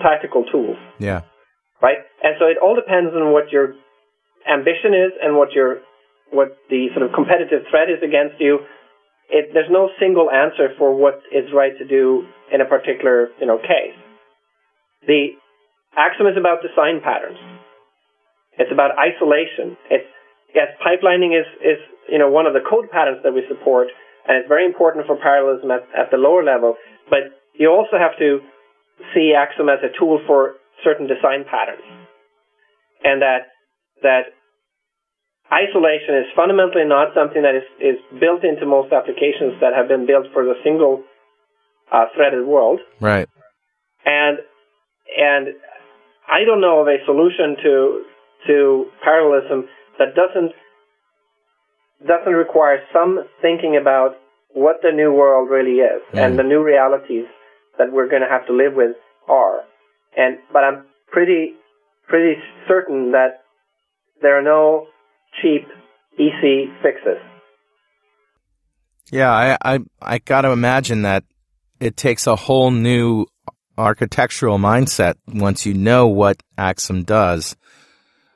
tactical 0.01 0.45
tools. 0.45 0.77
Yeah. 0.99 1.21
Right. 1.81 1.97
And 2.23 2.35
so 2.39 2.45
it 2.45 2.57
all 2.61 2.75
depends 2.75 3.11
on 3.15 3.33
what 3.33 3.51
your 3.51 3.73
ambition 4.47 4.93
is 4.93 5.11
and 5.21 5.35
what 5.35 5.51
your 5.51 5.81
what 6.31 6.55
the 6.69 6.87
sort 6.95 7.05
of 7.05 7.13
competitive 7.13 7.67
threat 7.69 7.89
is 7.89 8.01
against 8.03 8.39
you 8.39 8.59
it, 9.31 9.55
there's 9.55 9.71
no 9.71 9.89
single 9.97 10.29
answer 10.29 10.75
for 10.77 10.93
what 10.93 11.23
is 11.31 11.47
right 11.55 11.71
to 11.79 11.87
do 11.87 12.27
in 12.51 12.59
a 12.59 12.67
particular 12.67 13.31
you 13.39 13.47
know 13.47 13.57
case. 13.57 13.95
The 15.07 15.39
Axum 15.97 16.27
is 16.27 16.37
about 16.37 16.59
design 16.61 16.99
patterns. 17.03 17.39
It's 18.59 18.71
about 18.71 18.91
isolation. 18.99 19.79
It's 19.89 20.07
yes, 20.53 20.67
pipelining 20.83 21.31
is 21.31 21.47
is 21.63 21.79
you 22.11 22.19
know 22.19 22.29
one 22.29 22.45
of 22.45 22.53
the 22.53 22.59
code 22.59 22.91
patterns 22.91 23.23
that 23.23 23.31
we 23.31 23.47
support, 23.47 23.87
and 24.27 24.37
it's 24.37 24.51
very 24.51 24.67
important 24.67 25.07
for 25.07 25.15
parallelism 25.15 25.71
at, 25.71 25.87
at 25.95 26.11
the 26.11 26.19
lower 26.19 26.43
level. 26.43 26.75
But 27.09 27.31
you 27.55 27.71
also 27.71 27.95
have 27.95 28.19
to 28.19 28.39
see 29.15 29.31
Axum 29.31 29.69
as 29.71 29.79
a 29.79 29.91
tool 29.97 30.19
for 30.27 30.59
certain 30.83 31.07
design 31.07 31.47
patterns, 31.47 31.87
and 33.03 33.23
that 33.23 33.47
that 34.03 34.35
isolation 35.51 36.15
is 36.15 36.31
fundamentally 36.35 36.85
not 36.85 37.13
something 37.13 37.43
that 37.43 37.55
is, 37.55 37.67
is 37.79 37.99
built 38.19 38.43
into 38.43 38.65
most 38.65 38.93
applications 38.93 39.59
that 39.59 39.75
have 39.75 39.87
been 39.87 40.07
built 40.07 40.27
for 40.33 40.43
the 40.43 40.55
single 40.63 41.03
uh, 41.91 42.05
threaded 42.15 42.47
world. 42.47 42.79
Right. 42.99 43.27
And 44.05 44.39
and 45.11 45.47
I 46.27 46.45
don't 46.45 46.61
know 46.61 46.79
of 46.81 46.87
a 46.87 47.03
solution 47.05 47.57
to 47.63 48.03
to 48.47 48.85
parallelism 49.03 49.67
that 49.99 50.15
doesn't 50.15 50.53
doesn't 52.07 52.33
require 52.33 52.79
some 52.93 53.19
thinking 53.41 53.77
about 53.79 54.15
what 54.53 54.77
the 54.81 54.91
new 54.91 55.13
world 55.13 55.49
really 55.49 55.79
is 55.79 56.01
mm. 56.13 56.19
and 56.19 56.39
the 56.39 56.43
new 56.43 56.63
realities 56.63 57.25
that 57.77 57.91
we're 57.91 58.09
going 58.09 58.21
to 58.21 58.27
have 58.27 58.45
to 58.47 58.53
live 58.53 58.73
with 58.73 58.95
are. 59.27 59.61
And 60.17 60.37
but 60.51 60.63
I'm 60.63 60.85
pretty 61.11 61.53
pretty 62.07 62.39
certain 62.67 63.11
that 63.11 63.43
there 64.21 64.37
are 64.37 64.43
no 64.43 64.87
cheap, 65.41 65.67
easy 66.15 66.71
fixes. 66.81 67.17
Yeah, 69.11 69.31
I, 69.31 69.75
I, 69.75 69.79
I 70.01 70.17
got 70.19 70.41
to 70.41 70.51
imagine 70.51 71.01
that 71.01 71.23
it 71.79 71.97
takes 71.97 72.27
a 72.27 72.35
whole 72.35 72.71
new 72.71 73.25
architectural 73.77 74.57
mindset 74.57 75.15
once 75.27 75.65
you 75.65 75.73
know 75.73 76.07
what 76.07 76.41
Axum 76.57 77.03
does 77.03 77.55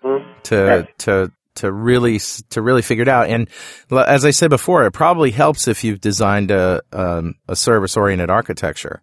mm-hmm. 0.03 0.41
to 0.43 0.55
yes. 0.55 0.87
to 0.99 1.31
to 1.55 1.71
really 1.71 2.19
to 2.49 2.61
really 2.61 2.81
figure 2.81 3.03
it 3.03 3.07
out. 3.07 3.29
And 3.29 3.49
as 3.91 4.25
I 4.25 4.31
said 4.31 4.49
before, 4.49 4.85
it 4.85 4.91
probably 4.91 5.31
helps 5.31 5.67
if 5.67 5.83
you've 5.83 6.01
designed 6.01 6.51
a 6.51 6.81
um, 6.91 7.35
a 7.47 7.55
service 7.55 7.95
oriented 7.95 8.29
architecture 8.29 9.01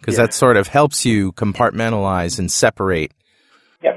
because 0.00 0.16
yeah. 0.16 0.26
that 0.26 0.34
sort 0.34 0.56
of 0.56 0.66
helps 0.66 1.04
you 1.04 1.32
compartmentalize 1.32 2.38
and 2.38 2.50
separate. 2.50 3.12
Yep, 3.82 3.94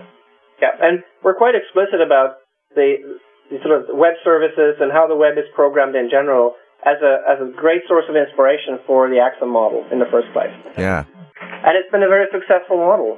yeah, 0.61 0.67
and 0.81 1.03
we're 1.23 1.35
quite 1.35 1.55
explicit 1.55 2.01
about 2.05 2.37
the 2.75 3.17
the 3.49 3.61
sort 3.61 3.77
of 3.77 3.93
web 3.93 4.17
services 4.23 4.81
and 4.81 4.91
how 4.91 5.05
the 5.07 5.15
web 5.15 5.37
is 5.37 5.45
programmed 5.53 5.95
in 5.95 6.09
general 6.09 6.57
as 6.85 7.01
a 7.01 7.21
as 7.25 7.37
a 7.41 7.49
great 7.53 7.81
source 7.87 8.05
of 8.09 8.15
inspiration 8.15 8.77
for 8.85 9.09
the 9.09 9.19
Axum 9.19 9.49
model 9.49 9.85
in 9.91 9.99
the 9.99 10.09
first 10.09 10.29
place. 10.33 10.53
Yeah. 10.77 11.05
And 11.41 11.73
it's 11.77 11.89
been 11.91 12.03
a 12.03 12.09
very 12.09 12.25
successful 12.31 12.77
model. 12.77 13.17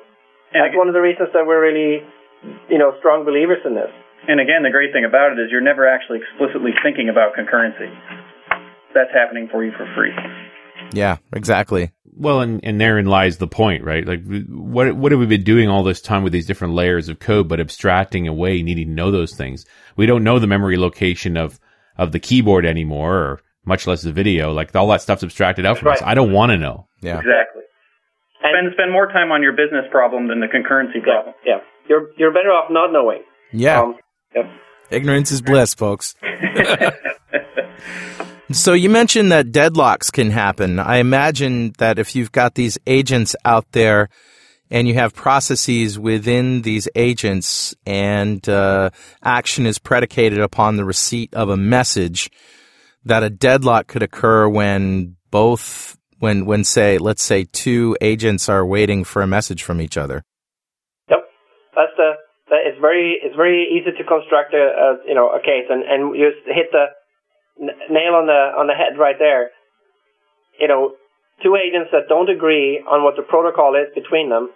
And 0.54 0.64
That's 0.64 0.78
one 0.78 0.88
of 0.88 0.96
the 0.96 1.04
reasons 1.04 1.30
that 1.36 1.44
we're 1.44 1.60
really, 1.60 2.00
you 2.72 2.80
know, 2.80 2.96
strong 3.00 3.26
believers 3.26 3.60
in 3.68 3.76
this. 3.76 3.92
And 4.28 4.40
again, 4.40 4.64
the 4.64 4.72
great 4.72 4.92
thing 4.96 5.04
about 5.04 5.36
it 5.36 5.40
is 5.40 5.52
you're 5.52 5.62
never 5.62 5.88
actually 5.88 6.20
explicitly 6.24 6.72
thinking 6.84 7.10
about 7.10 7.36
concurrency. 7.36 7.92
That's 8.96 9.12
happening 9.14 9.48
for 9.52 9.64
you 9.64 9.72
for 9.76 9.86
free. 9.96 10.16
Yeah, 10.94 11.18
exactly. 11.34 11.92
Well, 12.20 12.42
and, 12.42 12.60
and 12.64 12.82
therein 12.82 13.06
lies 13.06 13.38
the 13.38 13.48
point, 13.48 13.84
right? 13.84 14.06
Like, 14.06 14.24
what 14.48 14.96
what 14.96 15.12
have 15.12 15.20
we 15.20 15.28
been 15.28 15.44
doing 15.44 15.70
all 15.70 15.84
this 15.84 16.02
time 16.02 16.24
with 16.24 16.34
these 16.34 16.48
different 16.48 16.74
layers 16.74 17.10
of 17.10 17.20
code, 17.20 17.48
but 17.48 17.60
abstracting 17.60 18.28
away, 18.28 18.64
needing 18.64 18.88
to 18.88 18.94
know 18.94 19.12
those 19.12 19.36
things? 19.36 19.66
We 19.96 20.06
don't 20.06 20.24
know 20.24 20.40
the 20.40 20.48
memory 20.48 20.78
location 20.78 21.38
of 21.38 21.60
of 21.98 22.12
the 22.12 22.20
keyboard 22.20 22.66
anymore, 22.66 23.16
or 23.16 23.42
much 23.66 23.86
less 23.86 24.02
the 24.02 24.12
video. 24.12 24.52
Like 24.52 24.76
all 24.76 24.88
that 24.88 25.02
stuff's 25.02 25.24
abstracted 25.24 25.66
out 25.66 25.78
from 25.78 25.90
right. 25.90 25.98
us. 25.98 26.04
I 26.04 26.16
don't 26.16 26.32
want 26.32 26.52
to 26.52 26.58
know. 26.58 26.88
Yeah, 27.02 27.20
exactly. 27.20 27.62
And 28.42 28.54
spend 28.56 28.74
spend 28.74 28.92
more 28.92 29.08
time 29.08 29.32
on 29.32 29.44
your 29.44 29.54
business 29.54 29.86
problem 29.92 30.28
than 30.28 30.40
the 30.40 30.48
concurrency 30.48 31.04
problem. 31.04 31.36
Yeah, 31.46 31.58
yeah. 31.58 31.62
you're 31.90 32.10
you're 32.18 32.34
better 32.34 32.50
off 32.50 32.72
not 32.72 32.92
knowing. 32.92 33.24
Yeah. 33.52 33.82
Um, 33.82 33.96
yep. 34.36 34.46
Ignorance 34.90 35.32
is 35.32 35.42
bliss, 35.42 35.74
folks. 35.74 36.16
so 38.52 38.74
you 38.74 38.90
mentioned 38.90 39.32
that 39.32 39.52
deadlocks 39.52 40.12
can 40.12 40.32
happen. 40.32 40.80
I 40.80 40.98
imagine 40.98 41.74
that 41.80 42.00
if 42.00 42.16
you've 42.16 42.32
got 42.32 42.56
these 42.56 42.78
agents 42.88 43.36
out 43.44 43.72
there 43.72 44.10
and 44.70 44.88
you 44.88 44.94
have 44.96 45.14
processes 45.14 45.98
within 45.98 46.62
these 46.62 46.90
agents, 46.96 47.74
and 47.86 48.48
uh, 48.50 48.90
action 49.24 49.66
is 49.66 49.80
predicated 49.80 50.40
upon 50.40 50.76
the 50.76 50.84
receipt 50.86 51.34
of 51.34 51.50
a 51.50 51.58
message, 51.58 52.30
that 53.06 53.24
a 53.24 53.30
deadlock 53.30 53.88
could 53.88 54.04
occur 54.04 54.48
when 54.50 55.16
both, 55.32 55.98
when, 56.20 56.46
when 56.46 56.64
say, 56.64 56.98
let's 56.98 57.24
say 57.24 57.46
two 57.46 57.96
agents 58.02 58.50
are 58.50 58.66
waiting 58.66 59.04
for 59.04 59.22
a 59.22 59.28
message 59.28 59.64
from 59.64 59.80
each 59.80 59.98
other. 59.98 60.24
Yep, 61.10 61.20
that's 61.76 61.92
the. 61.96 62.12
That 62.50 62.64
it's 62.64 62.80
very 62.80 63.20
it's 63.22 63.36
very 63.36 63.68
easy 63.68 63.92
to 63.92 64.04
construct 64.06 64.54
a, 64.54 64.58
a 64.58 64.98
you 65.06 65.14
know 65.14 65.28
a 65.32 65.40
case, 65.42 65.68
and 65.70 65.84
and 65.84 66.16
you 66.16 66.32
hit 66.46 66.72
the 66.72 66.86
n- 67.62 67.78
nail 67.90 68.14
on 68.16 68.28
the 68.28 68.42
on 68.58 68.68
the 68.68 68.74
head 68.74 68.98
right 68.98 69.16
there. 69.18 69.52
You 70.60 70.68
know, 70.68 70.94
two 71.44 71.56
agents 71.56 71.90
that 71.92 72.10
don't 72.10 72.30
agree 72.30 72.84
on 72.90 73.04
what 73.04 73.16
the 73.16 73.24
protocol 73.24 73.76
is 73.76 73.94
between 73.94 74.30
them 74.30 74.50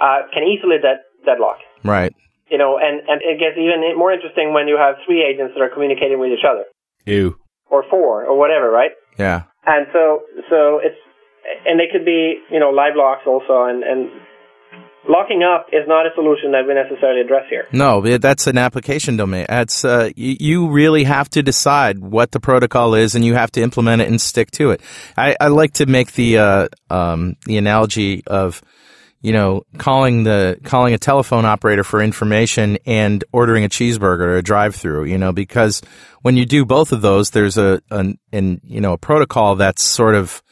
uh, 0.00 0.26
can 0.32 0.42
easily 0.42 0.76
dead, 0.82 0.98
deadlock. 1.24 1.58
Right. 1.84 2.14
You 2.50 2.58
know, 2.58 2.78
and 2.78 3.00
and 3.08 3.22
it 3.22 3.38
gets 3.38 3.56
even 3.56 3.80
more 3.96 4.12
interesting 4.12 4.52
when 4.52 4.68
you 4.68 4.76
have 4.76 4.96
three 5.06 5.22
agents 5.22 5.54
that 5.54 5.62
are 5.62 5.72
communicating 5.72 6.18
with 6.18 6.30
each 6.30 6.44
other, 6.44 6.64
Ew. 7.06 7.36
or 7.70 7.84
four, 7.88 8.24
or 8.24 8.38
whatever, 8.38 8.70
right? 8.70 8.92
Yeah. 9.18 9.44
And 9.64 9.86
so 9.92 10.22
so 10.50 10.80
it's 10.82 10.98
and 11.66 11.78
they 11.80 11.88
could 11.90 12.04
be 12.04 12.38
you 12.50 12.60
know 12.60 12.70
live 12.70 12.94
locks 12.94 13.22
also, 13.26 13.64
and 13.64 13.82
and 13.82 14.10
locking 15.08 15.42
up 15.42 15.66
is 15.72 15.86
not 15.86 16.06
a 16.06 16.10
solution 16.14 16.52
that 16.52 16.66
we 16.66 16.74
necessarily 16.74 17.20
address 17.20 17.46
here. 17.48 17.66
No, 17.72 18.00
that's 18.18 18.46
an 18.46 18.58
application 18.58 19.16
domain. 19.16 19.46
That's 19.48 19.84
uh, 19.84 20.10
you, 20.16 20.36
you 20.38 20.70
really 20.70 21.04
have 21.04 21.28
to 21.30 21.42
decide 21.42 21.98
what 21.98 22.32
the 22.32 22.40
protocol 22.40 22.94
is, 22.94 23.14
and 23.14 23.24
you 23.24 23.34
have 23.34 23.50
to 23.52 23.62
implement 23.62 24.02
it 24.02 24.08
and 24.08 24.20
stick 24.20 24.50
to 24.52 24.70
it. 24.70 24.80
I, 25.16 25.36
I 25.40 25.48
like 25.48 25.74
to 25.74 25.86
make 25.86 26.12
the 26.12 26.38
uh, 26.38 26.68
um, 26.90 27.36
the 27.46 27.56
analogy 27.56 28.22
of 28.26 28.62
you 29.20 29.32
know 29.32 29.62
calling 29.78 30.24
the 30.24 30.58
calling 30.64 30.94
a 30.94 30.98
telephone 30.98 31.44
operator 31.44 31.84
for 31.84 32.02
information 32.02 32.78
and 32.86 33.24
ordering 33.32 33.64
a 33.64 33.68
cheeseburger 33.68 34.20
or 34.20 34.36
a 34.36 34.42
drive-through. 34.42 35.04
You 35.04 35.18
know, 35.18 35.32
because 35.32 35.82
when 36.22 36.36
you 36.36 36.46
do 36.46 36.64
both 36.64 36.92
of 36.92 37.02
those, 37.02 37.30
there's 37.30 37.58
a 37.58 37.82
an, 37.90 38.18
an 38.32 38.60
you 38.64 38.80
know 38.80 38.92
a 38.92 38.98
protocol 38.98 39.56
that's 39.56 39.82
sort 39.82 40.14
of 40.14 40.42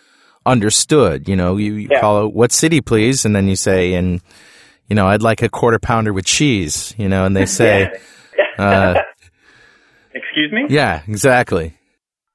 understood. 0.46 1.28
You 1.28 1.36
know, 1.36 1.56
you, 1.56 1.74
you 1.74 1.88
Yeah. 1.88 2.00
call 2.00 2.26
it 2.26 2.32
what 2.34 2.52
city, 2.52 2.80
please, 2.80 3.24
and 3.24 3.34
then 3.34 3.48
you 3.48 3.56
say 3.56 3.94
and 3.94 4.20
you 4.88 4.96
know, 4.96 5.06
I'd 5.06 5.22
like 5.22 5.40
a 5.40 5.48
quarter 5.48 5.78
pounder 5.78 6.12
with 6.12 6.26
cheese, 6.26 6.94
you 6.98 7.08
know, 7.08 7.24
and 7.24 7.36
they 7.36 7.46
say, 7.60 7.88
uh, 8.58 9.00
Excuse 10.12 10.50
me? 10.52 10.66
yeah, 10.68 11.02
exactly. 11.06 11.74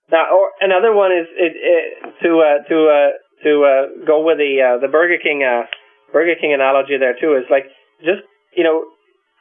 Now, 0.09 0.31
or 0.31 0.51
another 0.61 0.93
one 0.93 1.11
is 1.11 1.27
it, 1.35 1.53
it, 1.55 2.13
to 2.23 2.39
uh, 2.39 2.63
to 2.69 2.77
uh, 2.87 3.11
to 3.43 3.51
uh, 3.65 4.05
go 4.07 4.23
with 4.23 4.37
the 4.37 4.61
uh, 4.63 4.79
the 4.79 4.87
Burger 4.87 5.17
King 5.21 5.43
uh, 5.43 5.63
Burger 6.13 6.35
King 6.39 6.53
analogy 6.53 6.95
there 6.97 7.15
too. 7.19 7.35
Is 7.35 7.43
like 7.49 7.65
just 7.99 8.23
you 8.55 8.63
know 8.63 8.85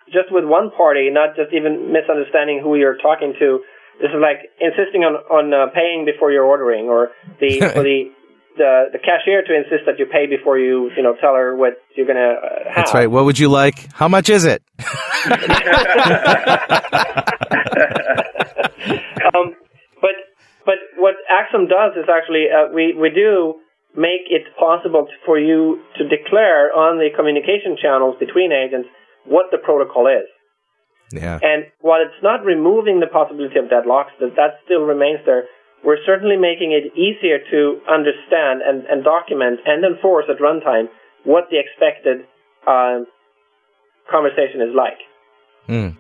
just 0.07 0.33
with 0.33 0.45
one 0.45 0.71
party, 0.77 1.11
not 1.13 1.37
just 1.37 1.53
even 1.55 1.93
misunderstanding 1.93 2.61
who 2.63 2.75
you're 2.77 2.97
talking 2.99 3.35
to. 3.39 3.61
This 4.01 4.11
is 4.11 4.19
like 4.21 4.51
insisting 4.59 5.05
on 5.05 5.15
on 5.31 5.55
uh, 5.55 5.71
paying 5.73 6.05
before 6.05 6.33
you're 6.33 6.45
ordering, 6.49 6.87
or 6.87 7.11
the 7.39 7.63
for 7.75 7.85
the 7.85 8.11
the 8.57 8.87
the 8.93 8.99
cashier 8.99 9.43
to 9.43 9.55
insist 9.55 9.85
that 9.87 9.99
you 9.99 10.07
pay 10.07 10.27
before 10.27 10.59
you 10.59 10.91
you 10.97 11.03
know 11.03 11.15
tell 11.21 11.35
her 11.35 11.57
what 11.57 11.75
you're 11.97 12.07
gonna 12.07 12.35
uh, 12.39 12.65
have. 12.67 12.77
That's 12.77 12.95
right. 12.95 13.11
What 13.11 13.25
would 13.25 13.39
you 13.39 13.49
like? 13.49 13.93
How 13.93 14.09
much 14.09 14.29
is 14.31 14.45
it? 14.45 14.63
um, 19.35 19.55
but 20.01 20.17
but 20.65 20.79
what 20.97 21.15
Axum 21.31 21.67
does 21.67 21.93
is 21.97 22.09
actually 22.09 22.47
uh, 22.51 22.73
we 22.73 22.95
we 22.95 23.11
do 23.11 23.61
make 23.97 24.27
it 24.29 24.43
possible 24.59 25.07
to- 25.07 25.13
for 25.25 25.39
you 25.39 25.81
to 25.97 26.09
declare 26.09 26.73
on 26.75 26.99
the 26.99 27.09
communication 27.15 27.77
channels 27.81 28.17
between 28.19 28.51
agents 28.53 28.89
what 29.25 29.47
the 29.53 29.59
protocol 29.59 30.07
is. 30.07 30.27
Yeah. 31.13 31.39
And 31.43 31.67
while 31.81 32.01
it's 32.03 32.23
not 32.23 32.45
removing 32.45 32.99
the 33.01 33.07
possibility 33.07 33.59
of 33.59 33.67
deadlocks, 33.67 34.11
that 34.21 34.35
that 34.37 34.59
still 34.65 34.83
remains 34.83 35.21
there. 35.27 35.45
We're 35.85 36.01
certainly 36.07 36.37
making 36.37 36.73
it 36.73 36.97
easier 36.97 37.39
to 37.39 37.81
understand 37.85 38.65
and, 38.65 38.85
and 38.89 39.05
document 39.05 39.61
and 39.67 39.85
enforce 39.85 40.25
at 40.33 40.41
runtime 40.41 40.89
what 41.25 41.45
the 41.51 41.61
expected 41.61 42.25
um, 42.67 43.07
conversation 44.11 44.65
is 44.65 44.73
like. 44.73 45.01
Mm. 45.69 45.97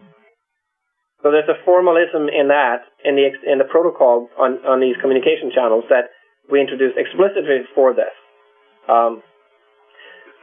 So 1.22 1.30
there's 1.32 1.48
a 1.48 1.56
formalism 1.64 2.28
in 2.28 2.48
that 2.48 2.84
in 3.04 3.16
the 3.16 3.32
in 3.50 3.56
the 3.56 3.64
protocol 3.64 4.28
on 4.36 4.60
on 4.68 4.80
these 4.80 4.96
communication 5.00 5.48
channels 5.54 5.84
that 5.88 6.12
we 6.52 6.60
introduced 6.60 7.00
explicitly 7.00 7.64
for 7.74 7.96
this, 7.96 8.12
um, 8.92 9.24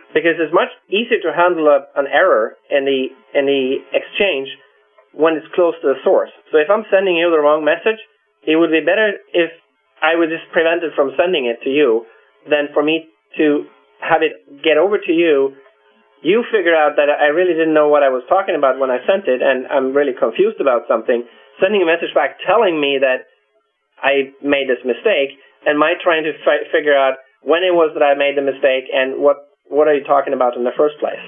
because 0.10 0.42
it's 0.42 0.54
much 0.54 0.74
easier 0.90 1.22
to 1.22 1.30
handle 1.38 1.70
a, 1.70 1.86
an 1.94 2.10
error 2.10 2.58
in 2.74 2.90
the 2.90 3.14
in 3.38 3.46
the 3.46 3.78
exchange 3.94 4.50
when 5.14 5.38
it's 5.38 5.46
close 5.54 5.78
to 5.86 5.94
the 5.94 6.02
source. 6.04 6.34
So 6.50 6.58
if 6.58 6.66
I'm 6.74 6.86
sending 6.90 7.14
you 7.14 7.30
the 7.30 7.38
wrong 7.38 7.62
message, 7.62 8.02
it 8.44 8.56
would 8.56 8.72
be 8.72 8.82
better 8.82 9.18
if 9.34 9.52
I 10.02 10.16
was 10.16 10.30
just 10.30 10.50
prevented 10.52 10.94
from 10.96 11.12
sending 11.18 11.46
it 11.46 11.62
to 11.64 11.70
you 11.70 12.06
than 12.50 12.74
for 12.74 12.84
me 12.84 13.06
to 13.38 13.66
have 14.02 14.22
it 14.22 14.64
get 14.64 14.78
over 14.78 14.98
to 14.98 15.12
you 15.12 15.56
you 16.22 16.46
figure 16.54 16.78
out 16.78 17.02
that 17.02 17.10
I 17.10 17.34
really 17.34 17.58
didn't 17.58 17.74
know 17.74 17.90
what 17.90 18.06
I 18.06 18.14
was 18.14 18.22
talking 18.30 18.54
about 18.54 18.78
when 18.78 18.94
I 18.94 19.02
sent 19.10 19.26
it, 19.26 19.42
and 19.42 19.66
I'm 19.68 19.94
really 19.94 20.14
confused 20.14 20.62
about 20.62 20.86
something, 20.86 21.26
sending 21.58 21.82
a 21.82 21.90
message 21.90 22.14
back 22.14 22.38
telling 22.46 22.78
me 22.78 23.02
that 23.02 23.26
I 23.98 24.30
made 24.46 24.70
this 24.70 24.82
mistake, 24.86 25.38
and 25.66 25.78
my 25.78 25.98
trying 25.98 26.24
to 26.30 26.34
fi- 26.46 26.70
figure 26.70 26.94
out 26.94 27.18
when 27.42 27.66
it 27.66 27.74
was 27.74 27.90
that 27.98 28.06
I 28.06 28.14
made 28.14 28.38
the 28.38 28.46
mistake 28.46 28.86
and 28.94 29.22
what 29.22 29.50
what 29.66 29.88
are 29.88 29.96
you 29.96 30.04
talking 30.04 30.34
about 30.34 30.58
in 30.58 30.64
the 30.64 30.76
first 30.78 31.00
place. 31.00 31.22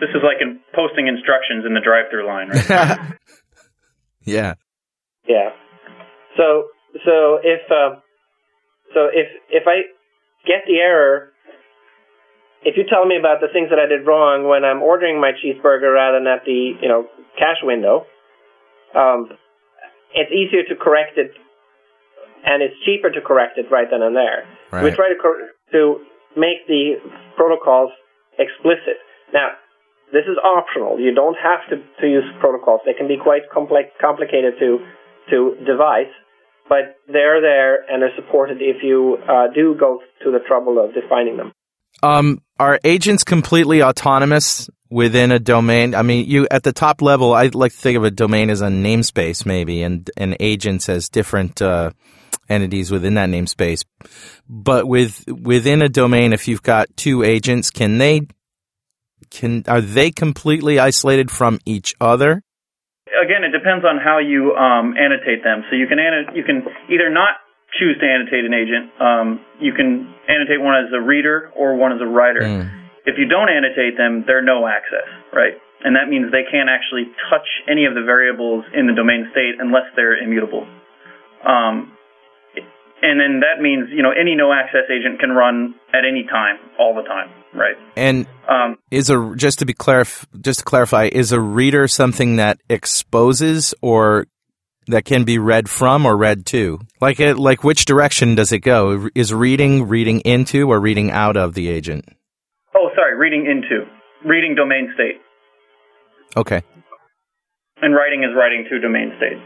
This 0.00 0.08
is 0.10 0.22
like 0.24 0.40
in 0.40 0.60
posting 0.72 1.08
instructions 1.08 1.66
in 1.66 1.74
the 1.74 1.80
drive-through 1.80 2.26
line, 2.26 2.48
right? 2.48 2.68
yeah. 4.24 4.54
Yeah. 5.26 5.50
So 6.38 6.70
so 7.04 7.42
if 7.42 7.60
uh, 7.68 7.98
so 8.94 9.10
if 9.12 9.26
if 9.50 9.64
I 9.66 9.90
get 10.46 10.62
the 10.66 10.78
error, 10.78 11.34
if 12.62 12.78
you 12.78 12.84
tell 12.88 13.04
me 13.04 13.18
about 13.18 13.42
the 13.42 13.48
things 13.52 13.68
that 13.70 13.78
I 13.78 13.86
did 13.86 14.06
wrong 14.06 14.48
when 14.48 14.64
I'm 14.64 14.80
ordering 14.80 15.20
my 15.20 15.32
cheeseburger 15.34 15.92
rather 15.92 16.18
than 16.22 16.26
at 16.30 16.46
the 16.46 16.78
you 16.80 16.88
know 16.88 17.06
cash 17.36 17.58
window, 17.62 18.06
um, 18.94 19.28
it's 20.14 20.30
easier 20.32 20.62
to 20.70 20.74
correct 20.78 21.18
it, 21.18 21.32
and 22.46 22.62
it's 22.62 22.74
cheaper 22.86 23.10
to 23.10 23.20
correct 23.20 23.58
it 23.58 23.66
right 23.70 23.88
then 23.90 24.00
and 24.00 24.14
there. 24.16 24.46
We 24.84 24.94
try 24.94 25.10
to 25.10 25.18
cor- 25.20 25.50
to 25.72 26.06
make 26.36 26.66
the 26.68 27.02
protocols 27.36 27.90
explicit. 28.38 29.02
Now, 29.34 29.58
this 30.12 30.24
is 30.24 30.38
optional. 30.40 30.98
You 31.00 31.12
don't 31.14 31.36
have 31.36 31.60
to, 31.68 31.76
to 32.00 32.06
use 32.06 32.24
protocols. 32.40 32.80
They 32.86 32.94
can 32.94 33.08
be 33.08 33.18
quite 33.18 33.42
complex, 33.52 33.90
complicated 34.00 34.54
to 34.60 34.78
to 35.30 35.56
devise, 35.66 36.08
but 36.68 36.98
they're 37.06 37.40
there 37.40 37.82
and 37.90 38.02
they're 38.02 38.14
supported 38.16 38.58
if 38.60 38.82
you 38.82 39.18
uh, 39.28 39.48
do 39.54 39.74
go 39.78 40.00
to 40.24 40.30
the 40.30 40.40
trouble 40.46 40.82
of 40.82 40.94
defining 40.94 41.36
them. 41.36 41.52
Um, 42.02 42.42
are 42.60 42.78
agents 42.84 43.24
completely 43.24 43.82
autonomous 43.82 44.68
within 44.90 45.32
a 45.32 45.38
domain? 45.38 45.94
I 45.94 46.02
mean, 46.02 46.26
you 46.26 46.46
at 46.50 46.62
the 46.62 46.72
top 46.72 47.02
level, 47.02 47.34
I 47.34 47.46
like 47.46 47.72
to 47.72 47.78
think 47.78 47.96
of 47.96 48.04
a 48.04 48.10
domain 48.10 48.50
as 48.50 48.60
a 48.60 48.68
namespace, 48.68 49.44
maybe, 49.44 49.82
and 49.82 50.08
and 50.16 50.36
agents 50.38 50.88
as 50.88 51.08
different 51.08 51.60
uh, 51.60 51.90
entities 52.48 52.90
within 52.90 53.14
that 53.14 53.28
namespace. 53.28 53.84
But 54.48 54.86
with 54.86 55.24
within 55.28 55.82
a 55.82 55.88
domain, 55.88 56.32
if 56.32 56.46
you've 56.48 56.62
got 56.62 56.96
two 56.96 57.22
agents, 57.22 57.70
can 57.70 57.98
they 57.98 58.22
can 59.30 59.64
are 59.66 59.80
they 59.80 60.10
completely 60.10 60.78
isolated 60.78 61.30
from 61.30 61.58
each 61.64 61.94
other? 62.00 62.42
Again, 63.16 63.44
it 63.44 63.52
depends 63.52 63.84
on 63.84 63.98
how 63.98 64.18
you 64.18 64.54
um, 64.54 64.94
annotate 64.96 65.42
them. 65.42 65.64
So 65.70 65.76
you 65.76 65.86
can 65.86 65.98
anno- 65.98 66.32
you 66.34 66.44
can 66.44 66.64
either 66.90 67.08
not 67.10 67.40
choose 67.78 67.96
to 68.00 68.06
annotate 68.06 68.44
an 68.44 68.54
agent. 68.54 68.92
Um, 69.00 69.40
you 69.60 69.72
can 69.72 70.12
annotate 70.28 70.60
one 70.60 70.76
as 70.76 70.92
a 70.92 71.00
reader 71.00 71.50
or 71.56 71.76
one 71.76 71.92
as 71.92 72.00
a 72.00 72.06
writer. 72.06 72.40
If 73.06 73.16
you 73.16 73.26
don't 73.26 73.48
annotate 73.48 73.96
them, 73.96 74.24
they're 74.26 74.44
no 74.44 74.66
access, 74.68 75.08
right? 75.32 75.56
And 75.84 75.96
that 75.96 76.08
means 76.08 76.32
they 76.32 76.44
can't 76.50 76.68
actually 76.68 77.06
touch 77.30 77.46
any 77.68 77.84
of 77.86 77.94
the 77.94 78.02
variables 78.02 78.64
in 78.74 78.86
the 78.86 78.92
domain 78.92 79.28
state 79.32 79.56
unless 79.60 79.86
they're 79.96 80.16
immutable. 80.16 80.66
Um, 81.46 81.92
and 83.00 83.20
then 83.20 83.40
that 83.46 83.62
means 83.62 83.88
you 83.94 84.02
know 84.02 84.10
any 84.10 84.34
no 84.34 84.52
access 84.52 84.90
agent 84.90 85.20
can 85.20 85.30
run 85.30 85.74
at 85.94 86.04
any 86.04 86.24
time, 86.26 86.58
all 86.78 86.94
the 86.94 87.06
time, 87.06 87.30
right? 87.54 87.76
And 87.96 88.26
Um, 88.48 88.78
is 88.90 89.10
a 89.10 89.34
just 89.36 89.58
to 89.60 89.66
be 89.66 89.74
clarif- 89.74 90.26
just 90.40 90.60
to 90.60 90.64
clarify, 90.64 91.08
is 91.12 91.32
a 91.32 91.40
reader 91.40 91.86
something 91.88 92.36
that 92.36 92.58
exposes 92.68 93.74
or 93.82 94.26
that 94.86 95.04
can 95.04 95.24
be 95.24 95.38
read 95.38 95.68
from 95.68 96.06
or 96.06 96.16
read 96.16 96.46
to? 96.46 96.78
Like 97.00 97.20
it, 97.20 97.36
like 97.38 97.62
which 97.64 97.84
direction 97.84 98.34
does 98.34 98.52
it 98.52 98.60
go? 98.60 99.08
Is 99.14 99.34
reading 99.34 99.86
reading 99.88 100.20
into 100.20 100.70
or 100.70 100.80
reading 100.80 101.10
out 101.10 101.36
of 101.36 101.54
the 101.54 101.68
agent? 101.68 102.04
oh, 102.74 102.90
sorry, 102.94 103.16
reading 103.16 103.44
into 103.46 103.84
reading 104.24 104.54
domain 104.54 104.90
state, 104.94 105.20
Okay, 106.36 106.62
and 107.82 107.94
writing 107.94 108.22
is 108.24 108.30
writing 108.36 108.64
to 108.70 108.78
domain 108.80 109.12
state. 109.18 109.38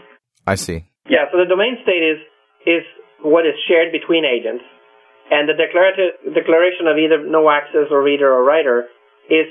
I 0.46 0.54
see. 0.56 0.84
Yeah, 1.08 1.26
so 1.32 1.38
the 1.38 1.46
domain 1.48 1.78
state 1.82 2.02
is 2.02 2.18
is 2.66 2.82
what 3.22 3.46
is 3.46 3.54
shared 3.68 3.90
between 3.92 4.24
agents, 4.24 4.64
and 5.30 5.48
the 5.48 5.54
declaration 5.54 6.86
of 6.86 6.98
either 6.98 7.24
no 7.24 7.50
access 7.50 7.88
or 7.90 8.02
reader 8.02 8.32
or 8.32 8.44
writer 8.44 8.88
is 9.30 9.46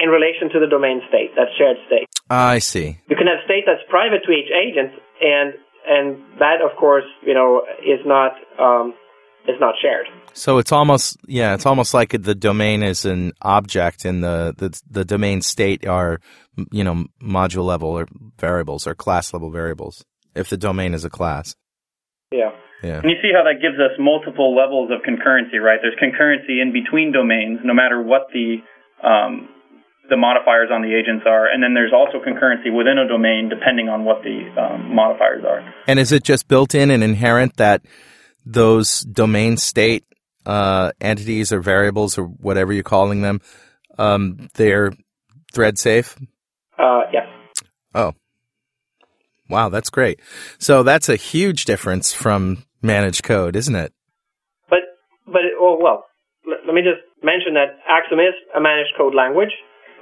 in 0.00 0.08
relation 0.08 0.48
to 0.52 0.58
the 0.60 0.66
domain 0.66 1.02
state, 1.08 1.34
that 1.36 1.48
shared 1.58 1.76
state. 1.86 2.08
I 2.30 2.58
see. 2.58 2.98
You 3.08 3.16
can 3.16 3.26
have 3.26 3.44
state 3.44 3.64
that's 3.66 3.82
private 3.88 4.24
to 4.24 4.32
each 4.32 4.50
agent, 4.50 4.92
and 5.20 5.54
and 5.86 6.38
that, 6.38 6.62
of 6.62 6.76
course, 6.78 7.04
you 7.26 7.34
know, 7.34 7.62
is 7.84 8.00
not 8.06 8.32
um, 8.58 8.94
is 9.48 9.56
not 9.60 9.74
shared. 9.80 10.06
So 10.32 10.58
it's 10.58 10.72
almost 10.72 11.18
yeah, 11.26 11.54
it's 11.54 11.66
almost 11.66 11.94
like 11.94 12.10
the 12.10 12.34
domain 12.34 12.82
is 12.82 13.04
an 13.04 13.32
object, 13.42 14.04
and 14.04 14.22
the 14.22 14.54
the, 14.56 14.80
the 14.90 15.04
domain 15.04 15.42
state 15.42 15.86
are 15.86 16.20
you 16.70 16.84
know 16.84 17.06
module 17.22 17.64
level 17.64 17.90
or 17.90 18.06
variables 18.38 18.86
or 18.86 18.94
class 18.94 19.32
level 19.32 19.50
variables. 19.50 20.04
If 20.34 20.48
the 20.48 20.56
domain 20.56 20.94
is 20.94 21.04
a 21.04 21.10
class, 21.10 21.54
Yeah. 22.32 22.50
yeah, 22.82 23.00
And 23.00 23.10
you 23.10 23.16
see 23.22 23.30
how 23.32 23.44
that 23.44 23.60
gives 23.60 23.76
us 23.76 23.92
multiple 23.98 24.54
levels 24.54 24.90
of 24.90 25.02
concurrency, 25.02 25.60
right? 25.60 25.78
There's 25.82 25.98
concurrency 26.00 26.60
in 26.60 26.72
between 26.72 27.12
domains, 27.12 27.60
no 27.64 27.74
matter 27.74 28.00
what 28.02 28.28
the 28.32 28.58
um, 29.02 29.48
the 30.08 30.16
modifiers 30.16 30.68
on 30.70 30.82
the 30.82 30.94
agents 30.94 31.24
are, 31.26 31.46
and 31.46 31.62
then 31.62 31.74
there's 31.74 31.92
also 31.92 32.18
concurrency 32.18 32.74
within 32.74 32.98
a 32.98 33.08
domain 33.08 33.48
depending 33.48 33.88
on 33.88 34.04
what 34.04 34.22
the 34.22 34.50
um, 34.60 34.94
modifiers 34.94 35.44
are. 35.44 35.62
and 35.86 35.98
is 35.98 36.12
it 36.12 36.22
just 36.22 36.48
built 36.48 36.74
in 36.74 36.90
and 36.90 37.02
inherent 37.02 37.56
that 37.56 37.82
those 38.44 39.02
domain 39.02 39.56
state 39.56 40.04
uh, 40.44 40.90
entities 41.00 41.52
or 41.52 41.60
variables 41.60 42.18
or 42.18 42.24
whatever 42.24 42.72
you're 42.72 42.82
calling 42.82 43.22
them, 43.22 43.40
um, 43.98 44.48
they're 44.54 44.92
thread 45.52 45.78
safe? 45.78 46.16
Uh, 46.78 47.02
yes. 47.12 47.26
Oh, 47.94 48.12
wow, 49.52 49.68
that's 49.68 49.90
great. 49.90 50.20
So 50.58 50.82
that's 50.82 51.08
a 51.08 51.16
huge 51.16 51.64
difference 51.66 52.12
from 52.12 52.64
managed 52.80 53.22
code, 53.22 53.54
isn't 53.54 53.76
it? 53.76 53.92
But 54.68 54.80
but 55.26 55.44
it, 55.44 55.52
oh 55.60 55.78
well, 55.80 56.06
let, 56.48 56.66
let 56.66 56.74
me 56.74 56.82
just 56.82 57.04
mention 57.22 57.54
that 57.54 57.78
Axum 57.86 58.18
is 58.18 58.34
a 58.56 58.60
managed 58.60 58.96
code 58.96 59.14
language. 59.14 59.52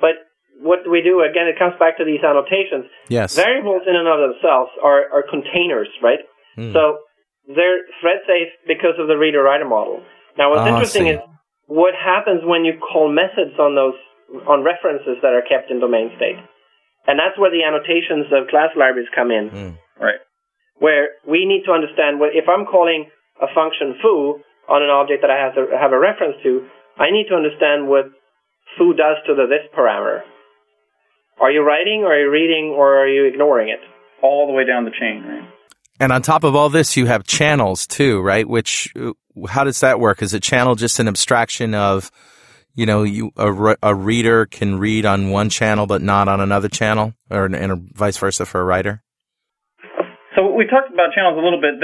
But 0.00 0.22
what 0.62 0.84
do 0.84 0.90
we 0.90 1.02
do? 1.02 1.20
Again, 1.20 1.50
it 1.50 1.58
comes 1.58 1.74
back 1.78 1.98
to 1.98 2.04
these 2.04 2.22
annotations. 2.24 2.88
Yes. 3.08 3.36
Variables 3.36 3.82
in 3.86 3.96
and 3.96 4.08
of 4.08 4.32
themselves 4.32 4.70
are, 4.82 5.10
are 5.12 5.24
containers, 5.28 5.88
right? 6.02 6.20
Hmm. 6.56 6.72
So 6.72 7.04
they're 7.46 7.84
thread 8.00 8.22
safe 8.26 8.52
because 8.66 8.96
of 8.98 9.08
the 9.08 9.16
reader 9.16 9.42
writer 9.42 9.68
model. 9.68 10.00
Now, 10.38 10.50
what's 10.50 10.62
I 10.62 10.70
interesting 10.70 11.08
is 11.08 11.18
what 11.66 11.94
happens 11.94 12.42
when 12.44 12.64
you 12.64 12.78
call 12.78 13.10
methods 13.10 13.58
on 13.58 13.74
those 13.74 13.98
on 14.46 14.62
references 14.62 15.18
that 15.22 15.34
are 15.34 15.42
kept 15.42 15.70
in 15.70 15.80
domain 15.80 16.10
state, 16.16 16.38
and 17.06 17.18
that's 17.18 17.38
where 17.38 17.50
the 17.50 17.64
annotations 17.64 18.26
of 18.32 18.48
class 18.48 18.70
libraries 18.76 19.08
come 19.14 19.30
in 19.30 19.48
Hmm. 19.48 19.70
Right. 20.00 20.20
where 20.78 21.08
we 21.26 21.44
need 21.44 21.64
to 21.66 21.72
understand 21.72 22.20
what 22.20 22.30
if 22.34 22.48
I'm 22.48 22.64
calling 22.66 23.10
a 23.40 23.46
function 23.54 23.96
foo 24.02 24.40
on 24.68 24.82
an 24.82 24.90
object 24.90 25.22
that 25.22 25.30
I 25.30 25.38
have 25.38 25.54
to 25.54 25.66
have 25.76 25.92
a 25.92 25.98
reference 25.98 26.36
to, 26.42 26.66
I 26.98 27.10
need 27.10 27.26
to 27.28 27.34
understand 27.34 27.88
what 27.88 28.06
foo 28.78 28.94
does 28.94 29.16
to 29.26 29.34
the 29.34 29.46
this 29.46 29.66
parameter. 29.76 30.20
Are 31.40 31.50
you 31.50 31.62
writing, 31.62 32.02
or 32.04 32.12
are 32.14 32.20
you 32.20 32.30
reading, 32.30 32.74
or 32.76 32.98
are 33.02 33.08
you 33.08 33.24
ignoring 33.24 33.68
it? 33.70 33.80
All 34.22 34.46
the 34.46 34.52
way 34.52 34.64
down 34.66 34.84
the 34.84 34.90
chain, 34.90 35.24
right? 35.26 35.48
And 35.98 36.12
on 36.12 36.22
top 36.22 36.44
of 36.44 36.54
all 36.54 36.68
this, 36.68 36.96
you 36.96 37.06
have 37.06 37.24
channels 37.24 37.86
too, 37.86 38.20
right? 38.20 38.46
Which, 38.48 38.92
uh, 38.96 39.12
how 39.48 39.64
does 39.64 39.80
that 39.80 40.00
work? 40.00 40.22
Is 40.22 40.34
a 40.34 40.40
channel 40.40 40.74
just 40.74 40.98
an 41.00 41.08
abstraction 41.08 41.74
of, 41.74 42.10
you 42.74 42.86
know, 42.86 43.02
you 43.02 43.32
a, 43.36 43.76
a 43.82 43.94
reader 43.94 44.46
can 44.46 44.78
read 44.78 45.06
on 45.06 45.30
one 45.30 45.50
channel 45.50 45.86
but 45.86 46.02
not 46.02 46.28
on 46.28 46.40
another 46.40 46.68
channel, 46.68 47.14
or 47.30 47.46
and 47.46 47.90
vice 47.94 48.18
versa 48.18 48.46
for 48.46 48.60
a 48.60 48.64
writer? 48.64 49.02
So 50.36 50.54
we 50.54 50.64
talked 50.66 50.92
about 50.92 51.12
channels 51.14 51.36
a 51.36 51.42
little 51.42 51.60
bit. 51.60 51.74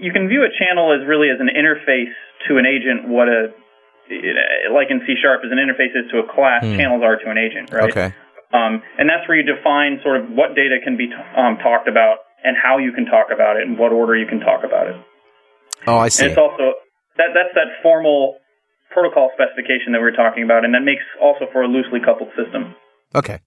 You 0.00 0.12
can 0.12 0.28
view 0.28 0.44
a 0.44 0.52
channel 0.52 0.92
as 0.92 1.06
really 1.08 1.28
as 1.30 1.40
an 1.40 1.48
interface 1.48 2.12
to 2.48 2.58
an 2.58 2.66
agent. 2.66 3.08
What 3.08 3.28
a 3.28 3.52
like 4.72 4.88
in 4.90 5.00
C 5.06 5.14
sharp 5.20 5.40
as 5.44 5.50
an 5.50 5.58
interface 5.58 5.96
is 5.96 6.10
to 6.12 6.18
a 6.20 6.26
class, 6.28 6.62
channels 6.62 7.02
are 7.02 7.16
to 7.16 7.30
an 7.30 7.38
agent, 7.38 7.72
right? 7.72 7.90
Okay. 7.90 8.14
Um, 8.52 8.82
and 8.98 9.08
that's 9.08 9.26
where 9.26 9.36
you 9.36 9.42
define 9.42 9.98
sort 10.04 10.20
of 10.20 10.30
what 10.30 10.54
data 10.54 10.78
can 10.84 10.96
be 10.96 11.08
t- 11.08 11.26
um, 11.36 11.58
talked 11.58 11.88
about 11.88 12.18
and 12.44 12.54
how 12.54 12.78
you 12.78 12.92
can 12.92 13.06
talk 13.06 13.32
about 13.34 13.56
it 13.56 13.66
and 13.66 13.78
what 13.78 13.90
order 13.90 14.14
you 14.14 14.26
can 14.26 14.38
talk 14.38 14.62
about 14.62 14.86
it. 14.86 14.96
Oh, 15.88 15.96
I 15.96 16.04
And 16.04 16.12
see. 16.12 16.26
it's 16.26 16.38
also 16.38 16.76
that 17.16 17.34
that's 17.34 17.54
that 17.54 17.82
formal 17.82 18.36
protocol 18.94 19.34
specification 19.34 19.90
that 19.92 20.00
we 20.00 20.06
are 20.06 20.16
talking 20.16 20.46
about, 20.46 20.64
and 20.64 20.72
that 20.72 20.86
makes 20.86 21.02
also 21.20 21.50
for 21.50 21.66
a 21.66 21.68
loosely 21.68 21.98
coupled 21.98 22.30
system. 22.38 22.78
Okay. 23.14 23.42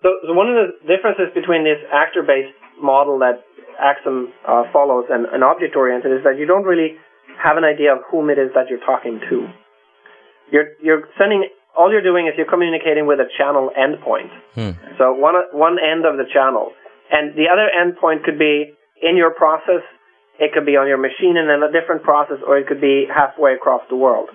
So, 0.00 0.14
so 0.24 0.32
one 0.32 0.48
of 0.48 0.56
the 0.56 0.78
differences 0.86 1.28
between 1.34 1.66
this 1.66 1.82
actor-based 1.92 2.56
model 2.80 3.18
that 3.20 3.44
Axum 3.76 4.32
uh, 4.46 4.64
follows 4.72 5.06
and, 5.10 5.26
and 5.26 5.42
object-oriented 5.42 6.12
is 6.12 6.22
that 6.24 6.38
you 6.38 6.46
don't 6.46 6.64
really 6.64 6.96
have 7.36 7.56
an 7.56 7.64
idea 7.64 7.92
of 7.92 8.04
whom 8.10 8.28
it 8.28 8.38
is 8.38 8.52
that 8.54 8.68
you're 8.68 8.84
talking 8.84 9.20
to. 9.28 9.48
You're 10.52 10.76
you're 10.82 11.08
sending 11.16 11.48
all 11.78 11.92
you're 11.92 12.04
doing 12.04 12.26
is 12.26 12.34
you're 12.36 12.50
communicating 12.50 13.06
with 13.06 13.20
a 13.20 13.28
channel 13.38 13.70
endpoint. 13.72 14.28
Hmm. 14.54 14.76
So 14.98 15.12
one 15.12 15.34
one 15.52 15.78
end 15.80 16.04
of 16.04 16.18
the 16.18 16.28
channel, 16.32 16.72
and 17.10 17.32
the 17.34 17.48
other 17.48 17.70
endpoint 17.70 18.24
could 18.24 18.38
be 18.38 18.74
in 19.00 19.16
your 19.16 19.32
process. 19.32 19.80
It 20.40 20.56
could 20.56 20.64
be 20.64 20.80
on 20.80 20.88
your 20.88 20.96
machine 20.96 21.36
and 21.36 21.52
in 21.52 21.60
a 21.60 21.68
different 21.68 22.02
process, 22.02 22.40
or 22.40 22.56
it 22.56 22.66
could 22.66 22.80
be 22.80 23.04
halfway 23.04 23.52
across 23.52 23.84
the 23.92 23.96
world. 23.96 24.32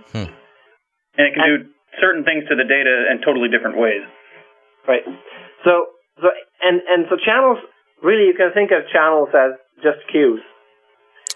And 1.17 1.25
it 1.25 1.33
can 1.33 1.43
do 1.49 1.55
certain 1.99 2.23
things 2.23 2.45
to 2.47 2.55
the 2.55 2.63
data 2.63 3.09
in 3.09 3.25
totally 3.25 3.49
different 3.49 3.81
ways. 3.81 4.05
Right. 4.87 5.01
So 5.65 5.97
so 6.21 6.29
and 6.61 6.81
and 6.85 7.09
so 7.09 7.17
channels 7.17 7.57
really 8.03 8.29
you 8.29 8.37
can 8.37 8.53
think 8.53 8.69
of 8.69 8.85
channels 8.93 9.33
as 9.33 9.57
just 9.81 10.05
queues. 10.11 10.45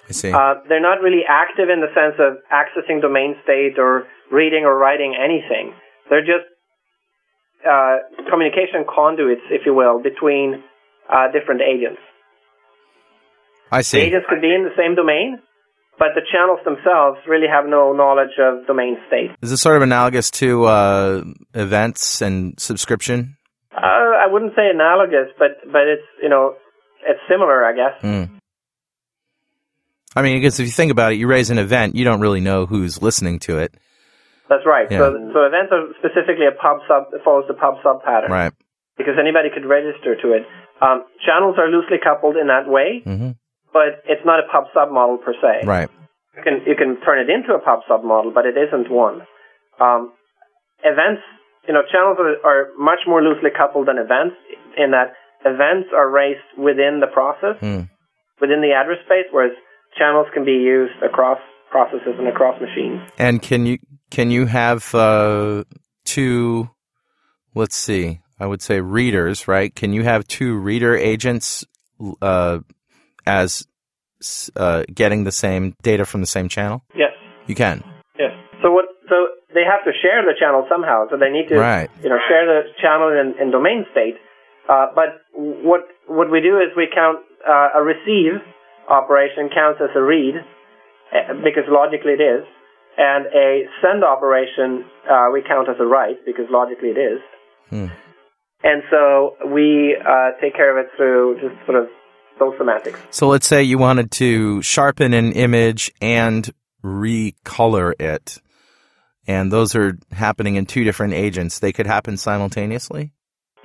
I 0.08 0.14
see. 0.14 0.32
Uh, 0.32 0.62
they're 0.70 0.82
not 0.82 1.02
really 1.02 1.26
active 1.28 1.70
in 1.70 1.82
the 1.82 1.90
sense 1.98 2.22
of 2.22 2.38
accessing 2.54 3.02
domain 3.02 3.36
state 3.44 3.78
or 3.78 4.06
reading 4.32 4.66
or 4.66 4.78
writing 4.78 5.18
anything. 5.18 5.74
They're 6.10 6.26
just 6.26 6.46
uh, 7.66 7.98
communication 8.30 8.86
conduits, 8.86 9.46
if 9.50 9.66
you 9.66 9.74
will, 9.74 10.02
between 10.02 10.64
uh, 11.10 11.32
different 11.32 11.62
agents. 11.62 12.02
I 13.72 13.82
see. 13.82 14.00
agents 14.00 14.26
could 14.30 14.42
be 14.42 14.54
in 14.54 14.64
the 14.64 14.76
same 14.78 14.96
domain, 14.96 15.40
but 15.98 16.10
the 16.16 16.22
channels 16.32 16.60
themselves 16.66 17.20
really 17.28 17.48
have 17.48 17.66
no 17.68 17.94
knowledge 17.94 18.38
of 18.40 18.66
domain 18.68 18.98
state. 19.08 19.32
Is 19.42 19.50
this 19.52 19.62
sort 19.62 19.76
of 19.76 19.82
analogous 19.82 20.32
to 20.32 20.66
uh, 20.66 21.24
events 21.54 22.22
and 22.22 22.60
subscription? 22.60 23.38
Uh, 23.72 23.78
I 23.82 24.28
wouldn't 24.32 24.54
say 24.56 24.70
analogous, 24.74 25.30
but 25.38 25.60
but 25.72 25.88
it's 25.88 26.08
you 26.22 26.30
know 26.30 26.56
it's 27.08 27.20
similar, 27.30 27.66
I 27.66 27.74
guess. 27.74 28.02
Hmm. 28.02 28.36
I 30.16 30.22
mean, 30.24 30.38
because 30.38 30.60
if 30.60 30.66
you 30.66 30.72
think 30.72 30.92
about 30.92 31.14
it, 31.14 31.20
you 31.20 31.28
raise 31.28 31.50
an 31.52 31.60
event, 31.60 31.96
you 31.96 32.04
don't 32.04 32.20
really 32.20 32.42
know 32.42 32.66
who's 32.66 33.02
listening 33.02 33.38
to 33.46 33.60
it, 33.60 33.76
That's 34.50 34.66
right. 34.66 34.88
Yeah. 34.90 34.98
So 34.98 35.32
so 35.34 35.40
events 35.46 35.72
are 35.72 35.86
specifically 36.00 36.48
a 36.48 36.56
pub 36.60 36.80
sub 36.88 37.14
follows 37.24 37.46
the 37.48 37.54
pub 37.54 37.76
sub 37.84 38.04
pattern 38.04 38.32
right? 38.32 38.54
because 38.98 39.14
anybody 39.20 39.50
could 39.54 39.68
register 39.70 40.16
to 40.20 40.34
it. 40.34 40.44
Um, 40.82 41.04
channels 41.26 41.56
are 41.60 41.70
loosely 41.70 41.98
coupled 42.04 42.38
in 42.38 42.48
that 42.48 42.68
way, 42.68 43.02
hmm 43.04 43.32
but 43.74 44.02
it's 44.06 44.26
not 44.26 44.40
a 44.40 44.48
pub 44.52 44.66
sub 44.74 44.92
model 44.92 45.18
per 45.18 45.34
se. 45.34 45.66
Right. 45.66 45.90
You 46.36 46.44
can 46.44 46.62
you 46.66 46.76
can 46.76 47.00
turn 47.02 47.20
it 47.20 47.30
into 47.30 47.54
a 47.54 47.60
pub 47.60 47.82
sub 47.88 48.04
model, 48.04 48.32
but 48.34 48.46
it 48.46 48.56
isn't 48.58 48.90
one. 48.92 49.22
Um, 49.80 50.12
events, 50.84 51.22
you 51.68 51.74
know, 51.74 51.82
channels 51.92 52.18
are, 52.20 52.36
are 52.44 52.68
much 52.78 53.00
more 53.08 53.22
loosely 53.22 53.50
coupled 53.56 53.88
than 53.88 53.98
events 53.98 54.36
in 54.78 54.92
that 54.92 55.14
events 55.46 55.90
are 55.96 56.10
raised 56.10 56.44
within 56.58 57.00
the 57.00 57.08
process, 57.08 57.56
Hmm. 57.60 57.82
within 58.42 58.62
the 58.62 58.74
address 58.74 59.00
space, 59.06 59.26
whereas 59.32 59.54
channels 59.98 60.28
can 60.34 60.46
be 60.46 60.52
used 60.52 61.02
across 61.04 61.40
processes 61.72 62.16
and 62.18 62.28
across 62.28 62.60
machines. 62.62 63.02
And 63.18 63.42
can 63.42 63.66
you 63.66 63.78
can 64.12 64.32
you 64.32 64.46
have 64.46 64.94
uh, 64.96 65.64
two? 66.06 66.70
Let's 67.56 67.76
see. 67.76 68.20
I 68.40 68.46
would 68.46 68.62
say 68.62 68.80
readers, 68.80 69.48
right? 69.48 69.74
Can 69.74 69.92
you 69.92 70.04
have 70.04 70.26
two 70.28 70.56
reader 70.58 70.96
agents 70.96 71.66
uh, 72.22 72.60
as 73.30 73.68
uh, 74.56 74.84
getting 74.94 75.24
the 75.24 75.32
same 75.32 75.76
data 75.82 76.04
from 76.06 76.22
the 76.22 76.32
same 76.38 76.50
channel? 76.50 76.82
Yes. 76.96 77.14
You 77.48 77.56
can. 77.56 77.84
Yes. 78.18 78.34
So 78.62 78.72
what? 78.72 78.86
So 79.08 79.16
they 79.54 79.66
have 79.66 79.84
to 79.86 79.94
share 80.02 80.22
the 80.26 80.34
channel 80.42 80.66
somehow. 80.70 81.06
So 81.10 81.18
they 81.18 81.30
need 81.30 81.48
to, 81.50 81.58
Right. 81.58 81.90
you 82.04 82.10
know, 82.10 82.20
share 82.30 82.46
the 82.46 82.62
channel 82.82 83.10
in, 83.14 83.28
in 83.42 83.52
domain 83.52 83.86
state. 83.92 84.18
Uh, 84.68 84.88
but 84.94 85.22
what 85.34 85.82
what 86.08 86.30
we 86.30 86.42
do 86.42 86.58
is 86.58 86.70
we 86.76 86.88
count 86.94 87.20
uh, 87.48 87.80
a 87.80 87.82
receive 87.82 88.42
operation 88.90 89.50
counts 89.54 89.80
as 89.82 89.90
a 89.96 90.02
read 90.02 90.36
uh, 90.38 91.34
because 91.44 91.66
logically 91.70 92.14
it 92.14 92.22
is, 92.22 92.44
and 92.98 93.26
a 93.34 93.66
send 93.82 94.04
operation 94.04 94.86
uh, 95.10 95.28
we 95.34 95.42
count 95.42 95.70
as 95.70 95.78
a 95.80 95.86
write 95.86 96.22
because 96.26 96.46
logically 96.50 96.90
it 96.90 97.02
is. 97.02 97.20
Hmm. 97.70 97.90
And 98.62 98.84
so 98.92 99.38
we 99.48 99.96
uh, 99.96 100.32
take 100.42 100.54
care 100.54 100.70
of 100.70 100.78
it 100.86 100.92
through 100.98 101.40
just 101.42 101.56
sort 101.66 101.82
of 101.82 101.88
those 102.40 102.58
semantics. 102.58 103.00
So 103.12 103.28
let's 103.28 103.48
say 103.48 103.64
you 103.64 103.78
wanted 103.78 104.12
to 104.12 104.62
sharpen 104.62 105.14
an 105.14 105.34
image 105.34 105.92
and 106.02 106.50
recolor 106.84 107.94
it, 108.00 108.42
and 109.28 109.52
those 109.52 109.76
are 109.76 109.98
happening 110.12 110.56
in 110.56 110.66
two 110.66 110.84
different 110.84 111.14
agents. 111.14 111.60
They 111.60 111.72
could 111.72 111.88
happen 111.88 112.18
simultaneously 112.18 113.12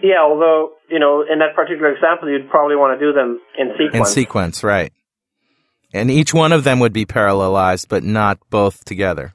Yeah, 0.02 0.20
although 0.22 0.74
you 0.88 0.98
know, 0.98 1.22
in 1.22 1.38
that 1.38 1.54
particular 1.56 1.92
example, 1.92 2.30
you'd 2.30 2.50
probably 2.50 2.76
want 2.76 2.98
to 2.98 3.04
do 3.04 3.12
them 3.12 3.40
in 3.58 3.72
sequence. 3.78 4.08
in 4.08 4.14
sequence, 4.14 4.62
right? 4.62 4.92
And 5.92 6.10
each 6.10 6.34
one 6.34 6.52
of 6.52 6.64
them 6.64 6.80
would 6.80 6.92
be 6.92 7.06
parallelized, 7.06 7.88
but 7.88 8.02
not 8.02 8.38
both 8.50 8.84
together. 8.84 9.34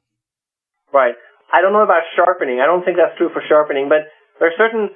Right. 0.93 1.15
I 1.53 1.61
don't 1.61 1.73
know 1.73 1.83
about 1.83 2.03
sharpening. 2.15 2.59
I 2.61 2.65
don't 2.65 2.83
think 2.83 2.97
that's 2.97 3.17
true 3.17 3.29
for 3.33 3.41
sharpening, 3.47 3.89
but 3.89 4.07
there 4.39 4.49
are 4.49 4.57
certain 4.57 4.89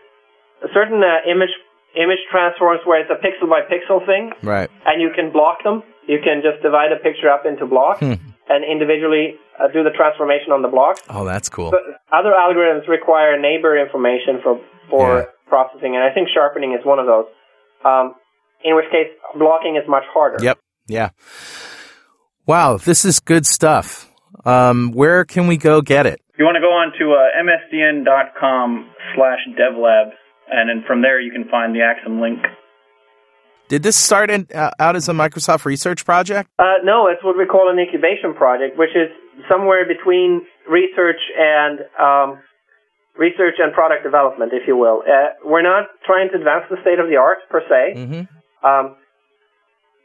certain 0.73 1.01
uh, 1.03 1.29
image 1.29 1.51
image 1.95 2.19
transforms 2.31 2.81
where 2.85 2.99
it's 3.01 3.11
a 3.11 3.19
pixel 3.21 3.49
by 3.49 3.61
pixel 3.61 4.05
thing, 4.05 4.31
Right. 4.41 4.69
and 4.85 5.01
you 5.01 5.09
can 5.15 5.31
block 5.31 5.63
them. 5.63 5.83
You 6.07 6.19
can 6.23 6.41
just 6.41 6.61
divide 6.61 6.91
a 6.91 6.97
picture 6.97 7.29
up 7.29 7.45
into 7.45 7.65
blocks 7.65 8.01
and 8.01 8.63
individually 8.69 9.35
uh, 9.59 9.67
do 9.71 9.83
the 9.83 9.91
transformation 9.91 10.51
on 10.51 10.61
the 10.61 10.67
blocks. 10.67 11.01
Oh, 11.09 11.23
that's 11.25 11.47
cool. 11.49 11.71
But 11.71 11.81
other 12.11 12.33
algorithms 12.33 12.87
require 12.87 13.39
neighbor 13.39 13.77
information 13.77 14.41
for 14.43 14.59
for 14.89 15.17
Yeah. 15.19 15.25
processing, 15.47 15.95
and 15.95 16.03
I 16.03 16.09
think 16.13 16.27
sharpening 16.33 16.73
is 16.73 16.83
one 16.85 16.99
of 16.99 17.05
those. 17.05 17.25
Um, 17.85 18.15
in 18.63 18.75
which 18.75 18.89
case, 18.91 19.07
blocking 19.37 19.75
is 19.75 19.87
much 19.87 20.03
harder. 20.13 20.43
Yep. 20.43 20.57
Yeah. 20.87 21.09
Wow, 22.45 22.77
this 22.77 23.05
is 23.05 23.19
good 23.19 23.45
stuff. 23.45 24.09
Um, 24.45 24.91
where 24.91 25.23
can 25.23 25.47
we 25.47 25.55
go 25.57 25.81
get 25.81 26.05
it? 26.05 26.19
You 26.37 26.43
want 26.45 26.55
to 26.55 26.61
go 26.61 26.71
on 26.73 26.91
to 26.99 27.13
uh, 27.13 27.43
msdn.com 27.47 28.89
slash 29.15 29.39
devlabs, 29.57 30.11
and 30.51 30.69
then 30.69 30.83
from 30.87 31.01
there 31.01 31.19
you 31.19 31.31
can 31.31 31.45
find 31.49 31.75
the 31.75 31.81
Axum 31.81 32.19
link. 32.21 32.39
Did 33.69 33.81
this 33.81 33.95
start 33.95 34.29
in, 34.29 34.47
uh, 34.53 34.71
out 34.77 34.95
as 34.95 35.07
a 35.09 35.13
Microsoft 35.13 35.65
research 35.65 36.05
project? 36.05 36.49
Uh, 36.59 36.83
no, 36.83 37.07
it's 37.07 37.23
what 37.23 37.37
we 37.37 37.45
call 37.45 37.71
an 37.71 37.79
incubation 37.79 38.33
project, 38.35 38.77
which 38.77 38.91
is 38.95 39.09
somewhere 39.49 39.85
between 39.87 40.41
research 40.69 41.21
and 41.37 41.79
um, 41.97 42.39
research 43.17 43.55
and 43.59 43.73
product 43.73 44.03
development, 44.03 44.51
if 44.53 44.67
you 44.67 44.75
will. 44.77 45.01
Uh, 45.07 45.33
we're 45.45 45.63
not 45.63 45.87
trying 46.05 46.29
to 46.29 46.37
advance 46.37 46.65
the 46.69 46.77
state 46.81 46.99
of 46.99 47.07
the 47.07 47.15
art 47.15 47.39
per 47.49 47.61
se, 47.69 47.93
Mm-hmm. 47.97 48.23
um, 48.67 48.95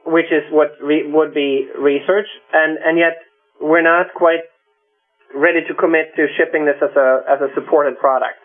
which 0.06 0.30
is 0.32 0.44
what 0.50 0.72
re- 0.80 1.04
would 1.10 1.34
be 1.34 1.68
research, 1.76 2.28
and 2.52 2.78
and 2.78 2.96
yet 2.96 3.18
we're 3.60 3.82
not 3.82 4.06
quite 4.14 4.40
ready 5.34 5.60
to 5.68 5.74
commit 5.74 6.14
to 6.16 6.26
shipping 6.38 6.64
this 6.64 6.76
as 6.80 6.94
a 6.96 7.20
as 7.28 7.40
a 7.42 7.52
supported 7.54 7.98
product. 7.98 8.38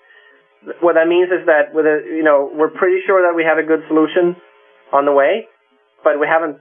What 0.79 0.95
that 0.95 1.07
means 1.07 1.27
is 1.27 1.45
that 1.45 1.73
with 1.75 1.85
a 1.85 2.03
you 2.07 2.23
know 2.23 2.47
we're 2.51 2.71
pretty 2.71 3.03
sure 3.05 3.21
that 3.27 3.35
we 3.35 3.43
have 3.43 3.57
a 3.57 3.67
good 3.67 3.83
solution 3.87 4.35
on 4.91 5.05
the 5.05 5.11
way, 5.11 5.47
but 6.03 6.19
we 6.19 6.27
haven't 6.27 6.59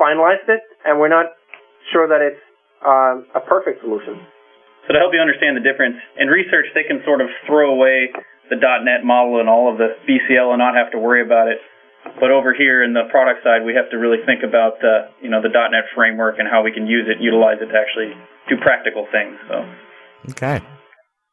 finalized 0.00 0.48
it, 0.48 0.62
and 0.84 0.98
we're 0.98 1.12
not 1.12 1.26
sure 1.92 2.08
that 2.08 2.20
it's 2.22 2.42
um, 2.82 3.26
a 3.34 3.40
perfect 3.46 3.80
solution. 3.82 4.18
So 4.88 4.94
to 4.94 4.98
help 4.98 5.12
you 5.14 5.20
understand 5.20 5.54
the 5.56 5.62
difference, 5.62 5.96
in 6.18 6.28
research 6.28 6.66
they 6.74 6.82
can 6.82 7.04
sort 7.04 7.20
of 7.20 7.28
throw 7.46 7.70
away 7.74 8.10
the 8.50 8.56
.NET 8.58 9.04
model 9.06 9.38
and 9.38 9.48
all 9.48 9.70
of 9.70 9.78
the 9.78 9.94
BCL 10.08 10.50
and 10.50 10.58
not 10.58 10.74
have 10.74 10.90
to 10.90 10.98
worry 10.98 11.22
about 11.22 11.46
it. 11.46 11.58
But 12.18 12.32
over 12.32 12.54
here 12.56 12.82
in 12.82 12.94
the 12.94 13.04
product 13.12 13.44
side, 13.44 13.62
we 13.62 13.74
have 13.76 13.90
to 13.92 13.98
really 13.98 14.18
think 14.24 14.42
about 14.42 14.82
uh, 14.82 15.12
you 15.22 15.30
know 15.30 15.40
the 15.42 15.52
.NET 15.52 15.84
framework 15.94 16.40
and 16.42 16.48
how 16.48 16.64
we 16.64 16.72
can 16.72 16.86
use 16.86 17.06
it, 17.06 17.22
utilize 17.22 17.62
it 17.62 17.70
to 17.70 17.76
actually 17.78 18.16
do 18.48 18.56
practical 18.58 19.06
things. 19.12 19.36
So 19.46 19.56
Okay. 20.34 20.58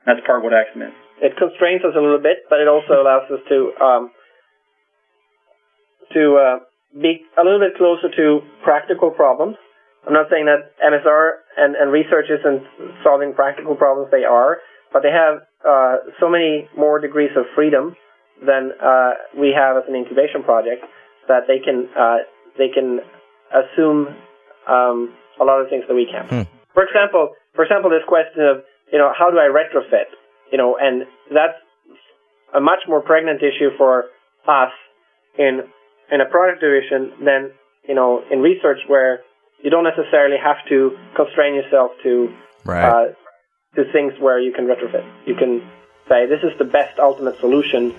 that's 0.06 0.20
part 0.26 0.40
of 0.40 0.44
what 0.44 0.54
Axum 0.54 0.82
is. 0.84 0.94
It 1.22 1.34
constrains 1.38 1.82
us 1.82 1.98
a 1.98 2.02
little 2.02 2.22
bit, 2.22 2.46
but 2.50 2.60
it 2.60 2.68
also 2.68 3.02
allows 3.02 3.26
us 3.32 3.42
to 3.50 3.58
um, 3.82 4.12
to 6.14 6.38
uh, 6.38 6.56
be 6.94 7.26
a 7.38 7.44
little 7.44 7.60
bit 7.60 7.78
closer 7.78 8.10
to 8.16 8.42
practical 8.64 9.12
problems. 9.12 9.58
I'm 10.06 10.14
not 10.14 10.28
saying 10.32 10.46
that 10.46 10.72
MSR 10.80 11.44
and, 11.58 11.76
and 11.76 11.92
research 11.92 12.30
isn't 12.30 12.64
solving 13.04 13.34
practical 13.34 13.76
problems; 13.76 14.12
they 14.12 14.24
are, 14.24 14.58
but 14.94 15.02
they 15.02 15.12
have 15.12 15.42
uh, 15.68 15.98
so 16.20 16.30
many 16.30 16.70
more 16.78 17.00
degrees 17.00 17.32
of 17.36 17.46
freedom 17.56 17.96
than 18.46 18.72
uh, 18.78 19.12
we 19.34 19.54
have 19.58 19.78
as 19.78 19.84
an 19.90 19.96
incubation 19.96 20.44
project 20.44 20.86
that 21.28 21.50
they 21.50 21.60
can 21.60 21.90
uh, 21.98 22.18
they 22.58 22.70
can 22.70 23.00
assume 23.50 24.14
um, 24.70 25.14
a 25.42 25.44
lot 25.44 25.62
of 25.62 25.70
things 25.70 25.84
that 25.88 25.96
we 25.96 26.06
can't. 26.06 26.30
Hmm. 26.30 26.46
For 26.74 26.84
example, 26.86 27.34
for 27.56 27.66
example, 27.66 27.90
this 27.90 28.06
question 28.08 28.46
of 28.46 28.64
you 28.94 29.00
know 29.00 29.12
how 29.18 29.30
do 29.30 29.38
I 29.38 29.50
retrofit? 29.50 30.14
You 30.52 30.58
know, 30.58 30.78
and 30.80 31.04
that's 31.34 31.58
a 32.56 32.62
much 32.62 32.80
more 32.88 33.02
pregnant 33.02 33.42
issue 33.42 33.70
for 33.78 34.06
us 34.48 34.72
in 35.38 35.62
in 36.12 36.22
a 36.22 36.26
product 36.26 36.62
division 36.62 37.12
than 37.26 37.52
you 37.88 37.96
know 37.96 38.24
in 38.32 38.40
research 38.40 38.80
where 38.88 39.20
you 39.64 39.70
don't 39.70 39.84
necessarily 39.84 40.38
have 40.42 40.58
to 40.70 40.98
constrain 41.16 41.56
yourself 41.56 41.92
to 42.04 42.34
Right. 42.66 42.84
uh, 42.84 43.06
to 43.76 43.92
things 43.94 44.14
where 44.20 44.40
you 44.40 44.52
can 44.52 44.66
retrofit. 44.68 45.06
You 45.26 45.36
can 45.36 45.62
say 46.10 46.26
this 46.26 46.44
is 46.44 46.58
the 46.58 46.66
best 46.66 47.00
ultimate 47.00 47.40
solution, 47.40 47.96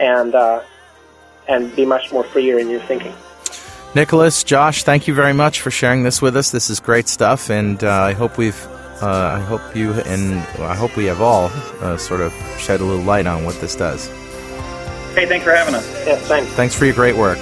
and 0.00 0.34
uh, 0.34 0.62
and 1.48 1.74
be 1.76 1.84
much 1.86 2.12
more 2.12 2.24
freer 2.24 2.58
in 2.58 2.68
your 2.68 2.80
thinking. 2.80 3.14
Nickolas, 3.94 4.44
Josh, 4.44 4.84
thank 4.84 5.08
you 5.08 5.14
very 5.14 5.32
much 5.32 5.60
for 5.60 5.70
sharing 5.70 6.04
this 6.04 6.22
with 6.22 6.36
us. 6.36 6.50
This 6.50 6.70
is 6.70 6.78
great 6.78 7.08
stuff, 7.08 7.50
and 7.50 7.82
uh, 7.82 7.90
I 7.90 8.12
hope 8.12 8.38
we've, 8.38 8.66
uh, 9.02 9.36
I 9.36 9.40
hope 9.40 9.74
you, 9.74 9.92
and 9.92 10.38
I 10.62 10.74
hope 10.74 10.96
we 10.96 11.06
have 11.06 11.20
all 11.20 11.50
uh, 11.80 11.96
sort 11.96 12.20
of 12.20 12.32
shed 12.58 12.80
a 12.80 12.84
little 12.84 13.02
light 13.02 13.26
on 13.26 13.44
what 13.44 13.60
this 13.60 13.74
does. 13.74 14.08
Hey, 15.14 15.26
thanks 15.26 15.44
for 15.44 15.52
having 15.52 15.74
us. 15.74 15.86
Yes, 16.06 16.26
thanks. 16.28 16.50
Thanks 16.52 16.74
for 16.74 16.84
your 16.84 16.94
great 16.94 17.16
work, 17.16 17.38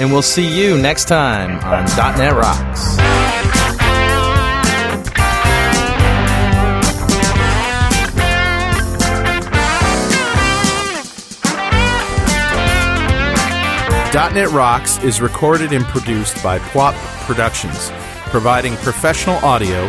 and 0.00 0.12
we'll 0.12 0.22
see 0.22 0.46
you 0.46 0.76
next 0.76 1.06
time 1.06 1.58
on 1.64 1.84
.NET 2.16 2.34
Rocks. 2.34 2.96
.NET 14.14 14.50
Rocks 14.50 15.02
is 15.02 15.20
recorded 15.20 15.72
and 15.72 15.84
produced 15.86 16.40
by 16.40 16.60
PWOP 16.60 16.94
Productions, 17.26 17.90
providing 18.30 18.76
professional 18.76 19.36
audio, 19.44 19.88